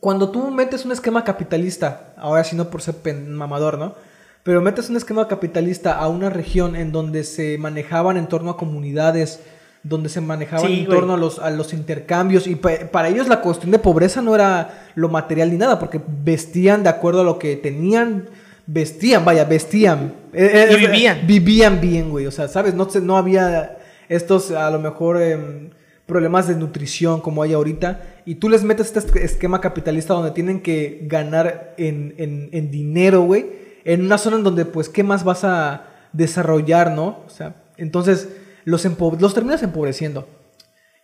[0.00, 3.94] cuando tú metes un esquema capitalista, ahora sí no por ser pen- mamador, ¿no?
[4.42, 8.56] Pero metes un esquema capitalista a una región en donde se manejaban en torno a
[8.56, 9.40] comunidades,
[9.82, 13.26] donde se manejaban Sí, en torno a los, a los intercambios, y pa- para ellos
[13.28, 17.24] la cuestión de pobreza no era lo material ni nada, porque vestían de acuerdo a
[17.24, 18.28] lo que tenían,
[18.66, 20.14] vestían, vaya, vestían.
[20.32, 21.26] Eh, Y eh, vivían.
[21.26, 22.74] Vivían bien, güey, o sea, ¿sabes?
[22.74, 23.78] No, no había
[24.08, 25.70] estos, a lo mejor, em,
[26.06, 30.32] problemas de nutrición como hay ahorita, y tú les metes este es- esquema capitalista donde
[30.32, 33.46] tienen que ganar en, en- en dinero, güey,
[33.84, 37.20] en una zona en donde, pues, ¿qué más vas a desarrollar, no?
[37.26, 38.28] O sea, entonces,
[38.64, 38.86] los,
[39.20, 40.26] los terminas empobreciendo.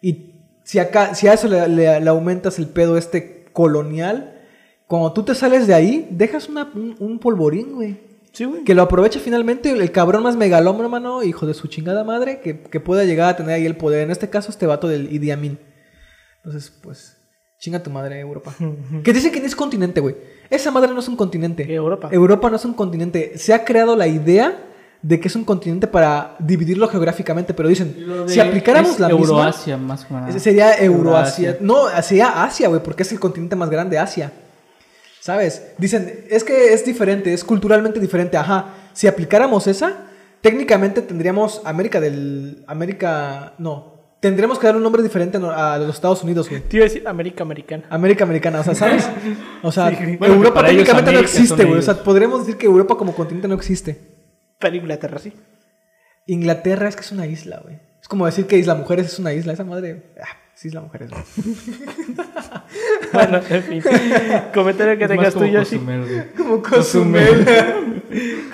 [0.03, 0.35] Y
[0.65, 4.40] si, acá, si a eso le, le- le aumentas el pedo este colonial,
[4.91, 8.01] cuando tú te sales de ahí, dejas una- un, un polvorín, güey.
[8.33, 8.65] Sí, güey.
[8.65, 12.81] Que lo aprovecha finalmente el cabrón más megalómano, hijo de su chingada madre, que, que
[12.81, 14.03] pueda llegar a tener ahí el poder.
[14.03, 15.61] En este caso, este vato del Idi Amin.
[16.39, 17.17] Entonces, pues,
[17.61, 18.53] chinga tu madre, Europa.
[19.05, 20.17] que dice que no es continente, güey.
[20.51, 21.65] Esa madre no es un continente.
[21.69, 22.09] ¿Qué, Europa?
[22.11, 23.39] Europa no es un continente.
[23.39, 24.67] Se ha creado la idea
[25.03, 27.95] de que es un continente para dividirlo geográficamente, pero dicen,
[28.27, 29.21] si aplicáramos la misma...
[29.23, 30.43] Euroasia, más o menos.
[30.43, 31.51] Sería Euroasia.
[31.53, 31.57] Euroasia.
[31.61, 34.33] No, sería Asia, güey, porque es el continente más grande, Asia.
[35.21, 35.73] ¿Sabes?
[35.79, 38.37] Dicen, es que es diferente, es culturalmente diferente.
[38.37, 38.75] Ajá.
[38.95, 40.09] Si aplicáramos esa,
[40.41, 42.65] técnicamente tendríamos América del.
[42.67, 43.53] América.
[43.59, 44.01] No.
[44.21, 46.61] Tendríamos que dar un nombre diferente a los Estados Unidos, güey.
[46.61, 47.85] Te iba a decir América Americana.
[47.89, 49.09] América Americana, o sea, ¿sabes?
[49.63, 50.17] O sea, Sí.
[50.17, 51.79] Bueno, que Europa técnicamente no existe, güey.
[51.79, 53.99] O sea, podríamos decir que Europa como continente no existe.
[54.59, 55.33] Pero Inglaterra sí.
[56.27, 57.79] Inglaterra es que es una isla, güey.
[58.01, 59.53] Es como decir que Isla Mujeres es una isla.
[59.55, 60.13] Esa madre.
[60.23, 61.23] Ah, es Isla Mujeres, güey.
[63.13, 63.83] Bueno, en fin.
[64.55, 65.79] Comentario que Es tengas tú, Yoshi.
[66.37, 68.03] Como Cozumel.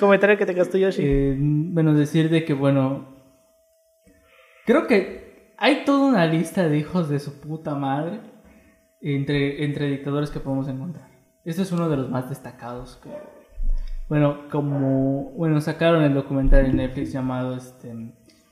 [0.00, 1.02] Comentario que tengas tú, Yoshi.
[1.04, 3.08] Eh, bueno, decir de que, bueno,
[4.64, 8.20] creo que hay toda una lista de hijos de su puta madre
[9.00, 11.08] entre, entre dictadores que podemos encontrar.
[11.44, 12.98] Este es uno de los más destacados.
[13.02, 13.10] que-
[14.08, 17.92] bueno, como, bueno, sacaron el documental en Netflix llamado, este,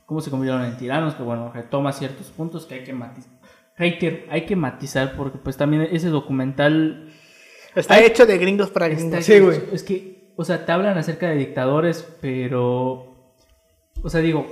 [0.05, 3.33] cómo se convirtieron en tiranos, que bueno, retoma ciertos puntos que hay que matizar.
[3.77, 7.13] Hater, hay que matizar porque pues también ese documental
[7.75, 9.25] Está hecho de gringos para gringos.
[9.25, 9.61] Sí, güey.
[9.73, 13.33] Es que, o sea, te hablan acerca de dictadores, pero.
[14.03, 14.47] O sea, digo,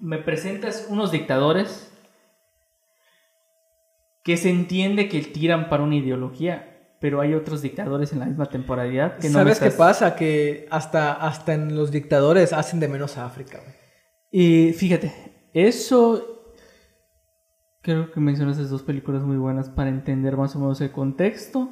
[0.00, 1.90] me presentas unos dictadores
[4.22, 8.46] que se entiende que tiran para una ideología, pero hay otros dictadores en la misma
[8.46, 9.34] temporalidad que no.
[9.34, 10.14] ¿Sabes qué pasa?
[10.14, 13.74] Que hasta, hasta en los dictadores hacen de menos a África, güey.
[14.30, 15.12] Y fíjate,
[15.52, 16.30] eso.
[17.84, 21.68] Creo que mencionas esas dos películas muy buenas para entender más o menos el contexto.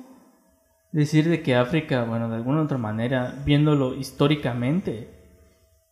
[0.92, 5.08] Decir de que África, bueno, de alguna u otra manera, viéndolo históricamente,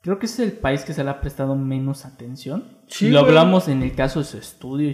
[0.03, 2.65] creo que es el país que se le ha prestado menos atención.
[2.87, 3.31] Sí, lo güey.
[3.31, 4.91] hablamos en el caso de su estudio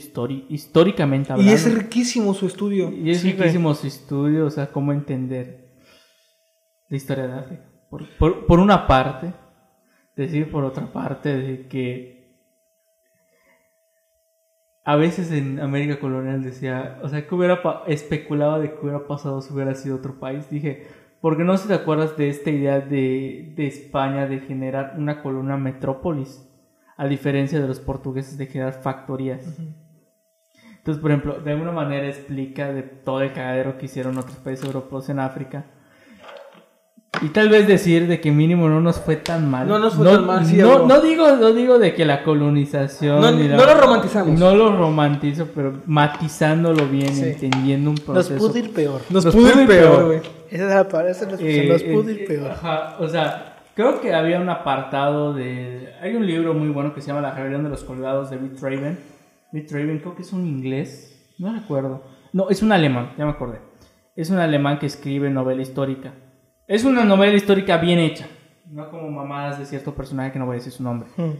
[0.48, 1.50] históricamente hablando.
[1.50, 2.92] Y es riquísimo su estudio.
[2.92, 3.38] Y es Sí, güey.
[3.42, 5.74] riquísimo su estudio, o sea, cómo entender
[6.88, 7.62] la historia de África.
[7.90, 9.32] Por, por- por una parte,
[10.14, 12.25] decir por otra parte de que
[14.86, 19.42] a veces en América colonial decía, o sea, que hubiera especulaba de que hubiera pasado
[19.42, 20.48] si hubiera sido otro país.
[20.48, 20.86] Dije,
[21.20, 25.56] porque no si te acuerdas de esta idea de, de España de generar una colonia
[25.56, 26.48] metrópolis,
[26.96, 29.44] a diferencia de los portugueses de generar factorías.
[30.78, 34.66] Entonces, por ejemplo, de alguna manera explica de todo el cagadero que hicieron otros países
[34.66, 35.66] europeos en África.
[37.22, 39.66] Y tal vez decir de que mínimo no nos fue tan mal.
[39.66, 43.20] No nos fue tan mal, sí, no, no digo, no digo de que la colonización.
[43.20, 44.38] No- la- no lo romantizamos.
[44.38, 47.24] No lo romantizo, pero matizándolo bien, Sí.
[47.24, 48.38] entendiendo un Nos proceso.
[48.48, 49.00] pudo ir peor.
[49.10, 50.18] Nos, Nos pudo pudo ir ir peor, güey.
[50.50, 52.50] Esa es la palabra, esa es la expresión, Eh, nos pudo eh, ir peor.
[52.50, 55.88] ajá, o sea, creo que había un apartado de...
[56.02, 58.54] Hay un libro muy bueno que se llama La rebelión de los colgados de Bill
[58.54, 58.98] Traven.
[59.52, 62.02] Bill Traven creo que es un inglés, no recuerdo.
[62.32, 63.58] No, es un alemán, ya me acordé.
[64.14, 66.12] Es un alemán que escribe novela histórica.
[66.68, 68.26] Es una novela histórica bien hecha.
[68.68, 71.08] No como mamadas de cierto personaje que no voy a decir su nombre.
[71.16, 71.30] Mm.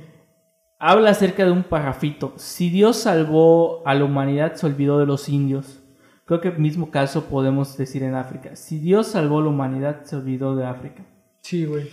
[0.78, 2.35] Habla acerca de un parrafito.
[2.36, 5.82] Si Dios salvó a la humanidad, se olvidó de los indios.
[6.27, 8.55] Creo que el mismo caso podemos decir en África.
[8.55, 11.05] Si Dios salvó a la humanidad, se olvidó de África.
[11.40, 11.89] Sí, güey.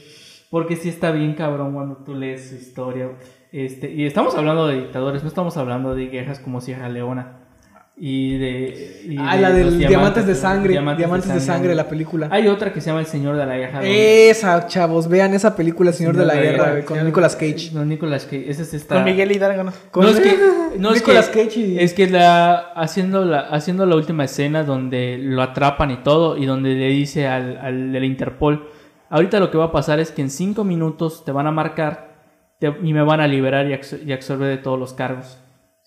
[0.52, 3.10] Porque sí está bien cabrón cuando tú lees su historia.
[3.52, 7.43] Este, y estamos hablando de dictadores, no estamos hablando de guerras como Sierra Leona.
[7.96, 9.02] Y de...
[9.08, 10.72] y Ah, de la del los Diamantes de Sangre.
[10.72, 12.28] Diamantes Diamantes, de, sangre, la película.
[12.32, 13.82] Hay otra que se llama El Señor de la Guerra.
[13.84, 17.70] Esa, chavos, vean esa película, Señor, de la, Guerra, con Nicolas Cage.
[17.72, 18.50] No, Nicolas Cage.
[18.50, 18.96] Esa sí está...
[18.96, 19.74] Con Miguel Hidalgo, ¿no?
[19.92, 20.36] Con no es que,
[20.80, 24.64] no es Nicolas que- Cage y- es que la haciendo la haciendo la última escena
[24.64, 28.70] donde lo atrapan y todo y donde le dice al, al del Interpol
[29.12, 32.16] ahorita lo que va a pasar es que en cinco minutos te van a marcar
[32.58, 35.38] te- y me van a liberar y, absor- y absorber de todos los cargos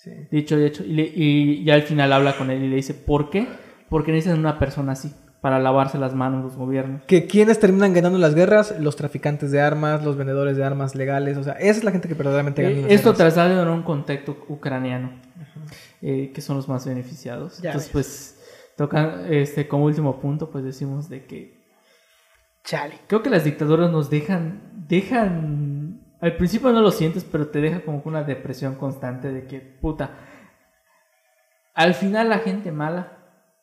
[0.06, 0.12] Sí.
[0.30, 2.94] dicho y hecho y, le- y ya al final habla con él y le dice
[2.94, 3.48] ¿por qué?
[3.88, 8.16] porque necesitan una persona así para lavarse las manos los gobiernos Que quienes terminan ganando
[8.18, 11.84] las guerras, los traficantes de armas, los vendedores de armas legales, o sea, esa es
[11.84, 15.10] la gente que verdaderamente gana Eh, las esto trasladado en un contexto ucraniano,
[16.02, 17.60] eh, que son los más beneficiados.
[17.62, 17.92] Ya Entonces, ves.
[17.92, 18.40] pues,
[18.76, 21.58] toca, este, como último punto, pues decimos de que
[22.64, 22.94] Chale.
[23.06, 27.80] creo que las dictaduras nos dejan, dejan, al principio no lo sientes, pero te deja
[27.82, 30.10] como que una depresión constante de que, puta,
[31.74, 33.18] al final la gente mala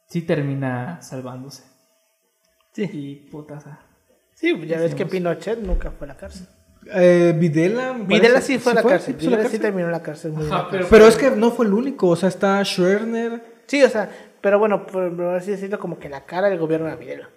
[0.07, 1.64] sí termina salvándose.
[2.73, 2.90] Sí.
[2.91, 3.80] Y puta, o sea,
[4.35, 5.06] Sí, ya ves que.
[5.06, 6.48] Pinochet nunca fue a la cárcel.
[6.94, 7.94] Eh, Videla.
[7.94, 9.15] Videla sí fue a la cárcel.
[9.19, 10.31] ¿Sí fue a la Videla sí terminó en la cárcel.
[10.34, 13.41] muy Ajá, pero- Pero es que no fue el único, o sea, está Schwerner.
[13.68, 14.10] Sí, o sea,
[14.41, 17.30] pero bueno, por, por así decirlo, como que la cara del gobierno era Videla.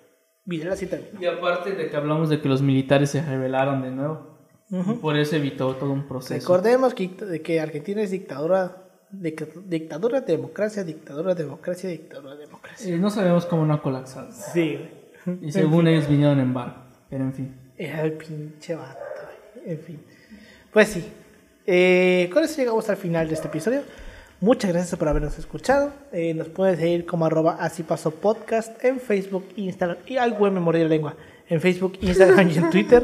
[0.44, 1.12] Videla sí también.
[1.20, 4.35] Y aparte de que hablamos de que los militares se rebelaron de nuevo.
[5.01, 6.34] Por eso evitó todo un proceso.
[6.40, 8.82] Recordemos que, de que Argentina es dictadura,
[9.12, 12.94] dic- dictadura, democracia, dictadura, democracia, dictadura, democracia.
[12.94, 14.28] Eh, no sabemos cómo no ha colapsado.
[14.32, 14.78] Sí,
[15.24, 15.38] güey.
[15.43, 16.80] Y según ellos vinieron en barco.
[17.09, 17.55] Pero en fin.
[17.78, 18.98] Era el pinche vato,
[19.55, 19.72] güey.
[19.74, 20.01] En fin.
[20.72, 21.06] Pues sí.
[21.66, 23.82] Eh, con eso llegamos al final de este episodio.
[24.40, 25.93] Muchas gracias por habernos escuchado.
[26.12, 30.52] Eh, nos pueden seguir como arroba así pasó podcast en Facebook, Instagram y al buen
[30.55, 31.14] memoria de lengua.
[31.48, 33.02] En Facebook, Instagram y en Twitter.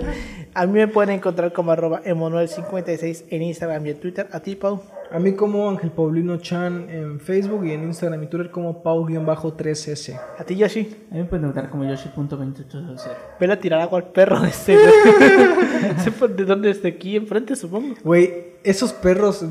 [0.54, 4.28] A mí me pueden encontrar como arroba Emanuel56 en Instagram y en Twitter.
[4.32, 4.82] A ti, Pau.
[5.10, 10.20] A mí como Ángel Paulino Chan en Facebook y en Instagram y Twitter como Pau-3S.
[10.38, 10.80] A ti, Yoshi.
[11.10, 13.10] A mí me pueden notar como Yoshi.2800.
[13.38, 14.76] Vela a tirar agua al perro de este.
[16.02, 17.16] Sepa ¿De dónde está aquí?
[17.16, 17.94] Enfrente, supongo.
[18.02, 19.44] Güey, esos perros,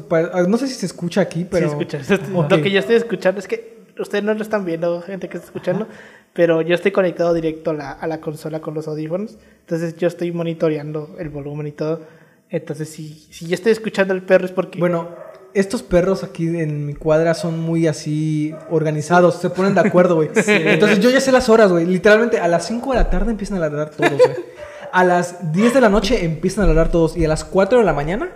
[0.47, 1.67] no sé si se escucha aquí, pero...
[1.67, 1.99] Sí, escucha.
[2.49, 5.47] Lo que yo estoy escuchando es que ustedes no lo están viendo, gente que está
[5.47, 5.87] escuchando,
[6.33, 9.37] pero yo estoy conectado directo a la, a la consola con los audífonos.
[9.61, 12.01] Entonces yo estoy monitoreando el volumen y todo.
[12.49, 14.79] Entonces, si, si yo estoy escuchando al perro es porque.
[14.79, 15.09] Bueno,
[15.53, 20.29] estos perros aquí en mi cuadra son muy así organizados, se ponen de acuerdo, güey.
[20.47, 21.85] Entonces yo ya sé las horas, güey.
[21.85, 24.51] Literalmente a las 5 de la tarde empiezan a ladrar todos, güey.
[24.93, 27.85] A las 10 de la noche empiezan a ladrar todos y a las 4 de
[27.85, 28.31] la mañana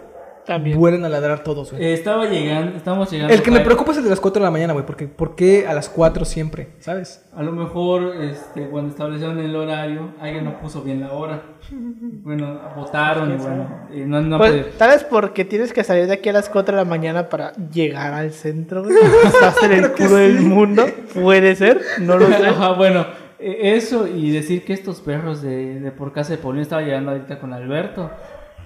[0.45, 0.77] también.
[0.77, 1.84] vuelven a ladrar todos, güey.
[1.84, 3.34] Eh, estaba llegando, estamos llegando.
[3.34, 5.35] El que me preocupa es el de las 4 de la mañana, güey, porque ¿por
[5.35, 6.69] qué a las 4 siempre?
[6.80, 7.26] ¿Sabes?
[7.35, 11.41] A lo mejor este, cuando establecieron el horario, alguien no puso bien la hora.
[11.72, 16.07] Bueno, votaron y bueno, y no, no Pues, puede- tal vez porque tienes que salir
[16.07, 18.84] de aquí a las 4 de la mañana para llegar al centro.
[18.84, 18.95] güey.
[19.26, 20.85] Estás en el culo del mundo.
[21.13, 22.45] Puede ser, no lo sé.
[22.47, 23.05] Ajá, bueno,
[23.39, 27.11] eh, eso y decir que estos perros de, de por casa de Paulino estaba llegando
[27.11, 28.11] ahorita con Alberto.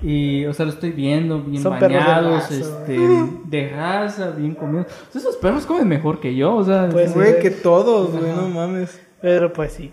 [0.01, 2.97] Y, o sea, lo estoy viendo bien Son perros de bañados, raza, este,
[3.45, 4.88] de raza, bien comidos.
[5.09, 7.41] O sea, esos perros comen mejor que yo, o sea, Pues, Güey, sí.
[7.41, 8.99] que todos, güey, no mames.
[9.21, 9.91] Pero pues sí.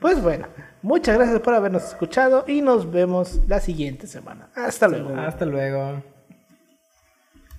[0.00, 0.46] Pues bueno,
[0.82, 4.48] muchas gracias por habernos escuchado y nos vemos la siguiente semana.
[4.54, 5.16] Hasta luego.
[5.16, 6.02] Hasta luego.